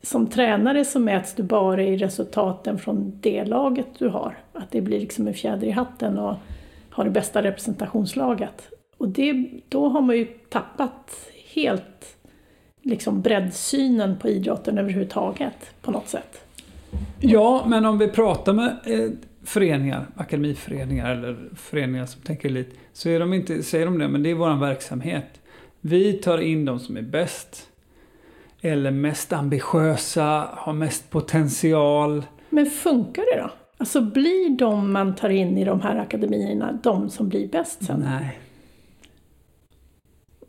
som 0.01 0.27
tränare 0.27 0.85
så 0.85 0.99
mäts 0.99 1.35
du 1.35 1.43
bara 1.43 1.83
i 1.83 1.97
resultaten 1.97 2.79
från 2.79 3.19
det 3.21 3.45
laget 3.45 3.87
du 3.97 4.07
har. 4.07 4.37
Att 4.53 4.71
det 4.71 4.81
blir 4.81 4.99
liksom 4.99 5.27
en 5.27 5.33
fjäder 5.33 5.67
i 5.67 5.71
hatten 5.71 6.17
och 6.17 6.35
ha 6.91 7.03
det 7.03 7.09
bästa 7.09 7.43
representationslaget. 7.43 8.69
Och 8.97 9.09
det, 9.09 9.49
då 9.69 9.87
har 9.87 10.01
man 10.01 10.17
ju 10.17 10.25
tappat 10.25 11.11
helt 11.53 12.16
liksom 12.87 13.21
breddsynen 13.21 14.17
på 14.17 14.29
idrotten 14.29 14.77
överhuvudtaget 14.77 15.81
på 15.81 15.91
något 15.91 16.07
sätt. 16.07 16.43
Ja, 17.19 17.65
men 17.67 17.85
om 17.85 17.97
vi 17.97 18.07
pratar 18.07 18.53
med 18.53 18.77
eh, 18.85 19.11
föreningar, 19.43 20.05
akademiföreningar 20.15 21.11
eller 21.11 21.49
föreningar 21.55 22.05
som 22.05 22.21
tänker 22.21 22.49
lite, 22.49 22.75
så 22.93 23.09
är 23.09 23.19
de 23.19 23.33
inte, 23.33 23.63
säger 23.63 23.85
de 23.85 23.97
det, 23.97 24.07
men 24.07 24.23
det 24.23 24.31
är 24.31 24.35
vår 24.35 24.59
verksamhet. 24.59 25.41
Vi 25.81 26.13
tar 26.13 26.37
in 26.37 26.65
de 26.65 26.79
som 26.79 26.97
är 26.97 27.01
bäst 27.01 27.67
eller 28.61 28.91
mest 28.91 29.33
ambitiösa, 29.33 30.49
har 30.53 30.73
mest 30.73 31.09
potential. 31.09 32.23
Men 32.49 32.65
funkar 32.65 33.23
det 33.35 33.41
då? 33.41 33.49
Alltså 33.77 34.01
blir 34.01 34.49
de 34.57 34.91
man 34.91 35.15
tar 35.15 35.29
in 35.29 35.57
i 35.57 35.65
de 35.65 35.81
här 35.81 35.95
akademierna 35.95 36.79
de 36.83 37.09
som 37.09 37.29
blir 37.29 37.47
bäst 37.47 37.85
sen? 37.85 37.99
Nej. 37.99 38.39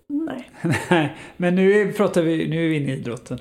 Nej. 0.08 0.50
Nej, 0.90 1.16
men 1.36 1.54
nu 1.54 1.72
är, 1.72 1.92
pratar 1.92 2.22
vi, 2.22 2.48
nu 2.48 2.64
är 2.64 2.68
vi 2.68 2.76
inne 2.76 2.92
i 2.92 2.98
idrotten. 2.98 3.38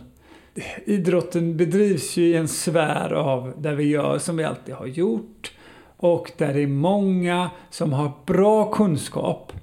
Idrotten 0.85 1.57
bedrivs 1.57 2.17
ju 2.17 2.27
i 2.27 2.35
en 2.35 2.47
sfär 2.47 3.13
av 3.13 3.61
där 3.61 3.75
vi 3.75 3.83
gör 3.83 4.17
som 4.17 4.37
vi 4.37 4.43
alltid 4.43 4.75
har 4.75 4.87
gjort 4.87 5.51
och 5.97 6.31
där 6.37 6.53
det 6.53 6.61
är 6.61 6.67
många 6.67 7.49
som 7.69 7.93
har 7.93 8.11
bra 8.25 8.71
kunskap 8.71 9.53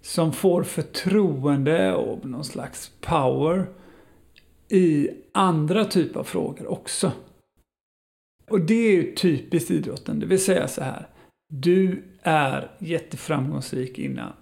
som 0.00 0.32
får 0.32 0.62
förtroende 0.62 1.94
och 1.94 2.24
någon 2.24 2.44
slags 2.44 2.90
power 3.00 3.66
i 4.68 5.10
andra 5.32 5.84
typer 5.84 6.20
av 6.20 6.24
frågor 6.24 6.66
också. 6.66 7.12
Och 8.50 8.60
det 8.60 8.74
är 8.74 8.92
ju 8.92 9.14
typiskt 9.14 9.70
idrotten, 9.70 10.20
det 10.20 10.26
vill 10.26 10.44
säga 10.44 10.68
så 10.68 10.82
här. 10.82 11.08
Du 11.48 12.04
är 12.22 12.70
jätteframgångsrik 12.78 13.98
innan, 13.98 14.32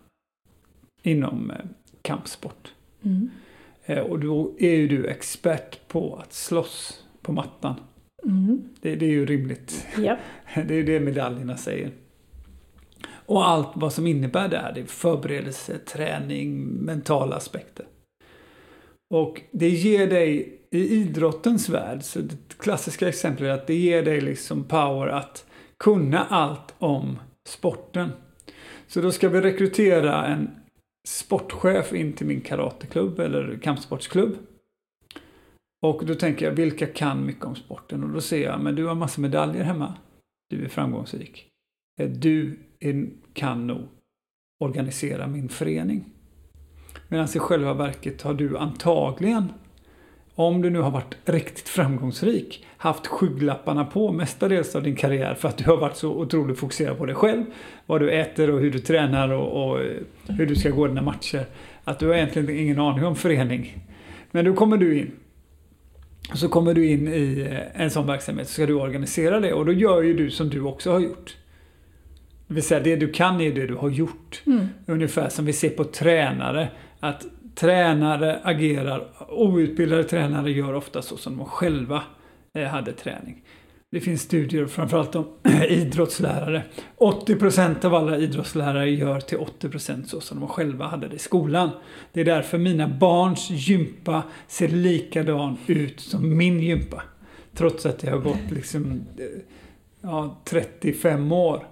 inom 1.03 1.51
eh, 1.51 1.57
kampsport. 2.03 2.73
Mm. 3.03 3.31
Eh, 3.85 3.99
och 3.99 4.19
då 4.19 4.55
är 4.59 4.75
ju 4.75 4.89
du 4.89 5.07
expert 5.07 5.89
på 5.89 6.17
att 6.17 6.33
slåss 6.33 7.05
på 7.23 7.33
mattan. 7.33 7.75
Mm. 8.25 8.63
Det, 8.81 8.97
det, 8.97 9.07
är 9.07 9.11
ju 9.11 9.27
rimligt. 9.27 9.87
Yep. 9.99 10.19
Det 10.55 10.75
är 10.75 10.79
ju 10.79 10.85
det 10.85 11.01
medaljerna 11.01 11.57
säger. 11.57 11.91
Och 13.27 13.49
allt 13.49 13.69
vad 13.75 13.93
som 13.93 14.07
innebär 14.07 14.49
det 14.49 14.59
här, 14.59 14.73
det 14.73 14.81
är 14.81 14.85
förberedelse, 14.85 15.79
träning, 15.79 16.63
mentala 16.65 17.37
aspekter. 17.37 17.87
Och 19.11 19.41
det 19.51 19.69
ger 19.69 20.07
dig 20.07 20.59
i 20.71 20.89
idrottens 20.89 21.69
värld, 21.69 22.03
så 22.03 22.19
det 22.21 22.37
klassiska 22.59 23.09
exemplet 23.09 23.49
är 23.49 23.53
att 23.53 23.67
det 23.67 23.75
ger 23.75 24.03
dig 24.03 24.21
liksom 24.21 24.65
power 24.65 25.07
att 25.07 25.47
kunna 25.79 26.25
allt 26.25 26.75
om 26.79 27.19
sporten. 27.49 28.11
Så 28.87 29.01
då 29.01 29.13
ska 29.13 29.29
vi 29.29 29.41
rekrytera 29.41 30.27
en 30.27 30.51
sportchef 31.09 31.93
in 31.93 32.13
till 32.13 32.27
min 32.27 32.41
karateklubb 32.41 33.21
eller 33.21 33.59
kampsportsklubb. 33.63 34.37
Och 35.83 36.07
då 36.07 36.15
tänker 36.15 36.47
jag, 36.47 36.53
vilka 36.53 36.87
kan 36.87 37.27
mycket 37.27 37.45
om 37.45 37.57
sporten? 37.57 38.05
Och 38.05 38.11
då 38.11 38.21
ser 38.21 38.43
jag, 38.43 38.61
men 38.61 38.75
du 38.75 38.87
har 38.87 38.95
massa 38.95 39.21
medaljer 39.21 39.65
hemma. 39.65 39.95
Du 40.51 40.65
är 40.65 40.69
framgångsrik. 40.69 41.49
Eh, 42.01 42.11
du 42.11 42.59
är, 42.81 43.09
kan 43.33 43.67
nog 43.67 43.89
organisera 44.61 45.27
min 45.27 45.49
förening. 45.49 46.05
Medan 47.09 47.29
i 47.35 47.39
själva 47.39 47.75
verket 47.75 48.23
har 48.23 48.35
du 48.35 48.59
antagligen, 48.59 49.53
om 50.35 50.63
du 50.63 50.71
nu 50.71 50.81
har 50.81 50.91
varit 50.91 51.17
riktigt 51.25 51.69
framgångsrik, 51.69 52.67
haft 52.77 53.07
skygglapparna 53.07 53.85
på 53.85 54.13
mestadels 54.13 54.77
av 54.77 54.83
din 54.83 54.97
karriär 54.97 55.35
för 55.35 55.49
att 55.49 55.57
du 55.57 55.65
har 55.65 55.77
varit 55.77 55.97
så 55.97 56.11
otroligt 56.11 56.59
fokuserad 56.59 56.99
på 56.99 57.07
dig 57.07 57.15
själv. 57.15 57.45
Vad 57.87 58.01
du 58.01 58.11
äter 58.11 58.51
och 58.51 58.61
hur 58.61 58.71
du 58.71 58.79
tränar 58.79 59.29
och, 59.29 59.71
och 59.71 59.79
hur 60.29 60.47
du 60.47 60.57
ska 60.57 60.71
gå 60.71 60.87
dina 60.87 61.03
matcher. 61.03 61.47
Att 61.85 61.99
du 61.99 62.07
har 62.07 62.15
egentligen 62.15 62.59
ingen 62.59 62.79
aning 62.79 63.05
om 63.05 63.17
förening. 63.17 63.79
Men 64.31 64.45
då 64.45 64.55
kommer 64.55 64.77
du 64.77 64.99
in 64.99 65.11
så 66.35 66.49
kommer 66.49 66.75
du 66.75 66.87
in 66.87 67.09
i 67.09 67.49
en 67.75 67.91
sån 67.91 68.07
verksamhet 68.07 68.49
så 68.49 68.53
ska 68.53 68.67
du 68.67 68.75
organisera 68.75 69.41
det 69.41 69.53
och 69.53 69.67
då 69.67 69.73
gör 69.73 70.03
ju 70.03 70.15
du 70.15 70.31
som 70.31 70.49
du 70.49 70.61
också 70.61 70.93
har 70.93 71.01
gjort. 71.01 71.37
Det 72.47 72.55
vill 72.55 72.63
säga 72.63 72.81
det 72.81 72.97
du 72.97 73.13
kan 73.13 73.41
är 73.41 73.53
det 73.53 73.67
du 73.67 73.75
har 73.75 73.91
gjort. 73.91 74.43
Mm. 74.47 74.67
Ungefär 74.87 75.29
som 75.29 75.45
vi 75.45 75.53
ser 75.53 75.71
på 75.71 75.85
tränare 75.85 76.69
att 77.01 77.27
tränare 77.55 78.41
agerar, 78.43 79.09
outbildade 79.29 80.05
tränare 80.05 80.51
gör 80.51 80.75
ofta 80.75 81.03
så 81.03 81.17
som 81.17 81.37
de 81.37 81.47
själva 81.47 82.03
eh, 82.55 82.67
hade 82.67 82.93
träning. 82.93 83.43
Det 83.93 84.01
finns 84.01 84.23
studier 84.23 84.67
framförallt 84.67 85.15
om 85.15 85.27
idrottslärare. 85.69 86.63
80% 86.99 87.85
av 87.85 87.95
alla 87.95 88.19
idrottslärare 88.19 88.91
gör 88.91 89.21
till 89.21 89.39
80% 89.39 90.05
så 90.05 90.21
som 90.21 90.41
de 90.41 90.49
själva 90.49 90.87
hade 90.87 91.09
det 91.09 91.17
i 91.17 91.19
skolan. 91.19 91.71
Det 92.13 92.21
är 92.21 92.25
därför 92.25 92.59
mina 92.59 92.89
barns 92.89 93.51
gympa 93.51 94.23
ser 94.49 94.69
likadan 94.69 95.57
ut 95.67 96.01
som 96.01 96.37
min 96.37 96.61
gympa. 96.61 97.03
Trots 97.55 97.87
att 97.87 97.99
det 97.99 98.11
har 98.11 98.19
gått 98.19 98.51
liksom, 98.51 99.05
eh, 99.19 99.25
ja, 100.01 100.41
35 100.45 101.33
år. 101.33 101.67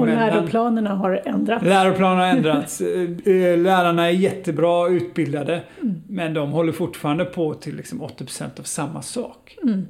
Och 0.00 0.06
läroplanerna 0.06 0.94
har 0.94 1.22
ändrats. 1.24 1.64
Läroplanerna 1.64 2.22
har 2.22 2.30
ändrats. 2.36 2.80
Eh, 2.80 3.34
eh, 3.34 3.58
lärarna 3.58 4.06
är 4.06 4.10
jättebra 4.10 4.88
utbildade. 4.88 5.62
Mm. 5.80 6.02
Men 6.08 6.34
de 6.34 6.50
håller 6.50 6.72
fortfarande 6.72 7.24
på 7.24 7.54
till 7.54 7.76
liksom 7.76 8.02
80% 8.02 8.60
av 8.60 8.62
samma 8.62 9.02
sak. 9.02 9.58
Mm. 9.62 9.86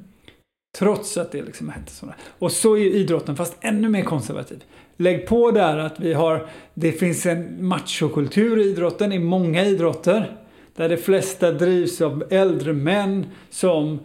Trots 0.79 1.17
att 1.17 1.33
det 1.33 1.43
liksom 1.43 1.69
hette 1.69 1.93
sådana. 1.93 2.17
Och 2.39 2.53
så 2.53 2.77
är 2.77 2.81
idrotten 2.81 3.37
fast 3.37 3.57
ännu 3.61 3.89
mer 3.89 4.03
konservativ. 4.03 4.65
Lägg 4.97 5.27
på 5.27 5.51
där 5.51 5.79
att 5.79 6.01
vi 6.01 6.13
har, 6.13 6.47
det 6.75 6.93
finns 6.93 7.27
en 7.27 7.67
machokultur 7.67 8.59
i 8.59 8.71
idrotten, 8.71 9.13
i 9.13 9.19
många 9.19 9.65
idrotter. 9.65 10.37
Där 10.77 10.89
de 10.89 10.97
flesta 10.97 11.53
drivs 11.53 12.01
av 12.01 12.25
äldre 12.31 12.73
män 12.73 13.27
som 13.51 13.99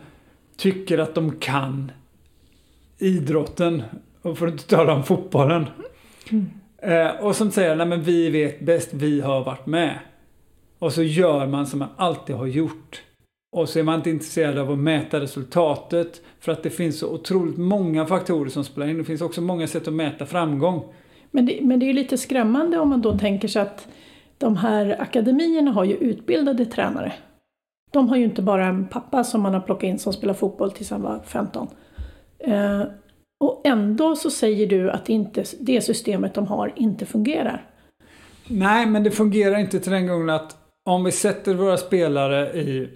tycker 0.58 0.98
att 0.98 1.16
de 1.16 1.36
kan 1.40 1.92
idrotten. 2.98 3.84
Och 4.22 4.38
för 4.38 4.48
att 4.48 4.54
inte 4.54 4.68
tala 4.68 4.94
om 4.94 5.04
fotbollen. 5.04 5.66
Mm. 6.32 6.50
Eh, 6.78 7.26
och 7.26 7.36
som 7.36 7.52
säger, 7.52 7.76
nej 7.76 7.88
men 7.88 8.02
vi 8.02 8.30
vet 8.30 8.60
bäst, 8.60 8.90
vi 8.94 9.22
har 9.22 9.44
varit 9.44 9.66
med. 9.66 10.00
Och 10.80 10.94
så 10.94 11.04
gör 11.04 11.48
man 11.48 11.68
som 11.68 11.80
man 11.80 11.90
alltid 11.98 12.36
har 12.36 12.46
gjort. 12.46 13.04
Och 13.56 13.70
så 13.70 13.80
är 13.80 13.84
man 13.84 13.96
inte 13.96 14.10
intresserad 14.10 14.58
av 14.58 14.72
att 14.72 14.78
mäta 14.78 15.20
resultatet. 15.20 16.22
För 16.40 16.52
att 16.52 16.64
det 16.64 16.70
finns 16.70 17.00
så 17.00 17.14
otroligt 17.14 17.58
många 17.58 18.06
faktorer 18.06 18.50
som 18.50 18.64
spelar 18.64 18.88
in. 18.88 18.98
Det 18.98 19.04
finns 19.04 19.22
också 19.22 19.42
många 19.42 19.68
sätt 19.68 19.88
att 19.88 19.94
mäta 19.94 20.26
framgång. 20.26 20.84
Men 21.32 21.46
det, 21.46 21.60
men 21.62 21.80
det 21.80 21.90
är 21.90 21.94
lite 21.94 22.18
skrämmande 22.18 22.80
om 22.80 22.90
man 22.90 23.02
då 23.02 23.18
tänker 23.18 23.48
sig 23.48 23.62
att 23.62 23.88
de 24.38 24.58
här 24.58 25.02
akademierna 25.02 25.72
har 25.72 25.84
ju 25.84 25.96
utbildade 25.96 26.66
tränare. 26.66 27.14
De 27.92 28.10
har 28.10 28.18
ju 28.18 28.24
inte 28.24 28.42
bara 28.42 28.66
en 28.66 28.88
pappa 28.88 29.24
som 29.24 29.42
man 29.42 29.54
har 29.54 29.62
plockat 29.62 29.84
in 29.84 30.00
som 30.00 30.14
spelar 30.14 30.34
fotboll 30.34 30.72
tills 30.72 30.92
han 30.92 31.02
var 31.02 31.22
15. 31.26 31.68
Och 33.44 33.62
ändå 33.64 34.16
så 34.16 34.30
säger 34.30 34.68
du 34.68 34.92
att 34.92 35.10
inte, 35.10 35.44
det 35.60 35.82
systemet 35.82 36.34
de 36.34 36.48
har 36.48 36.74
inte 36.76 37.06
fungerar. 37.06 37.66
Nej, 38.48 38.86
men 38.86 39.04
det 39.04 39.12
fungerar 39.12 39.60
inte 39.60 39.80
till 39.80 39.92
den 39.92 40.08
gången 40.08 40.30
att 40.30 40.58
om 40.84 41.04
vi 41.04 41.12
sätter 41.12 41.54
våra 41.54 41.78
spelare 41.78 42.62
i, 42.62 42.90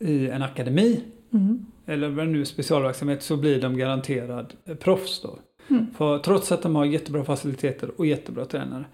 i 0.00 0.28
en 0.28 0.42
akademi 0.42 1.00
mm. 1.32 1.66
eller 1.86 2.08
vad 2.08 2.28
nu 2.28 2.44
specialverksamhet 2.44 3.22
så 3.22 3.36
blir 3.36 3.60
de 3.60 3.78
garanterad 3.78 4.52
proffs 4.80 5.22
då. 5.22 5.38
Mm. 5.70 5.86
För, 5.96 6.18
trots 6.18 6.52
att 6.52 6.62
de 6.62 6.76
har 6.76 6.84
jättebra 6.84 7.24
faciliteter 7.24 7.90
och 7.96 8.06
jättebra 8.06 8.44
tränare. 8.44 8.84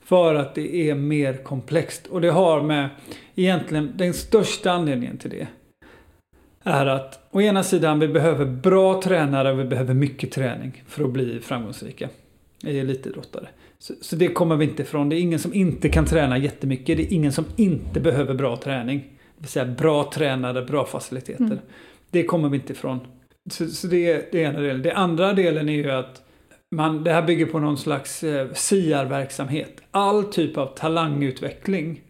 För 0.00 0.34
att 0.34 0.54
det 0.54 0.90
är 0.90 0.94
mer 0.94 1.36
komplext. 1.44 2.06
Och 2.06 2.20
det 2.20 2.30
har 2.30 2.62
med, 2.62 2.88
egentligen 3.34 3.92
den 3.96 4.14
största 4.14 4.72
anledningen 4.72 5.18
till 5.18 5.30
det. 5.30 5.48
Är 6.68 6.86
att 6.86 7.28
å 7.30 7.40
ena 7.40 7.62
sidan 7.62 7.98
vi 7.98 8.08
behöver 8.08 8.44
bra 8.44 9.02
tränare 9.02 9.52
och 9.52 9.60
vi 9.60 9.64
behöver 9.64 9.94
mycket 9.94 10.32
träning 10.32 10.82
för 10.86 11.04
att 11.04 11.10
bli 11.10 11.40
framgångsrika. 11.40 12.08
I 12.62 12.78
elitidrottare. 12.78 13.48
Så, 13.78 13.94
så 14.00 14.16
det 14.16 14.28
kommer 14.28 14.56
vi 14.56 14.64
inte 14.64 14.82
ifrån. 14.82 15.08
Det 15.08 15.16
är 15.16 15.20
ingen 15.20 15.38
som 15.38 15.54
inte 15.54 15.88
kan 15.88 16.06
träna 16.06 16.38
jättemycket. 16.38 16.96
Det 16.96 17.02
är 17.02 17.12
ingen 17.12 17.32
som 17.32 17.44
inte 17.56 18.00
behöver 18.00 18.34
bra 18.34 18.56
träning. 18.56 18.98
Det 18.98 19.40
vill 19.42 19.48
säga 19.48 19.64
bra 19.64 20.10
tränare, 20.14 20.62
bra 20.62 20.86
faciliteter. 20.86 21.44
Mm. 21.44 21.58
Det 22.10 22.24
kommer 22.24 22.48
vi 22.48 22.56
inte 22.56 22.72
ifrån. 22.72 23.00
Så, 23.50 23.66
så 23.66 23.86
det 23.86 24.10
är 24.10 24.24
det 24.32 24.38
ena 24.38 24.60
delen. 24.60 24.82
Det 24.82 24.92
andra 24.92 25.32
delen 25.32 25.68
är 25.68 25.72
ju 25.72 25.90
att 25.90 26.22
man, 26.70 27.04
det 27.04 27.12
här 27.12 27.22
bygger 27.22 27.46
på 27.46 27.58
någon 27.58 27.78
slags 27.78 28.24
eh, 28.24 28.48
SIAR-verksamhet. 28.52 29.80
All 29.90 30.24
typ 30.24 30.56
av 30.56 30.66
talangutveckling, 30.66 32.00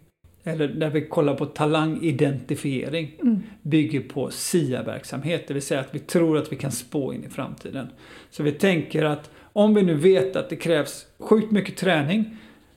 eller 0.48 0.68
där 0.68 0.90
vi 0.90 1.06
kollar 1.06 1.34
på 1.34 1.46
talangidentifiering, 1.46 3.14
Mm. 3.22 3.42
bygger 3.62 4.00
på 4.00 4.30
SIA-verksamhet. 4.30 5.48
Det 5.48 5.54
vill 5.54 5.62
säga 5.62 5.80
att 5.80 5.94
vi 5.94 5.98
tror 5.98 6.38
att 6.38 6.52
vi 6.52 6.56
kan 6.56 6.72
spå 6.72 7.12
in 7.12 7.24
i 7.24 7.28
framtiden. 7.28 7.86
Så 8.30 8.42
vi 8.42 8.52
tänker 8.52 9.04
att 9.04 9.30
om 9.52 9.74
vi 9.74 9.82
nu 9.82 9.94
vet 9.94 10.36
att 10.36 10.50
det 10.50 10.56
krävs 10.56 11.06
sjukt 11.18 11.50
mycket 11.50 11.76
träning, 11.76 12.36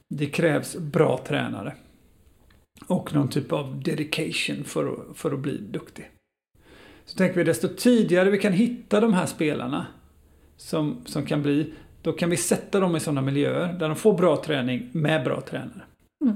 det 0.09 0.25
krävs 0.25 0.77
bra 0.77 1.19
tränare. 1.27 1.73
Och 2.87 3.13
någon 3.13 3.27
typ 3.29 3.51
av 3.51 3.81
dedication 3.83 4.63
för 4.63 4.93
att, 4.93 5.17
för 5.17 5.31
att 5.31 5.39
bli 5.39 5.57
duktig. 5.57 6.09
Så 7.05 7.17
tänker 7.17 7.35
vi 7.35 7.43
desto 7.43 7.67
tidigare 7.67 8.29
vi 8.29 8.37
kan 8.37 8.53
hitta 8.53 8.99
de 8.99 9.13
här 9.13 9.25
spelarna 9.25 9.87
som, 10.57 11.01
som 11.05 11.25
kan 11.25 11.41
bli, 11.41 11.73
då 12.01 12.11
kan 12.11 12.29
vi 12.29 12.37
sätta 12.37 12.79
dem 12.79 12.95
i 12.95 12.99
sådana 12.99 13.21
miljöer 13.21 13.73
där 13.73 13.87
de 13.87 13.95
får 13.95 14.13
bra 14.17 14.43
träning 14.43 14.89
med 14.91 15.23
bra 15.23 15.41
tränare. 15.41 15.81
Mm. 16.23 16.35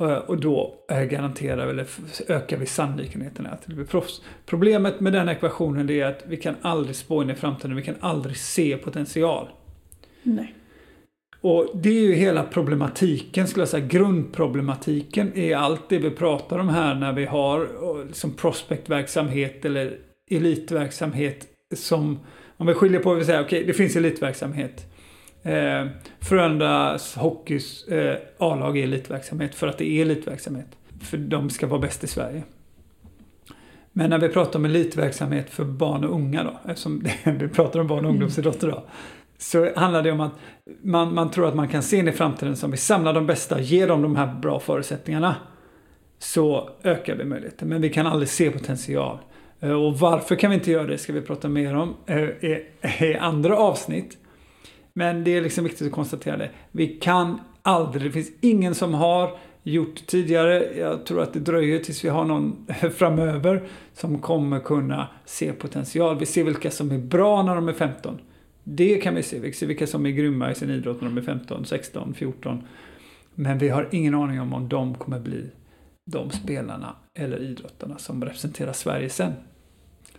Och, 0.00 0.30
och 0.30 0.40
då 0.40 0.74
eh, 0.90 1.02
garanterar 1.02 1.64
vi, 1.66 1.70
eller 1.70 1.86
ökar 2.28 2.56
vi 2.56 2.66
sannolikheten 2.66 3.46
att 3.46 3.62
det 3.66 3.74
blir 3.74 3.84
proffs. 3.84 4.22
Problemet 4.46 5.00
med 5.00 5.12
den 5.12 5.28
ekvationen 5.28 5.90
är 5.90 6.04
att 6.04 6.22
vi 6.26 6.36
kan 6.36 6.54
aldrig 6.62 6.96
spå 6.96 7.22
in 7.22 7.30
i 7.30 7.34
framtiden, 7.34 7.76
vi 7.76 7.82
kan 7.82 7.94
aldrig 8.00 8.36
se 8.36 8.76
potential. 8.76 9.48
Nej. 10.22 10.54
Och 11.40 11.70
det 11.74 11.88
är 11.88 12.00
ju 12.00 12.14
hela 12.14 12.42
problematiken, 12.42 13.46
skulle 13.48 13.62
jag 13.62 13.68
säga, 13.68 13.86
grundproblematiken 13.86 15.38
är 15.38 15.56
allt 15.56 15.88
det 15.88 15.98
vi 15.98 16.10
pratar 16.10 16.58
om 16.58 16.68
här 16.68 16.94
när 16.94 17.12
vi 17.12 17.24
har 17.24 17.60
eh, 17.60 18.06
liksom 18.06 18.32
prospektverksamhet 18.32 19.64
eller 19.64 19.98
elitverksamhet 20.30 21.46
som, 21.74 22.18
om 22.56 22.66
vi 22.66 22.74
skiljer 22.74 23.00
på, 23.00 23.14
vi 23.14 23.24
säger 23.24 23.44
okej, 23.44 23.64
det 23.64 23.72
finns 23.72 23.96
elitverksamhet. 23.96 24.89
Eh, 25.42 25.86
Frölundas 26.20 27.16
hockeys 27.16 27.88
eh, 27.88 28.16
A-lag 28.38 28.78
är 28.78 28.82
elitverksamhet 28.82 29.54
för 29.54 29.66
att 29.66 29.78
det 29.78 29.90
är 29.90 30.02
elitverksamhet. 30.02 30.66
För 31.00 31.16
de 31.16 31.50
ska 31.50 31.66
vara 31.66 31.80
bäst 31.80 32.04
i 32.04 32.06
Sverige. 32.06 32.42
Men 33.92 34.10
när 34.10 34.18
vi 34.18 34.28
pratar 34.28 34.58
om 34.58 34.64
elitverksamhet 34.64 35.50
för 35.50 35.64
barn 35.64 36.04
och 36.04 36.14
unga 36.14 36.44
då, 36.44 36.60
eftersom 36.70 37.04
vi 37.24 37.48
pratar 37.48 37.80
om 37.80 37.86
barn 37.86 38.04
och 38.04 38.10
ungdomsidrotter 38.10 38.68
då, 38.68 38.84
så 39.38 39.68
handlar 39.76 40.02
det 40.02 40.12
om 40.12 40.20
att 40.20 40.32
man, 40.82 41.14
man 41.14 41.30
tror 41.30 41.48
att 41.48 41.54
man 41.54 41.68
kan 41.68 41.82
se 41.82 41.96
in 41.96 42.08
i 42.08 42.12
framtiden 42.12 42.56
som 42.56 42.70
vi 42.70 42.76
samlar 42.76 43.12
de 43.12 43.26
bästa, 43.26 43.60
ger 43.60 43.88
dem 43.88 44.02
de 44.02 44.16
här 44.16 44.34
bra 44.34 44.60
förutsättningarna. 44.60 45.36
Så 46.18 46.70
ökar 46.82 47.14
vi 47.16 47.24
möjligheten, 47.24 47.68
men 47.68 47.82
vi 47.82 47.90
kan 47.90 48.06
aldrig 48.06 48.28
se 48.28 48.50
potential. 48.50 49.18
Eh, 49.60 49.70
Och 49.70 49.98
varför 49.98 50.36
kan 50.36 50.50
vi 50.50 50.56
inte 50.56 50.70
göra 50.70 50.86
det 50.86 50.98
ska 50.98 51.12
vi 51.12 51.20
prata 51.20 51.48
mer 51.48 51.74
om 51.76 51.94
eh, 52.06 53.04
i 53.04 53.16
andra 53.20 53.56
avsnitt. 53.56 54.18
Men 54.94 55.24
det 55.24 55.36
är 55.36 55.40
liksom 55.40 55.64
viktigt 55.64 55.86
att 55.86 55.92
konstatera 55.92 56.36
det. 56.36 56.50
Vi 56.72 56.86
kan 56.86 57.40
aldrig, 57.62 58.02
det 58.02 58.12
finns 58.12 58.30
ingen 58.40 58.74
som 58.74 58.94
har 58.94 59.38
gjort 59.62 60.06
tidigare. 60.06 60.78
Jag 60.78 61.06
tror 61.06 61.22
att 61.22 61.32
det 61.32 61.40
dröjer 61.40 61.78
tills 61.78 62.04
vi 62.04 62.08
har 62.08 62.24
någon 62.24 62.66
framöver 62.94 63.68
som 63.94 64.18
kommer 64.18 64.60
kunna 64.60 65.08
se 65.24 65.52
potential. 65.52 66.18
Vi 66.18 66.26
ser 66.26 66.44
vilka 66.44 66.70
som 66.70 66.90
är 66.90 66.98
bra 66.98 67.42
när 67.42 67.54
de 67.54 67.68
är 67.68 67.72
15. 67.72 68.18
Det 68.64 68.96
kan 68.96 69.14
vi 69.14 69.22
se. 69.22 69.38
Vi 69.38 69.52
ser 69.52 69.66
vilka 69.66 69.86
som 69.86 70.06
är 70.06 70.10
grymma 70.10 70.50
i 70.50 70.54
sin 70.54 70.70
idrott 70.70 71.00
när 71.00 71.08
de 71.08 71.18
är 71.18 71.22
15, 71.22 71.64
16, 71.64 72.14
14. 72.14 72.62
Men 73.34 73.58
vi 73.58 73.68
har 73.68 73.88
ingen 73.90 74.14
aning 74.14 74.40
om 74.40 74.52
om 74.52 74.68
de 74.68 74.94
kommer 74.94 75.20
bli 75.20 75.50
de 76.06 76.30
spelarna 76.30 76.96
eller 77.14 77.42
idrottarna 77.42 77.98
som 77.98 78.24
representerar 78.24 78.72
Sverige 78.72 79.10
sen. 79.10 79.32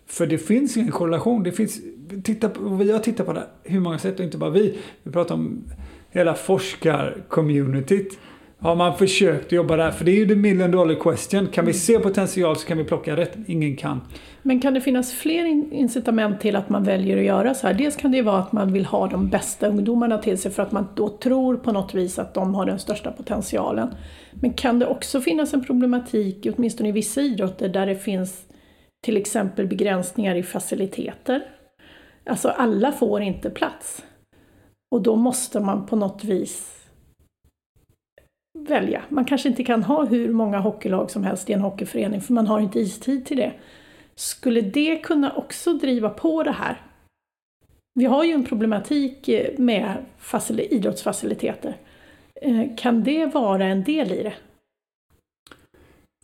För 0.05 0.27
det 0.27 0.37
finns 0.37 0.77
ingen 0.77 0.91
korrelation. 0.91 1.43
Det 1.43 1.51
finns, 1.51 1.79
titta 2.23 2.49
på, 2.49 2.69
vi 2.69 2.91
har 2.91 2.99
tittat 2.99 3.25
på 3.25 3.33
det 3.33 3.43
hur 3.63 3.79
många 3.79 3.97
sätt 3.99 4.19
och 4.19 4.25
inte 4.25 4.37
bara 4.37 4.49
vi. 4.49 4.77
Vi 5.03 5.11
pratar 5.11 5.35
om 5.35 5.63
hela 6.09 6.33
forskarcommunityt. 6.33 8.19
Har 8.59 8.75
man 8.75 8.97
försökt 8.97 9.51
jobba 9.51 9.75
där? 9.75 9.91
För 9.91 10.05
det 10.05 10.11
är 10.11 10.15
ju 10.15 10.27
the 10.27 10.35
million 10.35 10.71
dollar 10.71 10.95
question. 10.95 11.47
Kan 11.47 11.65
vi 11.65 11.73
se 11.73 11.99
potential 11.99 12.55
så 12.55 12.67
kan 12.67 12.77
vi 12.77 12.83
plocka 12.83 13.15
rätt. 13.15 13.37
Ingen 13.47 13.75
kan. 13.75 14.01
Men 14.41 14.59
kan 14.59 14.73
det 14.73 14.81
finnas 14.81 15.13
fler 15.13 15.45
in- 15.45 15.71
incitament 15.71 16.41
till 16.41 16.55
att 16.55 16.69
man 16.69 16.83
väljer 16.83 17.17
att 17.17 17.23
göra 17.23 17.53
så 17.53 17.67
här? 17.67 17.73
Dels 17.73 17.95
kan 17.95 18.11
det 18.11 18.17
ju 18.17 18.23
vara 18.23 18.37
att 18.39 18.51
man 18.51 18.73
vill 18.73 18.85
ha 18.85 19.07
de 19.07 19.29
bästa 19.29 19.67
ungdomarna 19.67 20.17
till 20.17 20.37
sig 20.37 20.51
för 20.51 20.63
att 20.63 20.71
man 20.71 20.87
då 20.95 21.09
tror 21.09 21.55
på 21.55 21.71
något 21.71 21.93
vis 21.93 22.19
att 22.19 22.33
de 22.33 22.55
har 22.55 22.65
den 22.65 22.79
största 22.79 23.11
potentialen. 23.11 23.87
Men 24.31 24.53
kan 24.53 24.79
det 24.79 24.87
också 24.87 25.21
finnas 25.21 25.53
en 25.53 25.65
problematik, 25.65 26.47
åtminstone 26.55 26.89
i 26.89 26.91
vissa 26.91 27.21
idrotter, 27.21 27.69
där 27.69 27.85
det 27.85 27.95
finns 27.95 28.41
till 29.03 29.17
exempel 29.17 29.67
begränsningar 29.67 30.35
i 30.35 30.43
faciliteter? 30.43 31.41
Alltså 32.25 32.49
alla 32.49 32.91
får 32.91 33.21
inte 33.21 33.49
plats. 33.49 34.05
Och 34.91 35.01
då 35.01 35.15
måste 35.15 35.59
man 35.59 35.85
på 35.85 35.95
något 35.95 36.23
vis 36.23 36.81
välja. 38.59 39.01
Man 39.09 39.25
kanske 39.25 39.49
inte 39.49 39.63
kan 39.63 39.83
ha 39.83 40.05
hur 40.05 40.33
många 40.33 40.59
hockeylag 40.59 41.11
som 41.11 41.23
helst 41.23 41.49
i 41.49 41.53
en 41.53 41.61
hockeyförening 41.61 42.21
för 42.21 42.33
man 42.33 42.47
har 42.47 42.59
inte 42.59 42.79
istid 42.79 43.25
till 43.25 43.37
det. 43.37 43.53
Skulle 44.15 44.61
det 44.61 44.97
kunna 44.97 45.33
också 45.35 45.73
driva 45.73 46.09
på 46.09 46.43
det 46.43 46.51
här? 46.51 46.81
Vi 47.93 48.05
har 48.05 48.23
ju 48.23 48.33
en 48.33 48.45
problematik 48.45 49.27
eh, 49.27 49.57
med 49.57 49.97
idrottsfaciliteter. 50.57 51.77
Eh, 52.35 52.75
kan 52.77 53.03
det 53.03 53.25
vara 53.25 53.65
en 53.65 53.83
del 53.83 54.11
i 54.11 54.23
det? 54.23 54.33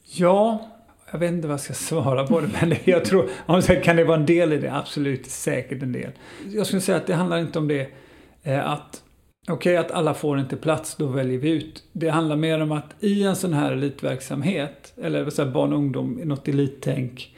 Ja, 0.04 0.68
jag 1.12 1.20
vet 1.20 1.32
inte 1.32 1.48
vad 1.48 1.54
jag 1.54 1.62
ska 1.62 1.74
svara 1.74 2.28
på 2.28 2.40
det, 2.42 2.50
men 2.62 2.76
jag 2.84 3.06
tror, 3.06 3.30
om 3.46 3.62
säger, 3.62 3.84
kan 3.84 3.96
det 3.96 4.04
vara 4.04 4.18
en 4.18 4.26
del 4.26 4.54
i 4.54 4.58
det? 4.58 4.74
Absolut, 4.74 5.26
säkert 5.26 5.84
en 5.84 5.92
del. 5.92 6.12
Jag 6.52 6.68
skulle 6.68 6.82
säga 6.82 6.98
att 6.98 7.08
det 7.08 7.14
handlar 7.14 7.38
inte 7.38 7.60
om 7.60 7.68
det 7.68 7.90
eh, 8.44 8.72
att 8.72 9.04
okej 9.48 9.78
att 9.78 9.92
alla 9.92 10.14
får 10.14 10.40
inte 10.40 10.58
plats, 10.58 10.96
då 10.96 11.08
väljer 11.08 11.40
vi 11.40 11.50
ut. 11.50 11.84
Det 11.92 12.10
handlar 12.10 12.36
mer 12.36 12.62
om 12.62 12.72
att 12.72 12.96
i 13.00 13.24
en 13.24 13.36
sån 13.36 13.54
här 13.54 13.72
elitverksamhet, 13.72 14.94
eller 14.98 15.30
så 15.30 15.44
här 15.44 15.52
barn 15.52 15.74
och 15.74 15.80
ungdom, 15.80 16.20
i 16.20 16.26
något 16.26 16.48
elittänk, 16.48 17.36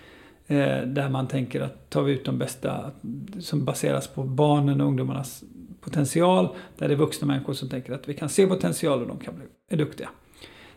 eh, 0.47 0.82
där 0.86 1.10
man 1.10 1.27
tänker 1.27 1.62
att 1.62 1.89
tar 1.89 2.03
vi 2.03 2.13
ut 2.13 2.25
de 2.25 2.38
bästa 2.38 2.91
som 3.39 3.65
baseras 3.65 4.08
på 4.08 4.23
barnen 4.23 4.82
och 4.82 4.88
ungdomarnas 4.88 5.43
potential, 5.82 6.49
där 6.77 6.88
det 6.88 6.93
är 6.93 6.97
vuxna 6.97 7.27
människor 7.27 7.53
som 7.53 7.69
tänker 7.69 7.93
att 7.93 8.10
vi 8.10 8.13
kan 8.13 8.29
se 8.29 8.47
potential 8.47 9.01
och 9.01 9.08
de 9.08 9.17
kan 9.17 9.36
bli 9.36 9.45
är 9.69 9.77
duktiga. 9.77 10.10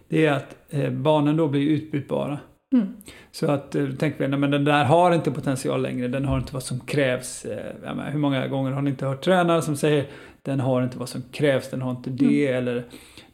Det 0.08 0.26
är 0.26 0.32
att 0.32 0.56
eh, 0.70 0.90
barnen 0.90 1.36
då 1.36 1.48
blir 1.48 1.70
utbytbara. 1.70 2.38
Mm. 2.72 2.96
Så 3.30 3.50
att 3.50 3.74
eh, 3.74 3.88
tänker 3.90 4.18
vi, 4.18 4.28
nej, 4.28 4.38
men 4.38 4.50
den 4.50 4.64
där 4.64 4.84
har 4.84 5.14
inte 5.14 5.30
potential 5.30 5.82
längre, 5.82 6.08
den 6.08 6.24
har 6.24 6.38
inte 6.38 6.54
vad 6.54 6.62
som 6.62 6.80
krävs. 6.80 7.44
Eh, 7.44 7.74
ja, 7.84 7.94
men 7.94 8.12
hur 8.12 8.18
många 8.18 8.48
gånger 8.48 8.70
har 8.70 8.82
ni 8.82 8.90
inte 8.90 9.06
hört 9.06 9.24
tränare 9.24 9.62
som 9.62 9.76
säger 9.76 10.06
den 10.42 10.60
har 10.60 10.82
inte 10.82 10.98
vad 10.98 11.08
som 11.08 11.22
krävs, 11.22 11.70
den 11.70 11.82
har 11.82 11.90
inte 11.90 12.10
det 12.10 12.46
eller 12.46 12.84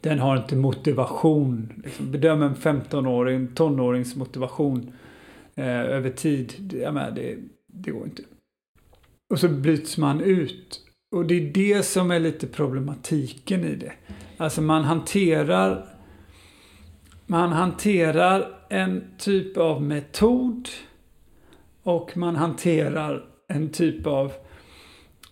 den 0.00 0.18
har 0.18 0.36
inte 0.36 0.56
motivation. 0.56 1.82
Liksom, 1.84 2.10
bedöm 2.10 2.42
en 2.42 2.54
15-åring, 2.54 3.36
en 3.36 3.54
tonårings 3.54 4.16
motivation 4.16 4.92
eh, 5.54 5.80
över 5.80 6.10
tid, 6.10 6.54
det, 6.58 6.78
ja, 6.78 6.92
men 6.92 7.14
det, 7.14 7.36
det 7.66 7.90
går 7.90 8.04
inte. 8.04 8.22
Och 9.30 9.38
så 9.38 9.48
bryts 9.48 9.98
man 9.98 10.20
ut. 10.20 10.80
Och 11.16 11.26
det 11.26 11.34
är 11.34 11.52
det 11.52 11.82
som 11.82 12.10
är 12.10 12.20
lite 12.20 12.46
problematiken 12.46 13.64
i 13.64 13.74
det. 13.74 13.92
Alltså 14.36 14.62
man 14.62 14.84
hanterar 14.84 15.84
man 17.30 17.52
hanterar 17.52 18.57
en 18.68 19.04
typ 19.18 19.56
av 19.56 19.82
metod 19.82 20.68
och 21.82 22.16
man 22.16 22.36
hanterar 22.36 23.24
en 23.48 23.68
typ 23.68 24.06
av 24.06 24.32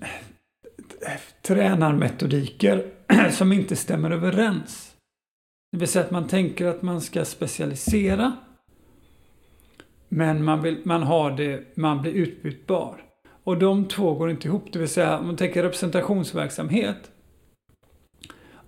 eh, 0.01 1.21
tränarmetodiker 1.43 2.91
som 3.31 3.53
inte 3.53 3.77
stämmer 3.77 4.11
överens. 4.11 4.95
Det 5.73 5.79
vill 5.79 5.89
säga 5.89 6.05
att 6.05 6.11
man 6.11 6.29
tänker 6.29 6.67
att 6.67 6.83
man 6.83 7.01
ska 7.01 7.25
specialisera 7.25 8.33
men 10.09 10.45
man, 10.45 10.63
vill, 10.63 10.79
man 10.85 11.03
har 11.03 11.31
det, 11.31 11.77
man 11.77 12.03
blir 12.03 12.13
utbytbar. 12.13 13.03
Och 13.45 13.59
de 13.59 13.89
två 13.89 14.15
går 14.15 14.31
inte 14.31 14.49
ihop. 14.49 14.73
Det 14.73 14.79
vill 14.79 14.89
säga 14.89 15.19
om 15.19 15.27
man 15.27 15.37
tänker 15.37 15.63
representationsverksamhet 15.63 17.11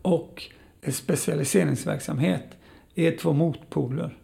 och 0.02 0.42
specialiseringsverksamhet 0.88 2.44
är 2.94 3.16
två 3.16 3.33
motpoler. 3.33 4.18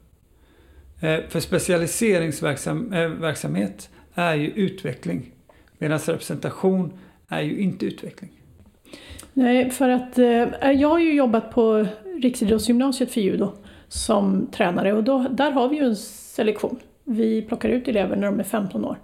Eh, 1.04 1.20
för 1.28 1.40
specialiseringsverksamhet 1.40 3.90
eh, 4.14 4.24
är 4.24 4.34
ju 4.34 4.50
utveckling 4.50 5.30
medan 5.78 5.98
representation 5.98 6.92
är 7.28 7.40
ju 7.40 7.58
inte 7.58 7.86
utveckling. 7.86 8.30
Nej, 9.32 9.70
för 9.70 9.88
att 9.88 10.18
eh, 10.18 10.72
jag 10.72 10.88
har 10.88 10.98
ju 10.98 11.14
jobbat 11.14 11.50
på 11.50 11.86
Riksidrottsgymnasiet 12.22 13.10
för 13.10 13.20
judo 13.20 13.52
som 13.88 14.46
tränare 14.52 14.92
och 14.92 15.04
då, 15.04 15.26
där 15.30 15.50
har 15.50 15.68
vi 15.68 15.76
ju 15.76 15.84
en 15.84 15.96
selektion. 15.96 16.78
Vi 17.04 17.42
plockar 17.42 17.68
ut 17.68 17.88
elever 17.88 18.16
när 18.16 18.26
de 18.26 18.40
är 18.40 18.44
15 18.44 18.84
år. 18.84 18.98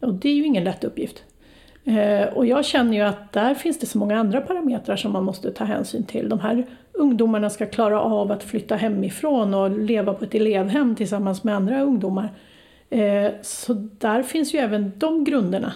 Och 0.00 0.14
det 0.14 0.28
är 0.28 0.34
ju 0.34 0.44
ingen 0.44 0.64
lätt 0.64 0.84
uppgift. 0.84 1.22
Och 2.32 2.46
jag 2.46 2.64
känner 2.64 2.96
ju 2.96 3.00
att 3.00 3.32
där 3.32 3.54
finns 3.54 3.78
det 3.78 3.86
så 3.86 3.98
många 3.98 4.18
andra 4.18 4.40
parametrar 4.40 4.96
som 4.96 5.12
man 5.12 5.24
måste 5.24 5.52
ta 5.52 5.64
hänsyn 5.64 6.04
till. 6.04 6.28
De 6.28 6.40
här 6.40 6.66
ungdomarna 6.94 7.50
ska 7.50 7.66
klara 7.66 8.00
av 8.00 8.32
att 8.32 8.42
flytta 8.42 8.76
hemifrån 8.76 9.54
och 9.54 9.78
leva 9.78 10.14
på 10.14 10.24
ett 10.24 10.34
elevhem 10.34 10.96
tillsammans 10.96 11.44
med 11.44 11.56
andra 11.56 11.82
ungdomar. 11.82 12.34
Eh, 12.90 13.32
så 13.42 13.74
där 13.74 14.22
finns 14.22 14.54
ju 14.54 14.58
även 14.58 14.92
de 14.98 15.24
grunderna. 15.24 15.72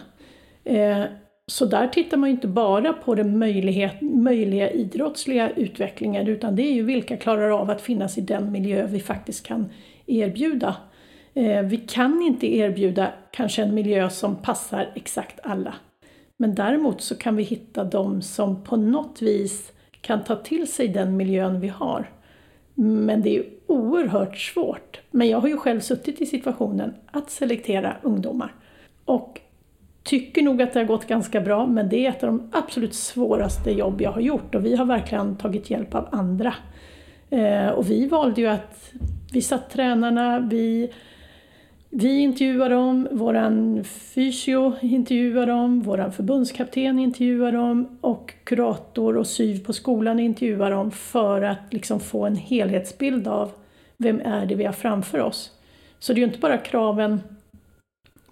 Eh, 0.64 1.02
så 1.46 1.64
där 1.64 1.88
tittar 1.88 2.16
man 2.16 2.28
ju 2.28 2.34
inte 2.34 2.48
bara 2.48 2.92
på 2.92 3.14
den 3.14 3.38
möjlighet, 3.38 4.00
möjliga 4.00 4.70
idrottsliga 4.70 5.50
utvecklingen 5.50 6.26
utan 6.26 6.56
det 6.56 6.62
är 6.62 6.72
ju 6.72 6.82
vilka 6.82 7.16
klarar 7.16 7.50
av 7.50 7.70
att 7.70 7.80
finnas 7.80 8.18
i 8.18 8.20
den 8.20 8.52
miljö 8.52 8.86
vi 8.86 9.00
faktiskt 9.00 9.46
kan 9.46 9.70
erbjuda. 10.06 10.76
Eh, 11.34 11.62
vi 11.62 11.76
kan 11.76 12.22
inte 12.22 12.56
erbjuda 12.56 13.12
kanske 13.30 13.62
en 13.62 13.74
miljö 13.74 14.10
som 14.10 14.36
passar 14.36 14.92
exakt 14.94 15.40
alla. 15.42 15.74
Men 16.36 16.54
däremot 16.54 17.00
så 17.00 17.14
kan 17.16 17.36
vi 17.36 17.42
hitta 17.42 17.84
de 17.84 18.22
som 18.22 18.64
på 18.64 18.76
något 18.76 19.22
vis 19.22 19.72
kan 20.00 20.24
ta 20.24 20.36
till 20.36 20.72
sig 20.72 20.88
den 20.88 21.16
miljön 21.16 21.60
vi 21.60 21.68
har. 21.68 22.10
Men 22.74 23.22
det 23.22 23.36
är 23.36 23.44
oerhört 23.66 24.38
svårt. 24.38 25.00
Men 25.10 25.28
jag 25.28 25.40
har 25.40 25.48
ju 25.48 25.56
själv 25.56 25.80
suttit 25.80 26.20
i 26.20 26.26
situationen 26.26 26.94
att 27.10 27.30
selektera 27.30 27.96
ungdomar. 28.02 28.54
Och 29.04 29.40
tycker 30.02 30.42
nog 30.42 30.62
att 30.62 30.72
det 30.72 30.80
har 30.80 30.86
gått 30.86 31.06
ganska 31.06 31.40
bra, 31.40 31.66
men 31.66 31.88
det 31.88 32.06
är 32.06 32.10
ett 32.10 32.22
av 32.22 32.26
de 32.26 32.50
absolut 32.52 32.94
svåraste 32.94 33.70
jobb 33.70 34.00
jag 34.00 34.12
har 34.12 34.20
gjort 34.20 34.54
och 34.54 34.64
vi 34.64 34.76
har 34.76 34.84
verkligen 34.84 35.36
tagit 35.36 35.70
hjälp 35.70 35.94
av 35.94 36.08
andra. 36.10 36.54
Eh, 37.30 37.68
och 37.68 37.90
vi 37.90 38.06
valde 38.06 38.40
ju 38.40 38.46
att, 38.46 38.92
vi 39.32 39.42
satt 39.42 39.70
tränarna, 39.70 40.40
vi, 40.40 40.92
vi 41.90 42.18
intervjuar 42.18 42.70
dem, 42.70 43.08
våran 43.10 43.84
fysio 43.84 44.72
intervjuar 44.80 45.46
dem, 45.46 45.80
våran 45.80 46.12
förbundskapten 46.12 46.98
intervjuar 46.98 47.52
dem 47.52 47.98
och 48.00 48.34
kurator 48.44 49.16
och 49.16 49.26
syv 49.26 49.64
på 49.64 49.72
skolan 49.72 50.20
intervjuar 50.20 50.70
dem 50.70 50.90
för 50.90 51.42
att 51.42 51.72
liksom 51.72 52.00
få 52.00 52.26
en 52.26 52.36
helhetsbild 52.36 53.28
av 53.28 53.50
vem 53.96 54.20
är 54.20 54.46
det 54.46 54.54
vi 54.54 54.64
har 54.64 54.72
framför 54.72 55.20
oss. 55.20 55.52
Så 55.98 56.12
det 56.12 56.18
är 56.18 56.20
ju 56.20 56.26
inte 56.26 56.38
bara 56.38 56.58
kraven 56.58 57.20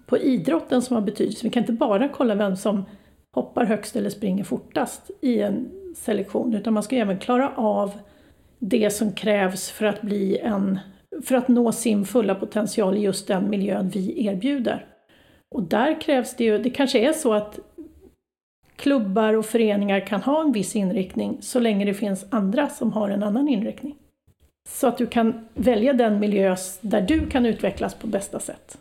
på 0.05 0.17
idrotten 0.17 0.81
som 0.81 0.95
har 0.95 1.01
betydelse. 1.01 1.43
Vi 1.43 1.49
kan 1.49 1.63
inte 1.63 1.73
bara 1.73 2.09
kolla 2.09 2.35
vem 2.35 2.55
som 2.55 2.85
hoppar 3.33 3.65
högst 3.65 3.95
eller 3.95 4.09
springer 4.09 4.43
fortast 4.43 5.11
i 5.21 5.41
en 5.41 5.69
selektion, 5.95 6.53
utan 6.53 6.73
man 6.73 6.83
ska 6.83 6.95
även 6.95 7.19
klara 7.19 7.51
av 7.55 7.91
det 8.59 8.89
som 8.89 9.11
krävs 9.11 9.69
för 9.69 9.85
att, 9.85 10.01
bli 10.01 10.37
en, 10.37 10.79
för 11.25 11.35
att 11.35 11.47
nå 11.47 11.71
sin 11.71 12.05
fulla 12.05 12.35
potential 12.35 12.97
i 12.97 12.99
just 12.99 13.27
den 13.27 13.49
miljön 13.49 13.89
vi 13.89 14.25
erbjuder. 14.25 14.85
Och 15.55 15.63
där 15.63 16.01
krävs 16.01 16.35
det 16.35 16.43
ju, 16.43 16.57
det 16.57 16.69
kanske 16.69 16.99
är 16.99 17.13
så 17.13 17.33
att 17.33 17.59
klubbar 18.75 19.33
och 19.33 19.45
föreningar 19.45 19.99
kan 19.99 20.21
ha 20.21 20.41
en 20.41 20.51
viss 20.51 20.75
inriktning 20.75 21.37
så 21.41 21.59
länge 21.59 21.85
det 21.85 21.93
finns 21.93 22.25
andra 22.29 22.69
som 22.69 22.93
har 22.93 23.09
en 23.09 23.23
annan 23.23 23.47
inriktning. 23.47 23.95
Så 24.69 24.87
att 24.87 24.97
du 24.97 25.07
kan 25.07 25.47
välja 25.53 25.93
den 25.93 26.19
miljö 26.19 26.55
där 26.81 27.01
du 27.01 27.27
kan 27.27 27.45
utvecklas 27.45 27.95
på 27.95 28.07
bästa 28.07 28.39
sätt. 28.39 28.77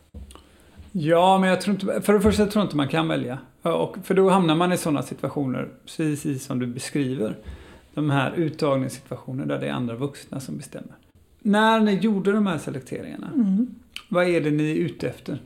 Ja, 0.92 1.38
men 1.38 1.48
jag 1.48 1.60
tror 1.60 1.74
inte, 1.74 2.00
för 2.00 2.12
det 2.12 2.20
första 2.20 2.46
tror 2.46 2.60
jag 2.60 2.66
inte 2.66 2.76
man 2.76 2.88
kan 2.88 3.08
välja. 3.08 3.38
Och, 3.62 3.96
för 4.02 4.14
då 4.14 4.28
hamnar 4.30 4.54
man 4.54 4.72
i 4.72 4.76
sådana 4.76 5.02
situationer, 5.02 5.68
precis 5.96 6.44
som 6.44 6.58
du 6.58 6.66
beskriver. 6.66 7.36
De 7.94 8.10
här 8.10 8.32
uttagningssituationerna 8.36 9.54
där 9.54 9.60
det 9.60 9.66
är 9.66 9.72
andra 9.72 9.94
vuxna 9.94 10.40
som 10.40 10.56
bestämmer. 10.56 10.92
När 11.46 11.80
ni 11.80 11.94
gjorde 11.94 12.32
de 12.32 12.46
här 12.46 12.58
selekteringarna, 12.58 13.30
mm. 13.34 13.74
vad 14.08 14.28
är 14.28 14.40
det 14.40 14.50
ni 14.50 14.70
är 14.70 14.74
ute 14.74 15.08
efter? 15.08 15.38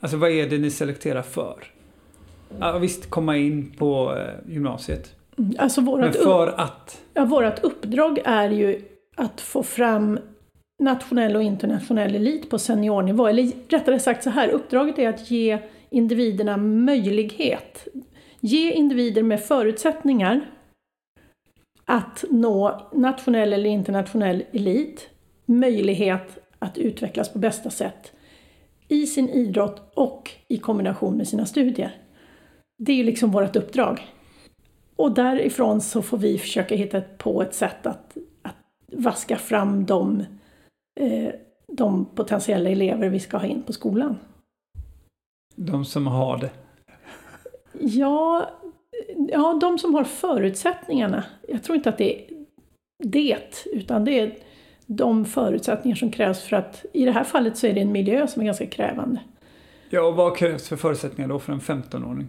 Alltså 0.00 0.16
vad 0.16 0.30
är 0.30 0.50
det 0.50 0.58
ni 0.58 0.70
selekterar 0.70 1.22
för? 1.22 1.64
Ja, 2.60 2.78
visst, 2.78 3.10
komma 3.10 3.36
in 3.36 3.72
på 3.78 4.16
eh, 4.16 4.52
gymnasiet. 4.52 5.14
Mm, 5.38 5.54
alltså 5.58 5.80
vårat 5.80 6.14
Men 6.14 6.24
för 6.24 6.46
att? 6.46 7.02
Ja, 7.14 7.24
vårt 7.24 7.64
uppdrag 7.64 8.18
är 8.24 8.50
ju 8.50 8.82
att 9.16 9.40
få 9.40 9.62
fram 9.62 10.18
nationell 10.82 11.36
och 11.36 11.42
internationell 11.42 12.14
elit 12.14 12.50
på 12.50 12.58
seniornivå. 12.58 13.26
Eller 13.26 13.52
rättare 13.68 13.98
sagt 13.98 14.24
så 14.24 14.30
här, 14.30 14.48
uppdraget 14.48 14.98
är 14.98 15.08
att 15.08 15.30
ge 15.30 15.58
individerna 15.90 16.56
möjlighet. 16.56 17.88
Ge 18.40 18.72
individer 18.72 19.22
med 19.22 19.40
förutsättningar 19.40 20.50
att 21.84 22.24
nå 22.30 22.88
nationell 22.94 23.52
eller 23.52 23.70
internationell 23.70 24.44
elit 24.52 25.08
möjlighet 25.48 26.38
att 26.58 26.78
utvecklas 26.78 27.32
på 27.32 27.38
bästa 27.38 27.70
sätt 27.70 28.12
i 28.88 29.06
sin 29.06 29.28
idrott 29.28 29.92
och 29.94 30.30
i 30.48 30.58
kombination 30.58 31.16
med 31.16 31.28
sina 31.28 31.46
studier. 31.46 31.96
Det 32.78 32.92
är 32.92 32.96
ju 32.96 33.04
liksom 33.04 33.30
vårt 33.30 33.56
uppdrag. 33.56 34.06
Och 34.96 35.14
därifrån 35.14 35.80
så 35.80 36.02
får 36.02 36.18
vi 36.18 36.38
försöka 36.38 36.74
hitta 36.74 37.00
på 37.00 37.42
ett 37.42 37.54
sätt 37.54 37.86
att, 37.86 38.16
att 38.42 38.56
vaska 38.92 39.36
fram 39.36 39.86
de 39.86 40.24
Eh, 41.00 41.32
de 41.66 42.04
potentiella 42.04 42.70
elever 42.70 43.08
vi 43.08 43.20
ska 43.20 43.36
ha 43.36 43.46
in 43.46 43.62
på 43.62 43.72
skolan. 43.72 44.16
De 45.56 45.84
som 45.84 46.06
har 46.06 46.38
det? 46.38 46.50
Ja, 47.80 48.48
ja, 49.28 49.58
de 49.60 49.78
som 49.78 49.94
har 49.94 50.04
förutsättningarna. 50.04 51.24
Jag 51.48 51.62
tror 51.62 51.76
inte 51.76 51.88
att 51.88 51.98
det 51.98 52.20
är 52.20 52.26
det, 53.04 53.66
utan 53.72 54.04
det 54.04 54.20
är 54.20 54.36
de 54.90 55.24
förutsättningar 55.24 55.96
som 55.96 56.10
krävs 56.10 56.42
för 56.42 56.56
att 56.56 56.84
i 56.92 57.04
det 57.04 57.12
här 57.12 57.24
fallet 57.24 57.56
så 57.56 57.66
är 57.66 57.74
det 57.74 57.80
en 57.80 57.92
miljö 57.92 58.26
som 58.26 58.42
är 58.42 58.46
ganska 58.46 58.66
krävande. 58.66 59.20
Ja, 59.90 60.02
och 60.02 60.16
vad 60.16 60.36
krävs 60.36 60.68
för 60.68 60.76
förutsättningar 60.76 61.28
då 61.28 61.38
för 61.38 61.52
en 61.52 61.60
15-åring? 61.60 62.28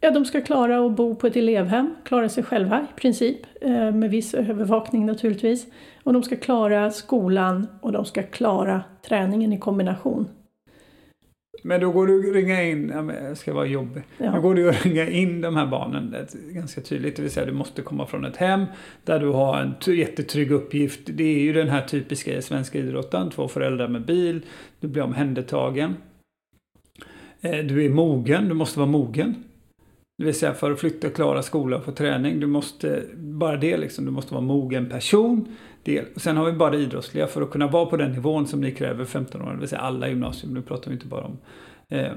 Ja, 0.00 0.10
de 0.10 0.24
ska 0.24 0.40
klara 0.40 0.86
att 0.86 0.92
bo 0.92 1.14
på 1.14 1.26
ett 1.26 1.36
elevhem, 1.36 1.94
klara 2.04 2.28
sig 2.28 2.44
själva 2.44 2.86
i 2.96 3.00
princip, 3.00 3.38
eh, 3.60 3.92
med 3.92 4.10
viss 4.10 4.34
övervakning 4.34 5.06
naturligtvis. 5.06 5.66
Och 6.02 6.12
de 6.12 6.22
ska 6.22 6.36
klara 6.36 6.90
skolan 6.90 7.66
och 7.80 7.92
de 7.92 8.04
ska 8.04 8.22
klara 8.22 8.82
träningen 9.02 9.52
i 9.52 9.58
kombination. 9.58 10.28
Men 11.62 11.80
då 11.80 11.92
går 11.92 12.06
du 12.06 12.28
att 12.28 12.34
ringa 12.34 12.62
in, 12.62 12.92
jag 13.28 13.36
ska 13.36 13.54
vara 13.54 13.66
jobbig, 13.66 14.02
ja. 14.18 14.30
då 14.30 14.40
går 14.40 14.54
du 14.54 14.68
att 14.68 14.86
ringa 14.86 15.08
in 15.08 15.40
de 15.40 15.56
här 15.56 15.66
barnen 15.66 16.16
ganska 16.50 16.80
tydligt. 16.80 17.16
Det 17.16 17.22
vill 17.22 17.30
säga 17.30 17.46
du 17.46 17.52
måste 17.52 17.82
komma 17.82 18.06
från 18.06 18.24
ett 18.24 18.36
hem 18.36 18.64
där 19.04 19.20
du 19.20 19.28
har 19.28 19.60
en 19.60 19.96
jättetrygg 19.96 20.50
uppgift. 20.50 21.00
Det 21.04 21.24
är 21.24 21.40
ju 21.40 21.52
den 21.52 21.68
här 21.68 21.82
typiska 21.82 22.42
svenska 22.42 22.78
idrotten, 22.78 23.30
två 23.30 23.48
föräldrar 23.48 23.88
med 23.88 24.06
bil, 24.06 24.40
du 24.80 24.88
blir 24.88 25.02
omhändertagen. 25.02 25.96
Eh, 27.40 27.58
du 27.58 27.84
är 27.84 27.90
mogen, 27.90 28.48
du 28.48 28.54
måste 28.54 28.78
vara 28.78 28.90
mogen. 28.90 29.44
Det 30.18 30.24
vill 30.24 30.34
säga 30.34 30.54
för 30.54 30.70
att 30.70 30.80
flytta, 30.80 31.10
klara 31.10 31.42
skola 31.42 31.76
och 31.76 31.84
få 31.84 31.92
träning. 31.92 32.40
Du 32.40 32.46
måste, 32.46 33.02
bara 33.16 33.56
det 33.56 33.76
liksom, 33.76 34.04
du 34.04 34.10
måste 34.10 34.34
vara 34.34 34.44
mogen 34.44 34.88
person. 34.88 35.56
Del. 35.88 36.04
Och 36.14 36.20
sen 36.20 36.36
har 36.36 36.46
vi 36.46 36.52
bara 36.52 36.70
det 36.70 36.76
idrottsliga 36.76 37.26
för 37.26 37.42
att 37.42 37.50
kunna 37.50 37.66
vara 37.66 37.86
på 37.86 37.96
den 37.96 38.12
nivån 38.12 38.46
som 38.46 38.60
ni 38.60 38.72
kräver 38.72 39.04
15 39.04 39.42
år. 39.42 39.52
Det 39.52 39.58
vill 39.58 39.68
säga 39.68 39.80
alla 39.80 40.08
gymnasium, 40.08 40.54
nu 40.54 40.62
pratar 40.62 40.90
vi 40.90 40.94
inte 40.94 41.06
bara 41.06 41.24
om 41.24 41.38
eh, 41.88 42.12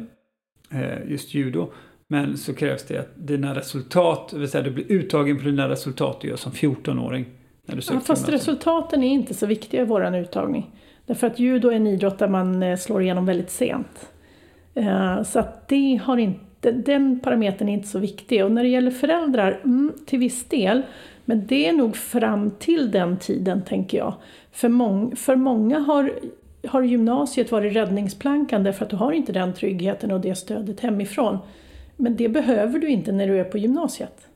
eh, 0.71 1.11
just 1.11 1.33
judo. 1.33 1.71
Men 2.07 2.37
så 2.37 2.53
krävs 2.53 2.83
det 2.83 2.97
att 2.97 3.09
dina 3.15 3.55
resultat, 3.55 4.29
det 4.31 4.39
vill 4.39 4.49
säga 4.49 4.63
du 4.63 4.71
blir 4.71 4.91
uttagen 4.91 5.37
på 5.37 5.43
dina 5.43 5.69
resultat 5.69 6.21
du 6.21 6.27
gör 6.27 6.35
som 6.35 6.51
14-åring. 6.51 7.25
När 7.65 7.75
du 7.75 7.81
ja, 7.89 7.99
fast 7.99 8.29
resultaten 8.29 9.03
är 9.03 9.09
inte 9.09 9.33
så 9.33 9.45
viktiga 9.45 9.81
i 9.81 9.85
våran 9.85 10.15
uttagning. 10.15 10.75
Därför 11.05 11.27
att 11.27 11.39
judo 11.39 11.69
är 11.69 11.75
en 11.75 11.87
idrott 11.87 12.19
där 12.19 12.27
man 12.27 12.63
eh, 12.63 12.77
slår 12.77 13.01
igenom 13.01 13.25
väldigt 13.25 13.51
sent. 13.51 14.09
Eh, 14.73 15.23
så 15.23 15.39
att 15.39 15.67
det 15.67 16.01
har 16.03 16.17
inte 16.17 16.50
den 16.61 17.19
parametern 17.19 17.69
är 17.69 17.73
inte 17.73 17.87
så 17.87 17.99
viktig. 17.99 18.45
Och 18.45 18.51
när 18.51 18.63
det 18.63 18.69
gäller 18.69 18.91
föräldrar, 18.91 19.59
mm, 19.63 19.93
till 20.05 20.19
viss 20.19 20.43
del, 20.43 20.81
men 21.25 21.47
det 21.47 21.67
är 21.67 21.73
nog 21.73 21.95
fram 21.95 22.51
till 22.51 22.91
den 22.91 23.17
tiden, 23.17 23.61
tänker 23.61 23.97
jag. 23.97 24.13
För, 24.51 24.69
mång, 24.69 25.15
för 25.15 25.35
många 25.35 25.79
har, 25.79 26.13
har 26.67 26.81
gymnasiet 26.81 27.51
varit 27.51 27.75
räddningsplankan 27.75 28.63
därför 28.63 28.85
att 28.85 28.89
du 28.89 28.95
har 28.95 29.11
inte 29.11 29.31
den 29.31 29.53
tryggheten 29.53 30.11
och 30.11 30.21
det 30.21 30.35
stödet 30.35 30.79
hemifrån. 30.79 31.37
Men 31.97 32.15
det 32.15 32.29
behöver 32.29 32.79
du 32.79 32.89
inte 32.89 33.11
när 33.11 33.27
du 33.27 33.39
är 33.39 33.43
på 33.43 33.57
gymnasiet. 33.57 34.27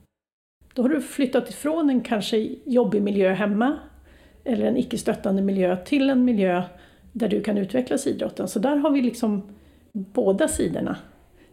Då 0.73 0.81
har 0.81 0.89
du 0.89 1.01
flyttat 1.01 1.49
ifrån 1.49 1.89
en 1.89 2.01
kanske 2.01 2.37
jobbig 2.65 3.01
miljö 3.01 3.33
hemma, 3.33 3.77
eller 4.43 4.65
en 4.65 4.77
icke-stöttande 4.77 5.41
miljö, 5.41 5.77
till 5.77 6.09
en 6.09 6.25
miljö 6.25 6.63
där 7.11 7.27
du 7.27 7.41
kan 7.41 7.57
utvecklas 7.57 8.07
i 8.07 8.09
idrotten. 8.09 8.47
Så 8.47 8.59
där 8.59 8.75
har 8.75 8.91
vi 8.91 9.01
liksom 9.01 9.41
båda 9.93 10.47
sidorna. 10.47 10.97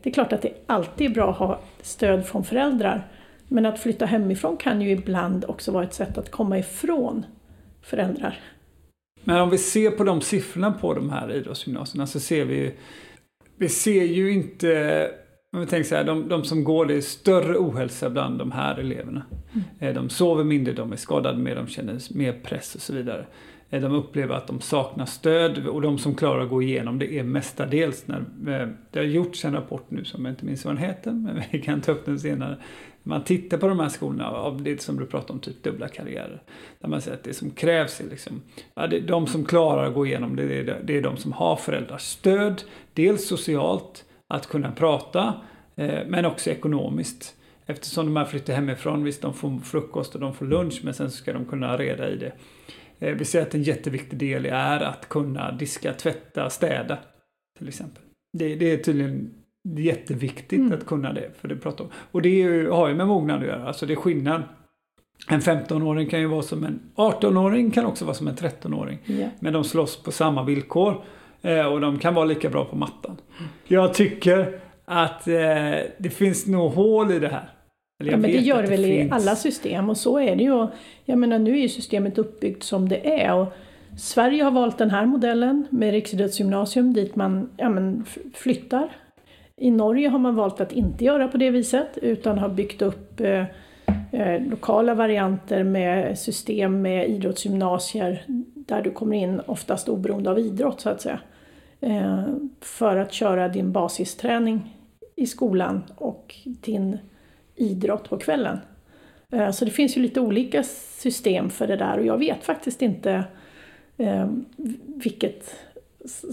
Det 0.03 0.11
är 0.11 0.14
klart 0.14 0.32
att 0.32 0.42
det 0.42 0.53
alltid 0.66 1.11
är 1.11 1.14
bra 1.14 1.30
att 1.30 1.36
ha 1.36 1.61
stöd 1.82 2.26
från 2.26 2.44
föräldrar. 2.44 3.09
Men 3.48 3.66
att 3.66 3.78
flytta 3.78 4.07
hemifrån 4.07 4.57
kan 4.57 4.80
ju 4.80 4.90
ibland 4.90 5.44
också 5.48 5.72
vara 5.72 5.84
ett 5.84 5.94
sätt 5.94 6.18
att 6.18 6.30
komma 6.30 6.59
ifrån 6.59 7.26
föräldrar. 7.82 8.40
Men 9.24 9.40
om 9.40 9.50
vi 9.50 9.59
ser 9.59 9.90
på 9.90 10.05
de 10.05 10.20
siffrorna 10.20 10.72
på 10.72 10.94
de 10.94 11.11
här 11.11 11.32
idrottsgymnasierna 11.32 12.07
så 12.07 12.20
ser 12.20 12.44
vi 12.44 12.74
Vi 13.57 13.68
ser 13.68 14.05
ju 14.05 14.32
inte 14.32 15.11
om 15.53 15.61
vi 15.61 15.66
tänker 15.66 15.88
så 15.88 15.94
här, 15.94 16.05
de, 16.05 16.28
de 16.28 16.44
som 16.44 16.64
går, 16.64 16.86
det 16.86 16.94
är 16.94 17.00
större 17.00 17.59
ohälsa 17.59 18.11
bland 18.11 18.38
de 18.38 18.53
här 18.53 18.78
eleverna. 18.78 19.22
Mm. 19.80 19.94
De 19.94 20.09
sover 20.09 20.44
mindre, 20.44 20.72
de 20.72 20.92
är 20.92 20.96
skadade 20.96 21.38
mer, 21.38 21.55
de 21.55 21.66
känner 21.66 22.14
mer 22.14 22.32
press 22.32 22.74
och 22.74 22.80
så 22.80 22.94
vidare. 22.94 23.26
Eh, 23.72 23.80
de 23.80 23.92
upplever 23.92 24.34
att 24.34 24.46
de 24.46 24.60
saknar 24.60 25.06
stöd 25.06 25.66
och 25.66 25.82
de 25.82 25.98
som 25.98 26.14
klarar 26.14 26.42
att 26.42 26.50
gå 26.50 26.62
igenom 26.62 26.98
det 26.98 27.18
är 27.18 27.22
mestadels 27.22 28.04
när 28.06 28.18
eh, 28.18 28.68
det 28.90 28.98
har 28.98 29.06
gjorts 29.06 29.44
en 29.44 29.52
rapport 29.52 29.84
nu 29.88 30.04
som 30.04 30.24
jag 30.24 30.32
inte 30.32 30.44
minns 30.44 30.64
vad 30.64 30.74
den 30.74 30.84
heter, 30.84 31.12
men 31.12 31.42
vi 31.52 31.62
kan 31.62 31.80
ta 31.80 31.92
upp 31.92 32.04
den 32.04 32.20
senare. 32.20 32.56
Man 33.02 33.24
tittar 33.24 33.58
på 33.58 33.68
de 33.68 33.80
här 33.80 33.88
skolorna 33.88 34.30
av 34.30 34.62
det 34.62 34.82
som 34.82 34.96
du 34.96 35.06
pratar 35.06 35.34
om, 35.34 35.40
typ 35.40 35.62
dubbla 35.62 35.88
karriärer. 35.88 36.42
Där 36.80 36.88
man 36.88 37.00
säger 37.00 37.16
att 37.16 37.24
det 37.24 37.34
som 37.34 37.50
krävs 37.50 38.00
är 38.00 38.04
liksom, 38.10 38.42
ja, 38.74 38.86
det, 38.86 39.00
de 39.00 39.26
som 39.26 39.44
klarar 39.44 39.84
att 39.84 39.94
gå 39.94 40.06
igenom 40.06 40.36
det, 40.36 40.62
det, 40.62 40.76
det 40.84 40.96
är 40.96 41.02
de 41.02 41.16
som 41.16 41.32
har 41.32 41.56
föräldrars 41.56 42.02
stöd. 42.02 42.62
Dels 42.94 43.28
socialt, 43.28 44.04
att 44.28 44.46
kunna 44.46 44.72
prata, 44.72 45.34
eh, 45.76 46.00
men 46.06 46.24
också 46.24 46.50
ekonomiskt. 46.50 47.34
Eftersom 47.66 48.06
de 48.06 48.16
här 48.16 48.24
flyttar 48.24 48.54
hemifrån, 48.54 49.04
visst 49.04 49.22
de 49.22 49.34
får 49.34 49.58
frukost 49.58 50.14
och 50.14 50.20
de 50.20 50.34
får 50.34 50.46
lunch, 50.46 50.80
men 50.84 50.94
sen 50.94 51.10
ska 51.10 51.32
de 51.32 51.44
kunna 51.44 51.76
reda 51.76 52.10
i 52.10 52.16
det. 52.16 52.32
Eh, 53.03 53.14
vi 53.14 53.24
ser 53.24 53.42
att 53.42 53.55
en 53.55 53.62
jätteviktig 53.62 54.18
del 54.18 54.46
är 54.46 54.80
att 54.80 55.09
kunna 55.09 55.53
diska, 55.53 55.92
tvätta, 55.92 56.50
städa. 56.50 56.98
Till 57.59 57.68
exempel. 57.68 58.03
Det, 58.38 58.55
det 58.55 58.72
är 58.72 58.76
tydligen 58.76 59.34
jätteviktigt 59.68 60.61
mm. 60.61 60.72
att 60.72 60.86
kunna 60.86 61.12
det. 61.12 61.30
För 61.40 61.48
det 61.48 61.57
pratar 61.57 61.84
om. 61.84 61.90
Och 61.94 62.22
det 62.22 62.28
ju, 62.28 62.70
har 62.70 62.88
ju 62.88 62.94
med 62.94 63.07
mognad 63.07 63.40
att 63.40 63.46
göra. 63.46 63.66
Alltså 63.66 63.86
det 63.86 63.92
är 63.92 63.96
skillnad. 63.96 64.42
En 65.28 65.40
15-åring 65.40 66.09
kan 66.09 66.20
ju 66.20 66.26
vara 66.26 66.42
som 66.42 66.64
en 66.64 66.80
18-åring, 66.96 67.70
kan 67.70 67.86
också 67.86 68.05
vara 68.05 68.14
som 68.14 68.28
en 68.28 68.36
13-åring. 68.36 68.98
Yeah. 69.07 69.30
Men 69.40 69.53
de 69.53 69.64
slåss 69.64 70.03
på 70.03 70.12
samma 70.12 70.44
villkor. 70.44 71.05
Eh, 71.42 71.66
och 71.66 71.80
de 71.80 71.98
kan 71.98 72.14
vara 72.14 72.24
lika 72.24 72.50
bra 72.50 72.64
på 72.64 72.76
mattan. 72.76 73.16
Mm. 73.38 73.50
Jag 73.64 73.94
tycker 73.94 74.61
att 74.84 75.28
eh, 75.28 75.34
det 75.98 76.11
finns 76.14 76.46
nog 76.46 76.72
hål 76.72 77.12
i 77.12 77.18
det 77.18 77.28
här. 77.28 77.50
Ja, 78.11 78.16
men 78.16 78.30
det 78.30 78.38
gör 78.38 78.62
det 78.62 78.68
väl 78.68 78.84
finns... 78.84 79.11
i 79.11 79.14
alla 79.14 79.36
system 79.36 79.90
och 79.90 79.96
så 79.96 80.18
är 80.18 80.36
det 80.36 80.42
ju. 80.42 80.66
Jag 81.05 81.18
menar 81.18 81.38
nu 81.38 81.50
är 81.50 81.62
ju 81.62 81.68
systemet 81.68 82.18
uppbyggt 82.18 82.62
som 82.62 82.88
det 82.88 83.22
är. 83.22 83.34
Och 83.34 83.46
Sverige 83.98 84.44
har 84.44 84.50
valt 84.50 84.78
den 84.78 84.90
här 84.90 85.07
modellen 85.07 85.66
med 85.70 85.90
riksidrottsgymnasium 85.92 86.92
dit 86.92 87.16
man 87.16 87.48
ja, 87.57 87.68
men, 87.68 88.05
flyttar. 88.34 88.88
I 89.57 89.70
Norge 89.70 90.09
har 90.09 90.18
man 90.18 90.34
valt 90.34 90.61
att 90.61 90.72
inte 90.72 91.05
göra 91.05 91.28
på 91.28 91.36
det 91.36 91.50
viset 91.50 91.98
utan 92.03 92.38
har 92.38 92.48
byggt 92.48 92.82
upp 92.82 93.20
eh, 93.20 93.44
eh, 94.12 94.42
lokala 94.48 94.94
varianter 94.94 95.64
med 95.64 96.18
system 96.18 96.82
med 96.82 97.11
idrottsgymnasier 97.11 98.22
där 98.55 98.82
du 98.82 98.90
kommer 98.90 99.16
in 99.16 99.40
oftast 99.46 99.88
oberoende 99.88 100.30
av 100.30 100.38
idrott 100.38 100.80
så 100.80 100.90
att 100.90 101.00
säga. 101.00 101.20
Eh, 101.80 102.24
för 102.61 102.96
att 102.96 103.12
köra 103.12 103.48
din 103.48 103.72
basisträning 103.72 104.76
i 105.16 105.26
skolan 105.26 105.82
och 105.96 106.34
din 106.44 106.98
idrott 107.57 108.11
på 108.11 108.18
kvällen. 108.18 108.59
Eh, 109.32 109.50
så 109.50 109.64
det 109.64 109.70
finns 109.70 109.96
ju 109.96 110.00
lite 110.00 110.20
olika 110.20 110.62
system 110.98 111.50
för 111.50 111.66
det 111.66 111.76
där 111.76 111.98
och 111.98 112.07
jag 112.07 112.18
vet 112.18 112.44
faktiskt 112.44 112.82
inte 112.82 113.24
eh, 113.96 114.30
vilket 114.86 115.57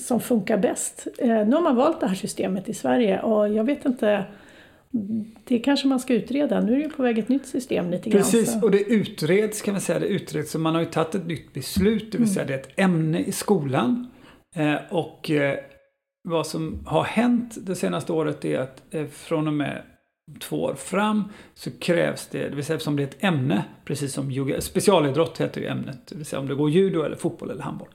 som 0.01 0.19
funkar 0.19 0.57
bäst. 0.57 1.07
Nu 1.19 1.51
har 1.51 1.61
man 1.61 1.75
valt 1.75 1.99
det 1.99 2.07
här 2.07 2.15
systemet 2.15 2.69
i 2.69 2.73
Sverige 2.73 3.21
och 3.21 3.49
jag 3.49 3.63
vet 3.63 3.85
inte 3.85 4.25
det 5.43 5.59
kanske 5.59 5.87
man 5.87 5.99
ska 5.99 6.13
utreda. 6.13 6.61
Nu 6.61 6.71
är 6.71 6.77
det 6.77 6.83
ju 6.83 6.89
på 6.89 7.03
väg 7.03 7.17
ett 7.17 7.29
nytt 7.29 7.45
system 7.45 7.91
lite 7.91 8.09
grann. 8.09 8.21
Precis, 8.21 8.63
och 8.63 8.71
det 8.71 8.83
utreds 8.83 9.61
kan 9.61 9.73
man 9.73 9.81
säga. 9.81 9.99
Det 9.99 10.07
utreds, 10.07 10.51
så 10.51 10.59
man 10.59 10.75
har 10.75 10.81
ju 10.81 10.87
tagit 10.87 11.15
ett 11.15 11.27
nytt 11.27 11.53
beslut, 11.53 12.11
det 12.11 12.17
vill 12.17 12.27
mm. 12.27 12.33
säga 12.33 12.45
det 12.45 12.53
är 12.53 12.57
ett 12.57 12.79
ämne 12.79 13.19
i 13.19 13.31
skolan. 13.31 14.07
och 14.89 15.31
vad 16.23 16.47
som 16.47 16.79
har 16.85 17.03
hänt 17.03 17.57
det 17.61 17.75
senaste 17.75 18.11
året 18.11 18.45
är 18.45 18.59
att 18.59 18.95
från 19.11 19.47
och 19.47 19.53
med 19.53 19.81
två 20.39 20.63
år 20.63 20.73
fram 20.73 21.23
så 21.53 21.71
krävs 21.71 22.27
det, 22.27 22.49
det 22.49 22.55
vill 22.55 22.65
säga 22.65 22.75
eftersom 22.75 22.95
det 22.95 23.03
är 23.03 23.07
ett 23.07 23.23
ämne, 23.23 23.63
precis 23.85 24.13
som 24.13 24.31
yoga, 24.31 24.61
specialidrott 24.61 25.41
heter 25.41 25.61
ju 25.61 25.67
ämnet, 25.67 26.07
det 26.07 26.15
vill 26.15 26.25
säga 26.25 26.39
om 26.39 26.47
du 26.47 26.55
går 26.55 26.69
judo 26.69 27.03
eller 27.03 27.15
fotboll 27.15 27.51
eller 27.51 27.63
handboll. 27.63 27.89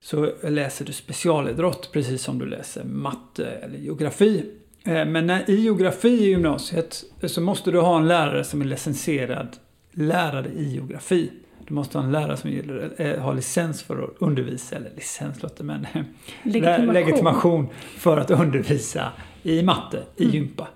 Så 0.00 0.32
läser 0.42 0.84
du 0.84 0.92
specialidrott 0.92 1.92
precis 1.92 2.22
som 2.22 2.38
du 2.38 2.46
läser 2.46 2.84
matte 2.84 3.46
eller 3.46 3.78
geografi. 3.78 4.44
Eh, 4.84 5.04
men 5.04 5.26
när, 5.26 5.50
i 5.50 5.60
geografi 5.60 6.08
i 6.08 6.28
gymnasiet 6.28 7.04
så 7.26 7.40
måste 7.40 7.70
du 7.70 7.80
ha 7.80 7.98
en 7.98 8.08
lärare 8.08 8.44
som 8.44 8.60
är 8.60 8.64
licensierad 8.64 9.56
lärare 9.92 10.48
i 10.48 10.64
geografi. 10.64 11.30
Du 11.66 11.74
måste 11.74 11.98
ha 11.98 12.04
en 12.04 12.12
lärare 12.12 12.36
som 12.36 12.50
eh, 12.96 13.20
har 13.20 13.34
licens 13.34 13.82
för 13.82 14.02
att 14.02 14.10
undervisa, 14.18 14.76
eller 14.76 14.90
licens 14.94 15.42
låter 15.42 15.64
men 15.64 15.86
legitimation. 16.42 16.94
legitimation 16.94 17.68
för 17.96 18.16
att 18.16 18.30
undervisa 18.30 19.12
i 19.42 19.62
matte, 19.62 20.02
i 20.16 20.24
mm. 20.24 20.34
gympa. 20.34 20.68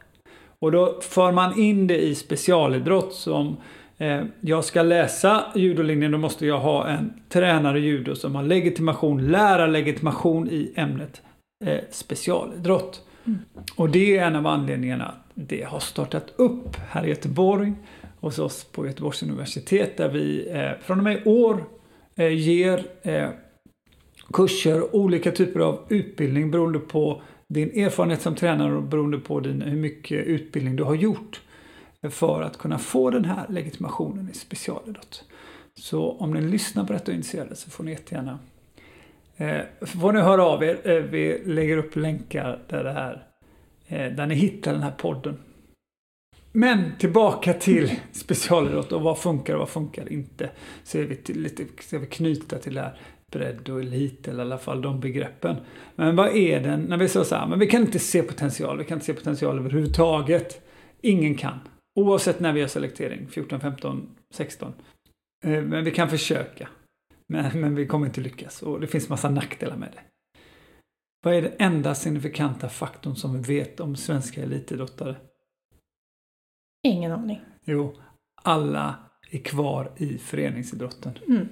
Och 0.62 0.72
då 0.72 0.98
för 1.00 1.32
man 1.32 1.58
in 1.58 1.86
det 1.86 1.98
i 1.98 2.14
specialidrott 2.14 3.14
som 3.14 3.56
eh, 3.98 4.22
jag 4.40 4.64
ska 4.64 4.82
läsa 4.82 5.44
judolinjen, 5.54 6.12
då 6.12 6.18
måste 6.18 6.46
jag 6.46 6.58
ha 6.58 6.86
en 6.88 7.12
tränare 7.28 7.78
i 7.78 7.82
judo 7.82 8.14
som 8.14 8.34
har 8.34 8.42
legitimation, 8.42 9.30
lärarlegitimation 9.30 10.48
i 10.48 10.72
ämnet 10.76 11.22
eh, 11.64 11.78
specialidrott. 11.90 13.00
Mm. 13.24 13.38
Och 13.76 13.90
det 13.90 14.16
är 14.16 14.26
en 14.26 14.36
av 14.36 14.46
anledningarna 14.46 15.04
att 15.04 15.30
det 15.34 15.62
har 15.62 15.80
startat 15.80 16.32
upp 16.36 16.76
här 16.90 17.04
i 17.04 17.08
Göteborg 17.08 17.72
hos 18.20 18.38
oss 18.38 18.64
på 18.64 18.86
Göteborgs 18.86 19.22
universitet 19.22 19.96
där 19.96 20.08
vi 20.08 20.50
eh, 20.50 20.70
från 20.82 20.98
och 20.98 21.04
med 21.04 21.16
i 21.16 21.24
år 21.24 21.64
eh, 22.16 22.32
ger 22.32 22.84
eh, 23.02 23.28
kurser, 24.32 24.96
olika 24.96 25.30
typer 25.30 25.60
av 25.60 25.80
utbildning 25.88 26.50
beroende 26.50 26.78
på 26.78 27.22
din 27.52 27.84
erfarenhet 27.84 28.22
som 28.22 28.34
tränare 28.34 28.74
och 28.74 28.82
beroende 28.82 29.18
på 29.18 29.40
din, 29.40 29.62
hur 29.62 29.76
mycket 29.76 30.26
utbildning 30.26 30.76
du 30.76 30.82
har 30.82 30.94
gjort 30.94 31.40
för 32.10 32.42
att 32.42 32.58
kunna 32.58 32.78
få 32.78 33.10
den 33.10 33.24
här 33.24 33.46
legitimationen 33.48 34.28
i 34.30 34.34
specialidrott. 34.34 35.24
Så 35.74 36.10
om 36.10 36.30
ni 36.34 36.40
lyssnar 36.40 36.84
på 36.84 36.92
detta 36.92 37.04
och 37.04 37.08
är 37.08 37.14
intresserade 37.14 37.56
så 37.56 37.70
får 37.70 37.84
ni 37.84 37.90
jättegärna 37.90 38.38
eh, 39.36 39.60
får 39.80 40.12
ni 40.12 40.20
höra 40.20 40.44
av 40.44 40.62
er. 40.62 40.80
Eh, 40.84 40.94
vi 40.94 41.42
lägger 41.44 41.76
upp 41.76 41.96
länkar 41.96 42.58
där, 42.68 42.84
det 42.84 42.92
här, 42.92 43.26
eh, 43.86 44.12
där 44.12 44.26
ni 44.26 44.34
hittar 44.34 44.72
den 44.72 44.82
här 44.82 44.94
podden. 44.98 45.38
Men 46.54 46.92
tillbaka 46.98 47.52
till 47.52 47.90
specialidrott 48.12 48.92
och 48.92 49.02
vad 49.02 49.18
funkar 49.18 49.54
och 49.54 49.58
vad 49.58 49.68
funkar 49.68 50.12
inte. 50.12 50.50
Så 50.84 50.98
är 50.98 51.02
vi 51.02 51.16
till, 51.16 51.42
lite, 51.42 51.64
ska 51.80 51.98
vi 51.98 52.06
knyta 52.06 52.58
till 52.58 52.74
det 52.74 52.80
här 52.80 52.98
bredd 53.32 53.68
och 53.68 53.80
elit, 53.80 54.28
eller 54.28 54.38
i 54.38 54.46
alla 54.46 54.58
fall 54.58 54.82
de 54.82 55.00
begreppen. 55.00 55.56
Men 55.94 56.16
vad 56.16 56.36
är 56.36 56.60
den, 56.60 56.80
när 56.80 56.96
vi 56.96 57.08
säger 57.08 57.24
så 57.24 57.34
här, 57.34 57.46
men 57.46 57.58
vi 57.58 57.66
kan 57.66 57.80
inte 57.80 57.98
se 57.98 58.22
potential, 58.22 58.78
vi 58.78 58.84
kan 58.84 58.96
inte 58.96 59.06
se 59.06 59.14
potential 59.14 59.58
överhuvudtaget. 59.58 60.66
Ingen 61.00 61.34
kan. 61.34 61.58
Oavsett 62.00 62.40
när 62.40 62.52
vi 62.52 62.60
gör 62.60 62.66
selektering, 62.66 63.28
14, 63.28 63.60
15, 63.60 64.16
16. 64.30 64.72
Men 65.44 65.84
vi 65.84 65.90
kan 65.90 66.08
försöka. 66.08 66.68
Men, 67.28 67.60
men 67.60 67.74
vi 67.74 67.86
kommer 67.86 68.06
inte 68.06 68.20
lyckas 68.20 68.62
och 68.62 68.80
det 68.80 68.86
finns 68.86 69.08
massa 69.08 69.30
nackdelar 69.30 69.76
med 69.76 69.88
det. 69.92 70.00
Vad 71.24 71.34
är 71.34 71.42
den 71.42 71.52
enda 71.58 71.94
signifikanta 71.94 72.68
faktorn 72.68 73.16
som 73.16 73.42
vi 73.42 73.58
vet 73.58 73.80
om 73.80 73.96
svenska 73.96 74.42
elitidrottare? 74.42 75.16
Ingen 76.82 77.12
aning. 77.12 77.40
Jo, 77.64 77.96
alla 78.42 78.94
är 79.30 79.38
kvar 79.38 79.92
i 79.96 80.18
föreningsidrotten. 80.18 81.18
Mm. 81.28 81.48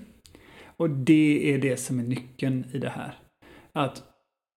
Och 0.81 0.91
det 0.91 1.55
är 1.55 1.59
det 1.59 1.77
som 1.77 1.99
är 1.99 2.03
nyckeln 2.03 2.65
i 2.73 2.79
det 2.79 2.89
här. 2.89 3.19
Att 3.73 4.03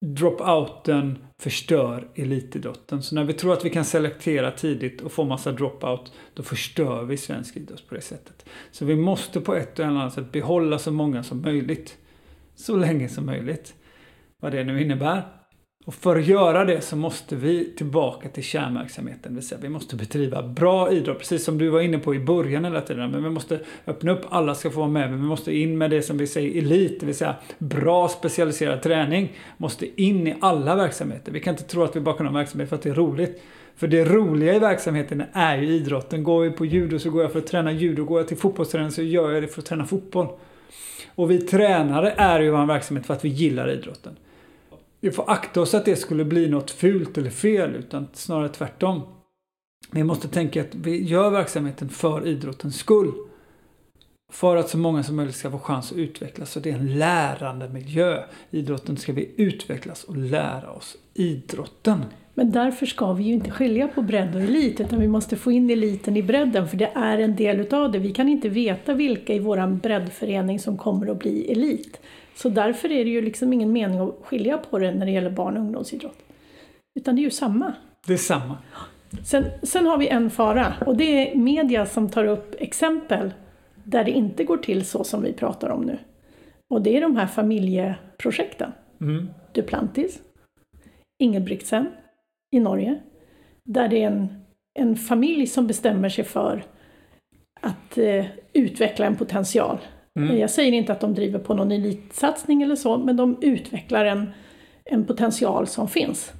dropouten 0.06 1.18
förstör 1.42 2.08
elitidrotten. 2.16 3.04
Så 3.04 3.16
när 3.16 3.24
vi 3.24 3.34
tror 3.34 3.54
att 3.54 3.66
vi 3.66 3.70
kan 3.70 3.86
selektera 3.86 4.52
tidigt 4.52 5.02
och 5.02 5.12
få 5.12 5.24
massa 5.24 5.52
dropout, 5.52 6.14
då 6.34 6.44
förstör 6.44 7.04
vi 7.04 7.18
svensk 7.18 7.58
idrott 7.58 7.88
på 7.90 7.96
det 7.96 8.02
sättet. 8.02 8.46
Så 8.72 8.86
vi 8.86 8.96
måste 8.96 9.42
på 9.42 9.56
ett 9.56 9.80
eller 9.80 9.90
annat 9.90 10.14
sätt 10.14 10.32
behålla 10.32 10.80
så 10.80 10.92
många 10.92 11.24
som 11.24 11.42
möjligt. 11.42 11.98
Så 12.56 12.76
länge 12.76 13.10
som 13.10 13.26
möjligt. 13.26 13.76
Vad 14.42 14.52
det 14.52 14.64
nu 14.64 14.82
innebär. 14.82 15.43
Och 15.86 15.94
för 15.94 16.16
att 16.16 16.26
göra 16.26 16.66
det 16.66 16.82
så 16.82 16.96
måste 16.96 17.36
vi 17.36 17.74
tillbaka 17.78 18.30
till 18.30 18.44
kärnverksamheten. 18.44 19.22
Det 19.32 19.36
vill 19.36 19.48
säga 19.48 19.62
vi 19.62 19.70
måste 19.70 19.96
bedriva 19.96 20.44
bra 20.44 20.92
idrott, 20.92 21.20
precis 21.20 21.44
som 21.44 21.58
du 21.58 21.70
var 21.70 21.82
inne 21.82 21.98
på 21.98 22.16
i 22.16 22.20
början 22.20 22.66
hela 22.66 22.82
tiden. 22.82 23.12
Men 23.12 23.24
vi 23.24 23.30
måste 23.30 23.60
öppna 23.88 24.12
upp, 24.12 24.22
alla 24.30 24.56
ska 24.56 24.70
få 24.70 24.80
vara 24.80 24.90
med. 24.90 25.10
Men 25.10 25.22
vi 25.22 25.28
måste 25.28 25.58
in 25.58 25.78
med 25.78 25.92
det 25.92 26.02
som 26.02 26.18
vi 26.18 26.28
säger 26.28 26.58
elit, 26.58 27.00
det 27.00 27.06
vill 27.06 27.16
säga 27.16 27.36
bra 27.58 28.08
specialiserad 28.08 28.82
träning. 28.82 29.32
Måste 29.58 30.02
in 30.02 30.28
i 30.28 30.36
alla 30.42 30.76
verksamheter. 30.76 31.32
Vi 31.32 31.40
kan 31.40 31.54
inte 31.54 31.64
tro 31.64 31.84
att 31.84 31.96
vi 31.96 32.00
bara 32.00 32.18
kan 32.18 32.26
ha 32.26 32.34
verksamhet 32.34 32.70
för 32.70 32.76
att 32.76 32.82
det 32.82 32.90
är 32.90 32.94
roligt. 32.94 33.42
För 33.76 33.88
det 33.88 34.06
roliga 34.06 34.56
i 34.56 34.60
verksamheten 34.60 35.24
är 35.34 35.58
ju 35.58 35.68
idrotten. 35.68 36.24
Går 36.24 36.42
vi 36.42 36.52
på 36.52 36.66
judo 36.66 37.00
så 37.00 37.10
går 37.10 37.22
jag 37.22 37.32
för 37.32 37.40
att 37.40 37.48
träna 37.48 37.72
judo. 37.72 38.06
Går 38.06 38.20
jag 38.20 38.28
till 38.28 38.38
fotbollsträning 38.38 38.92
så 38.92 39.02
gör 39.02 39.32
jag 39.32 39.44
det 39.44 39.48
för 39.48 39.62
att 39.62 39.66
träna 39.66 39.86
fotboll. 39.86 40.28
Och 41.16 41.32
vi 41.32 41.40
tränare 41.40 42.14
är 42.18 42.40
ju 42.40 42.52
vår 42.52 42.66
verksamhet 42.66 43.06
för 43.06 43.14
att 43.14 43.26
vi 43.26 43.30
gillar 43.30 43.70
idrotten 43.70 44.16
vi 45.04 45.12
får 45.12 45.30
akta 45.30 45.62
oss 45.62 45.74
att 45.74 45.86
det 45.86 45.96
skulle 45.96 46.26
bli 46.26 46.50
något 46.50 46.72
fult 46.72 47.18
eller 47.18 47.30
fel, 47.30 47.76
utan 47.76 48.08
snarare 48.14 48.50
tvärtom. 48.50 49.02
Vi 49.92 50.04
måste 50.04 50.28
tänka 50.28 50.62
att 50.62 50.76
vi 50.76 51.04
gör 51.04 51.30
verksamheten 51.30 51.90
för 51.90 52.28
idrottens 52.28 52.76
skull. 52.76 53.12
För 54.32 54.56
att 54.56 54.70
så 54.70 54.78
många 54.78 55.04
som 55.04 55.16
möjligt 55.16 55.36
ska 55.36 55.52
få 55.52 55.60
chans 55.60 55.92
att 55.92 55.98
utvecklas. 55.98 56.52
Så 56.52 56.60
det 56.60 56.72
är 56.72 56.76
en 56.76 57.00
lärande 57.00 57.70
miljö. 57.70 58.24
Idrotten 58.52 58.98
ska 58.98 59.14
vi 59.14 59.34
utvecklas 59.38 60.04
och 60.04 60.18
lära 60.18 60.72
oss 60.72 60.98
idrotten. 61.14 62.06
Men 62.34 62.52
därför 62.52 62.86
ska 62.86 63.14
vi 63.14 63.24
ju 63.24 63.34
inte 63.34 63.52
skilja 63.52 63.88
på 63.88 64.02
bredd 64.02 64.36
och 64.36 64.42
elit 64.42 64.80
utan 64.80 65.00
vi 65.00 65.08
måste 65.08 65.36
få 65.38 65.52
in 65.52 65.70
eliten 65.70 66.18
i 66.18 66.24
bredden 66.24 66.68
för 66.68 66.78
det 66.78 66.92
är 66.96 67.18
en 67.18 67.36
del 67.36 67.60
utav 67.60 67.92
det. 67.92 68.00
Vi 68.00 68.14
kan 68.14 68.30
inte 68.30 68.50
veta 68.50 68.94
vilka 68.94 69.34
i 69.34 69.40
vår 69.40 69.68
breddförening 69.68 70.60
som 70.60 70.78
kommer 70.78 71.08
att 71.12 71.20
bli 71.20 71.52
elit. 71.52 72.00
Så 72.36 72.50
därför 72.50 72.92
är 72.92 73.06
det 73.06 73.12
ju 73.12 73.22
liksom 73.22 73.54
ingen 73.54 73.72
mening 73.72 74.00
att 74.00 74.16
skilja 74.24 74.58
på 74.58 74.80
det 74.80 74.94
när 74.94 75.06
det 75.06 75.12
gäller 75.12 75.30
barn 75.30 75.58
och 75.58 75.64
ungdomsidrott. 75.64 76.20
Utan 77.00 77.16
det 77.16 77.22
är 77.22 77.24
ju 77.24 77.32
samma. 77.32 77.74
Det 78.08 78.14
är 78.14 78.18
samma. 78.18 78.58
Sen, 79.24 79.46
sen 79.64 79.86
har 79.86 79.98
vi 79.98 80.08
en 80.08 80.30
fara 80.30 80.74
och 80.86 80.98
det 80.98 81.32
är 81.32 81.36
media 81.36 81.86
som 81.86 82.10
tar 82.10 82.26
upp 82.26 82.56
exempel 82.60 83.34
där 83.84 84.04
det 84.04 84.12
inte 84.12 84.44
går 84.44 84.58
till 84.58 84.86
så 84.86 85.04
som 85.04 85.22
vi 85.22 85.34
pratar 85.34 85.70
om 85.70 85.82
nu. 85.82 85.98
Och 86.70 86.82
det 86.82 86.98
är 86.98 87.02
de 87.02 87.18
här 87.18 87.28
familjeprojekten. 87.28 88.72
Mm. 89.02 89.30
Duplantis, 89.54 90.20
Ingebrigtsen 91.24 91.88
i 92.52 92.60
Norge, 92.60 93.00
där 93.66 93.88
det 93.88 94.04
är 94.04 94.08
en, 94.08 94.44
en 94.80 94.96
familj 94.96 95.48
som 95.48 95.68
bestämmer 95.68 96.10
sig 96.10 96.24
för 96.24 96.64
att 97.62 97.98
eh, 97.98 98.26
utveckla 98.54 99.06
en 99.06 99.16
potential. 99.16 99.78
Mm. 100.20 100.38
Jag 100.38 100.50
säger 100.50 100.72
inte 100.72 100.92
att 100.92 101.00
de 101.00 101.14
driver 101.14 101.40
på 101.40 101.54
någon 101.54 101.72
elitsatsning 101.72 102.62
eller 102.62 102.76
så, 102.76 102.98
men 102.98 103.18
de 103.18 103.38
utvecklar 103.42 104.06
en, 104.06 104.32
en 104.86 105.06
potential 105.06 105.68
som 105.68 105.88
finns. 105.88 106.34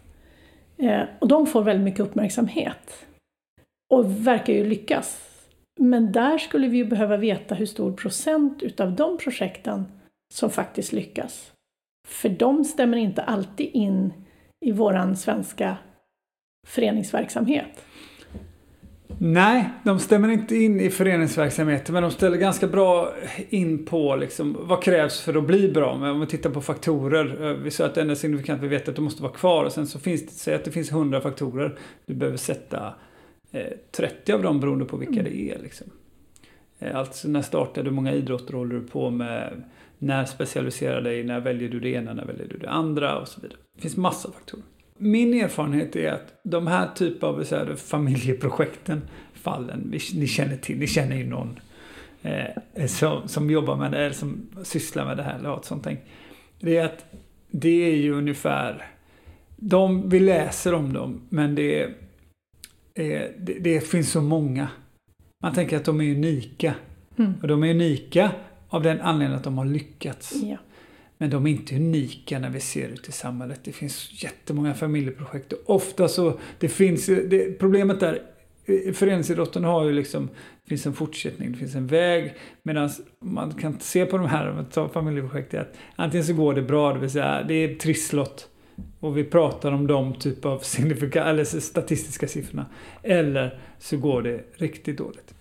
Eh, 0.78 1.02
och 1.20 1.28
de 1.28 1.48
får 1.48 1.64
väldigt 1.64 1.84
mycket 1.84 2.00
uppmärksamhet. 2.00 3.06
Och 3.94 4.28
verkar 4.28 4.54
ju 4.54 4.66
lyckas. 4.66 5.30
Men 5.80 6.12
där 6.12 6.38
skulle 6.38 6.68
vi 6.68 6.78
ju 6.78 6.86
behöva 6.86 7.18
veta 7.18 7.56
hur 7.56 7.66
stor 7.66 7.94
procent 7.94 8.64
utav 8.64 8.96
de 8.96 9.18
projekten 9.18 9.86
som 10.34 10.50
faktiskt 10.50 10.94
lyckas. 10.94 11.52
För 12.08 12.30
de 12.30 12.64
stämmer 12.64 12.98
inte 12.98 13.24
alltid 13.24 13.70
in 13.74 14.14
i 14.66 14.72
våran 14.72 15.18
svenska 15.18 15.78
föreningsverksamhet. 16.68 17.86
Nej, 19.18 19.70
de 19.84 20.00
stämmer 20.00 20.30
inte 20.30 20.56
in 20.56 20.80
i 20.80 20.90
föreningsverksamheten 20.90 21.94
men 21.94 22.04
de 22.04 22.12
ställer 22.12 22.38
ganska 22.38 22.68
bra 22.68 23.14
in 23.50 23.86
på 23.86 24.16
liksom, 24.16 24.58
vad 24.60 24.84
krävs 24.84 25.22
för 25.22 25.38
att 25.38 25.48
bli 25.48 25.72
bra. 25.72 25.98
Men 25.98 26.10
om 26.10 26.20
vi 26.20 26.28
tittar 26.28 26.50
på 26.50 26.62
faktorer. 26.62 27.50
eh, 27.50 27.58
Vi 27.58 27.72
sa 27.72 27.86
att 27.86 27.96
det 27.96 28.02
enda 28.02 28.16
signifikant 28.16 28.62
vi 28.62 28.68
vet 28.68 28.90
att 28.90 28.96
de 28.96 29.02
måste 29.02 29.24
vara 29.24 29.34
kvar 29.34 29.64
och 29.64 29.72
sen 29.72 29.88
så 29.88 30.00
finns 30.00 30.26
det, 30.26 30.32
säg 30.32 30.56
att 30.56 30.66
det 30.66 30.72
finns 30.72 30.92
100 30.92 31.22
faktorer. 31.22 31.78
Du 32.06 32.14
behöver 32.14 32.38
sätta 32.38 32.94
eh, 33.52 33.68
30 33.92 34.34
av 34.34 34.42
dem 34.42 34.60
beroende 34.60 34.86
på 34.86 34.98
vilka 34.98 35.24
det 35.24 35.52
är. 35.52 35.60
Liksom. 35.60 35.88
Eh, 36.80 36.96
alltså 36.98 37.28
när 37.28 37.42
startar 37.42 37.84
du, 37.84 37.92
många 37.92 38.14
idrotter 38.14 38.54
håller 38.54 38.76
du 38.76 38.82
på 38.88 39.10
med? 39.10 39.64
När 40.00 40.26
specialiserar 40.26 41.02
dig? 41.02 41.24
När 41.24 41.40
väljer 41.40 41.70
du 41.70 41.80
det 41.80 41.90
ena? 41.90 42.14
När 42.14 42.26
väljer 42.26 42.48
du 42.48 42.58
det 42.58 42.70
andra? 42.70 43.20
Och 43.20 43.28
så 43.28 43.42
vidare. 43.42 43.60
Det 43.76 43.82
finns 43.82 43.98
massa 43.98 44.32
faktorer. 44.32 44.64
Min 44.98 45.34
erfarenhet 45.34 45.96
är 45.96 46.12
att 46.12 46.40
de 46.44 46.68
här 46.68 46.90
typ 46.96 47.24
av 47.24 47.44
så 47.44 47.56
här, 47.56 47.76
familjeprojekten, 47.76 49.02
fallen, 49.34 50.00
ni 50.14 50.28
känner 50.28 50.58
till, 50.58 50.78
ni 50.78 50.88
känner 50.88 51.16
ju 51.16 51.28
någon 51.28 51.60
eh, 52.22 52.86
som, 52.88 53.28
som 53.28 53.50
jobbar 53.50 53.76
med 53.76 53.92
det, 53.92 53.98
eller 53.98 54.16
som 54.16 54.48
sysslar 54.64 55.06
med 55.06 55.18
det 55.18 55.24
här 55.24 55.40
eller 55.40 55.58
ett 55.58 55.66
sånt. 55.66 55.88
Det 56.60 56.78
är 56.78 56.86
att 56.86 57.06
det 57.52 57.92
är 57.92 57.96
ju 57.96 58.14
ungefär, 58.14 58.86
de, 59.56 60.10
vi 60.10 60.20
läser 60.20 60.74
om 60.74 60.94
dem, 60.94 61.22
men 61.30 61.56
det, 61.56 61.82
är, 61.82 61.88
eh, 62.94 63.22
det, 63.40 63.54
det 63.60 63.88
finns 63.88 64.12
så 64.12 64.22
många. 64.22 64.68
Man 65.44 65.54
tänker 65.54 65.78
att 65.78 65.86
de 65.86 66.02
är 66.02 66.12
unika. 66.12 66.76
Mm. 67.18 67.34
Och 67.42 67.48
de 67.48 67.64
är 67.64 67.70
unika 67.70 68.32
av 68.70 68.84
den 68.84 69.02
anledningen 69.02 69.38
att 69.38 69.44
de 69.44 69.58
har 69.58 69.66
lyckats. 69.66 70.34
Ja. 70.44 70.58
Men 71.18 71.30
de 71.30 71.48
är 71.48 71.52
inte 71.52 71.76
unika 71.76 72.40
när 72.40 72.50
vi 72.50 72.60
ser 72.60 72.90
ut 72.90 73.10
i 73.10 73.12
samhället. 73.12 73.60
Det 73.64 73.72
finns 73.72 74.24
jättemånga 74.24 74.74
familjeprojekt. 74.74 75.54
Och 75.54 75.76
ofta 75.76 76.08
så, 76.08 76.40
det 76.60 76.70
finns, 76.70 77.06
det, 77.06 77.60
problemet 77.60 78.00
där, 78.00 78.22
eh, 78.66 78.94
föreningsidrotten 78.94 79.64
har 79.64 79.86
ju 79.86 79.94
liksom, 79.94 80.30
det 80.64 80.70
finns 80.70 80.86
en 80.86 80.94
fortsättning, 80.94 81.52
det 81.52 81.58
finns 81.58 81.76
en 81.76 81.88
väg. 81.88 82.34
Medan 82.64 82.90
man 83.20 83.54
kan 83.54 83.80
se 83.80 84.06
på 84.06 84.18
de 84.18 84.28
här, 84.28 84.50
om 84.50 84.56
man 84.56 84.66
tar 84.66 84.88
familjeprojekt, 84.88 85.54
att 85.54 85.74
antingen 85.96 86.26
så 86.26 86.34
går 86.34 86.54
det 86.54 86.62
bra, 86.62 86.94
det 86.94 87.00
vill 87.00 87.10
säga 87.10 87.44
det 87.48 87.54
är 87.54 87.76
trisslott. 87.76 88.50
Och 89.00 89.18
vi 89.18 89.24
pratar 89.24 89.72
om 89.72 89.88
de 89.88 90.14
typ 90.14 90.46
av 90.46 90.60
signifika, 90.60 91.24
eller 91.24 91.44
statistiska 91.44 92.28
siffrorna. 92.28 92.66
Eller 93.04 93.60
så 93.80 93.98
går 93.98 94.22
det 94.22 94.44
riktigt 94.54 94.98
dåligt. 94.98 95.34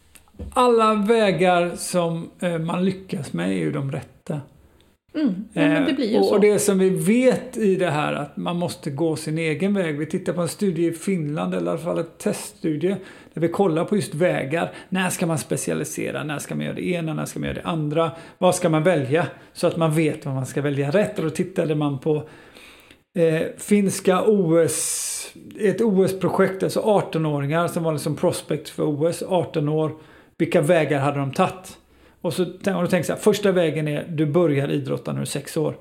Alla 0.55 0.95
vägar 0.95 1.77
som 1.77 2.31
eh, 2.41 2.59
man 2.59 2.85
lyckas 2.85 3.33
med 3.33 3.49
är 3.49 3.53
ju 3.53 3.73
de 3.73 3.93
rätta. 3.93 4.22
Mm. 5.15 5.45
Ja, 5.53 5.63
det 5.63 6.15
Eh, 6.15 6.21
och, 6.21 6.33
och 6.33 6.41
det 6.41 6.59
som 6.59 6.79
vi 6.79 6.91
vet 6.91 7.57
i 7.57 7.77
det 7.77 7.91
här 7.91 8.13
att 8.13 8.37
man 8.37 8.57
måste 8.57 8.91
gå 8.91 9.17
sin 9.17 9.39
egen 9.39 9.75
väg. 9.75 9.99
Vi 9.99 10.07
tittar 10.07 10.33
på 10.33 10.41
en 10.41 10.49
studie 10.49 10.87
i 10.87 10.93
Finland, 10.93 11.55
eller 11.55 11.67
i 11.67 11.71
alla 11.71 11.79
fall 11.79 11.99
en 11.99 12.07
teststudie, 12.19 12.97
där 13.35 13.41
vi 13.41 13.49
kollar 13.49 13.85
på 13.85 13.97
just 13.97 14.15
vägar. 14.15 14.73
När 14.89 15.11
ska 15.11 15.27
man 15.27 15.39
specialisera? 15.39 16.25
När 16.25 16.39
ska 16.39 16.55
man 16.55 16.65
göra 16.65 16.75
det 16.75 16.87
ena? 16.87 17.15
När 17.15 17.25
ska 17.25 17.39
man 17.39 17.49
göra 17.49 17.63
det 17.63 17.69
andra? 17.69 18.11
Vad 18.39 18.55
ska 18.55 18.69
man 18.69 18.83
välja? 18.83 19.27
Så 19.53 19.67
att 19.67 19.77
man 19.77 19.95
vet 19.95 20.27
vad 20.27 20.35
man 20.35 20.47
ska 20.47 20.63
välja 20.63 20.91
rätt. 20.91 21.19
Och 21.19 21.25
då 21.25 21.31
tittade 21.31 21.75
man 21.75 21.99
på 21.99 22.29
eh, 23.15 23.43
finska 23.59 24.23
OS, 24.27 25.35
ett 25.61 25.81
OS-projekt, 25.81 26.63
alltså 26.63 26.81
18-åringar 26.81 27.69
som 27.69 27.83
var 27.83 27.93
liksom 27.93 28.17
prospect 28.17 28.69
för 28.69 28.83
OS, 28.83 29.23
18 29.23 29.69
år. 29.69 29.93
Vilka 30.39 30.61
vägar 30.61 31.01
hade 31.01 31.19
de 31.19 31.33
tagit? 31.33 31.79
Och 32.23 32.35
så 32.35 32.45
och 32.45 32.63
då 32.65 32.87
tänker 32.87 33.03
så 33.03 33.13
här, 33.13 33.21
första 33.21 33.53
vägen 33.53 33.89
är 33.89 34.07
du 34.09 34.27
börjar 34.27 34.69
idrotta 34.69 35.13
när 35.13 35.19
du 35.19 35.23
är 35.23 35.27
sex 35.27 35.57
år. 35.57 35.77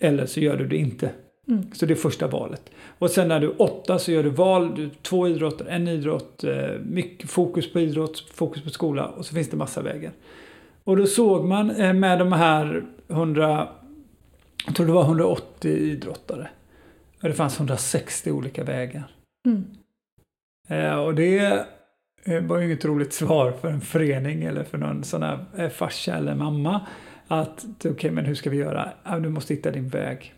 Eller 0.00 0.26
så 0.26 0.40
gör 0.40 0.56
du 0.56 0.66
det 0.66 0.76
inte. 0.76 1.10
Mm. 1.48 1.72
Så 1.72 1.86
det 1.86 1.94
är 1.94 1.96
första 1.96 2.26
valet. 2.26 2.70
Och 2.98 3.10
sen 3.10 3.28
när 3.28 3.40
du 3.40 3.46
är 3.46 3.62
åtta 3.62 3.98
så 3.98 4.12
gör 4.12 4.22
du 4.22 4.30
val, 4.30 4.74
du, 4.74 4.90
två 5.02 5.28
idrotter, 5.28 5.64
en 5.64 5.88
idrott, 5.88 6.44
eh, 6.44 6.70
mycket 6.84 7.30
fokus 7.30 7.72
på 7.72 7.80
idrott, 7.80 8.20
fokus 8.34 8.62
på 8.62 8.70
skola 8.70 9.06
och 9.06 9.26
så 9.26 9.34
finns 9.34 9.50
det 9.50 9.56
massa 9.56 9.82
vägar. 9.82 10.12
Och 10.84 10.96
då 10.96 11.06
såg 11.06 11.44
man 11.44 11.70
eh, 11.70 11.92
med 11.92 12.18
de 12.18 12.32
här 12.32 12.84
100, 13.08 13.68
jag 14.66 14.76
tror 14.76 14.86
det 14.86 14.92
var 14.92 15.04
180 15.04 15.70
idrottare. 15.70 16.48
Och 17.22 17.28
det 17.28 17.34
fanns 17.34 17.58
160 17.58 18.30
olika 18.30 18.64
vägar. 18.64 19.14
Mm. 19.46 19.64
Eh, 20.68 20.94
och 20.94 21.14
det 21.14 21.66
eh, 22.24 22.42
var 22.42 22.58
ju 22.58 22.66
inget 22.66 22.84
roligt 22.84 23.12
svar 23.12 23.52
för 23.60 23.68
en 23.68 23.80
förening 23.80 24.42
eller 24.42 24.64
för 24.64 24.78
någon 24.78 25.04
sån 25.04 25.22
här 25.22 25.38
eh, 25.56 25.68
farsa 25.68 26.16
eller 26.16 26.34
mamma. 26.34 26.80
Att 27.28 27.66
okej, 27.84 28.10
men 28.10 28.24
hur 28.24 28.34
ska 28.34 28.50
vi 28.50 28.56
göra? 28.56 28.92
Du 29.20 29.28
måste 29.28 29.54
hitta 29.54 29.70
din 29.70 29.88
väg. 29.88 30.34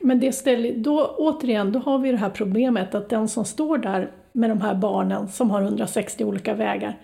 Men 0.00 0.20
det 0.20 0.32
ställer, 0.32 0.76
då, 0.76 1.14
återigen, 1.18 1.72
då 1.72 1.78
har 1.78 1.98
vi 1.98 2.10
det 2.10 2.16
här 2.16 2.30
problemet 2.30 2.94
att 2.94 3.08
den 3.08 3.28
som 3.28 3.44
står 3.44 3.78
där 3.78 4.10
med 4.32 4.50
de 4.50 4.60
här 4.60 4.74
barnen 4.74 5.28
som 5.28 5.50
har 5.50 5.62
160 5.62 6.24
olika 6.24 6.54
vägar, 6.54 6.96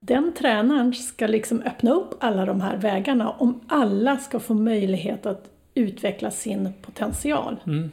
den 0.00 0.32
tränaren 0.32 0.94
ska 0.94 1.26
liksom 1.26 1.62
öppna 1.62 1.90
upp 1.90 2.14
alla 2.20 2.44
de 2.44 2.60
här 2.60 2.76
vägarna 2.76 3.30
om 3.30 3.60
alla 3.66 4.16
ska 4.16 4.40
få 4.40 4.54
möjlighet 4.54 5.26
att 5.26 5.50
utveckla 5.74 6.30
sin 6.30 6.72
potential. 6.82 7.56
Mm. 7.66 7.90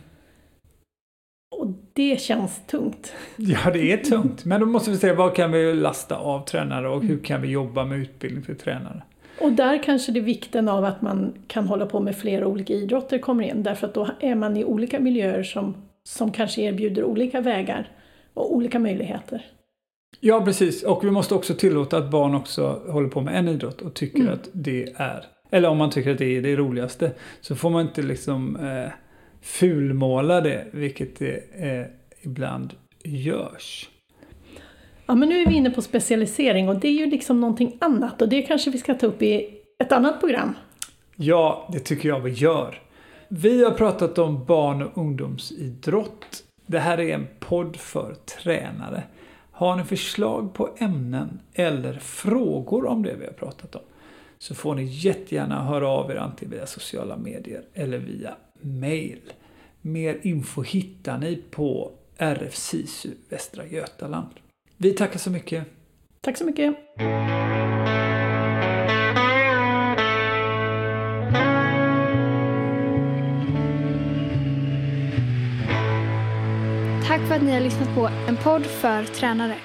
Det 1.95 2.21
känns 2.21 2.61
tungt. 2.67 3.13
Ja, 3.37 3.71
det 3.73 3.91
är 3.93 3.97
tungt. 3.97 4.45
Men 4.45 4.59
då 4.59 4.65
måste 4.65 4.91
vi 4.91 4.97
se 4.97 5.13
vad 5.13 5.35
kan 5.35 5.51
vi 5.51 5.73
lasta 5.73 6.17
av 6.17 6.45
tränare 6.45 6.89
och 6.89 7.03
hur 7.03 7.19
kan 7.19 7.41
vi 7.41 7.47
jobba 7.47 7.85
med 7.85 7.99
utbildning 7.99 8.43
för 8.43 8.53
tränare? 8.53 9.03
Och 9.41 9.51
där 9.51 9.83
kanske 9.83 10.11
det 10.11 10.19
är 10.19 10.23
vikten 10.23 10.69
av 10.69 10.85
att 10.85 11.01
man 11.01 11.33
kan 11.47 11.67
hålla 11.67 11.85
på 11.85 11.99
med 11.99 12.15
flera 12.17 12.47
olika 12.47 12.73
idrotter 12.73 13.17
kommer 13.19 13.43
in, 13.43 13.63
därför 13.63 13.87
att 13.87 13.93
då 13.93 14.07
är 14.19 14.35
man 14.35 14.57
i 14.57 14.63
olika 14.65 14.99
miljöer 14.99 15.43
som, 15.43 15.75
som 16.03 16.31
kanske 16.31 16.61
erbjuder 16.61 17.03
olika 17.03 17.41
vägar 17.41 17.89
och 18.33 18.55
olika 18.55 18.79
möjligheter. 18.79 19.45
Ja, 20.19 20.41
precis. 20.45 20.83
Och 20.83 21.03
vi 21.03 21.11
måste 21.11 21.35
också 21.35 21.53
tillåta 21.53 21.97
att 21.97 22.11
barn 22.11 22.35
också 22.35 22.81
håller 22.89 23.09
på 23.09 23.21
med 23.21 23.35
en 23.35 23.47
idrott 23.47 23.81
och 23.81 23.93
tycker 23.93 24.19
Mm. 24.19 24.33
att 24.33 24.49
det 24.53 24.93
är, 24.95 25.25
eller 25.51 25.69
om 25.69 25.77
man 25.77 25.89
tycker 25.89 26.11
att 26.11 26.17
det 26.17 26.37
är 26.37 26.41
det 26.41 26.55
roligaste, 26.55 27.11
så 27.41 27.55
får 27.55 27.69
man 27.69 27.81
inte 27.81 28.01
liksom 28.01 28.55
eh, 28.55 28.91
fulmåla 29.45 30.41
det, 30.41 30.67
vilket 30.71 31.19
det 31.19 31.35
eh, 31.53 31.85
ibland 32.21 32.73
görs. 33.03 33.89
Ja, 35.05 35.15
men 35.15 35.29
nu 35.29 35.41
är 35.41 35.47
vi 35.47 35.55
inne 35.55 35.69
på 35.69 35.81
specialisering 35.81 36.69
och 36.69 36.79
det 36.79 36.87
är 36.87 36.91
ju 36.91 37.05
liksom 37.05 37.41
någonting 37.41 37.77
annat 37.81 38.21
och 38.21 38.29
det 38.29 38.41
kanske 38.41 38.71
vi 38.71 38.77
ska 38.77 38.93
ta 38.93 39.07
upp 39.07 39.21
i 39.21 39.49
ett 39.79 39.91
annat 39.91 40.19
program. 40.19 40.53
Ja, 41.15 41.69
det 41.73 41.79
tycker 41.79 42.09
jag 42.09 42.19
vi 42.19 42.31
gör. 42.31 42.81
Vi 43.27 43.63
har 43.63 43.71
pratat 43.71 44.17
om 44.17 44.45
barn 44.45 44.81
och 44.81 44.97
ungdomsidrott. 44.97 46.43
Det 46.65 46.79
här 46.79 46.99
är 46.99 47.13
en 47.13 47.27
podd 47.39 47.75
för 47.75 48.13
tränare. 48.13 49.03
Har 49.51 49.75
ni 49.75 49.83
förslag 49.83 50.53
på 50.53 50.69
ämnen 50.77 51.39
eller 51.53 51.93
frågor 51.93 52.85
om 52.85 53.03
det 53.03 53.15
vi 53.19 53.25
har 53.25 53.33
pratat 53.33 53.75
om 53.75 53.81
så 54.37 54.55
får 54.55 54.75
ni 54.75 54.83
jättegärna 54.83 55.63
höra 55.63 55.87
av 55.87 56.11
er 56.11 56.15
antingen 56.15 56.51
via 56.51 56.65
sociala 56.65 57.17
medier 57.17 57.63
eller 57.73 57.97
via 57.97 58.35
mail. 58.61 59.33
Mer 59.81 60.19
info 60.21 60.61
hittar 60.61 61.17
ni 61.17 61.35
på 61.51 61.91
RF 62.17 62.55
SISU 62.55 63.09
Västra 63.29 63.65
Götaland. 63.65 64.29
Vi 64.77 64.93
tackar 64.93 65.19
så 65.19 65.29
mycket. 65.29 65.65
Tack 66.21 66.37
så 66.37 66.45
mycket! 66.45 66.75
för 77.27 77.35
att 77.35 77.41
ni 77.41 77.51
har 77.51 77.59
lyssnat 77.59 77.95
på 77.95 78.09
en 78.27 78.37
podd 78.37 78.65
för 78.65 79.03
tränare. 79.03 79.55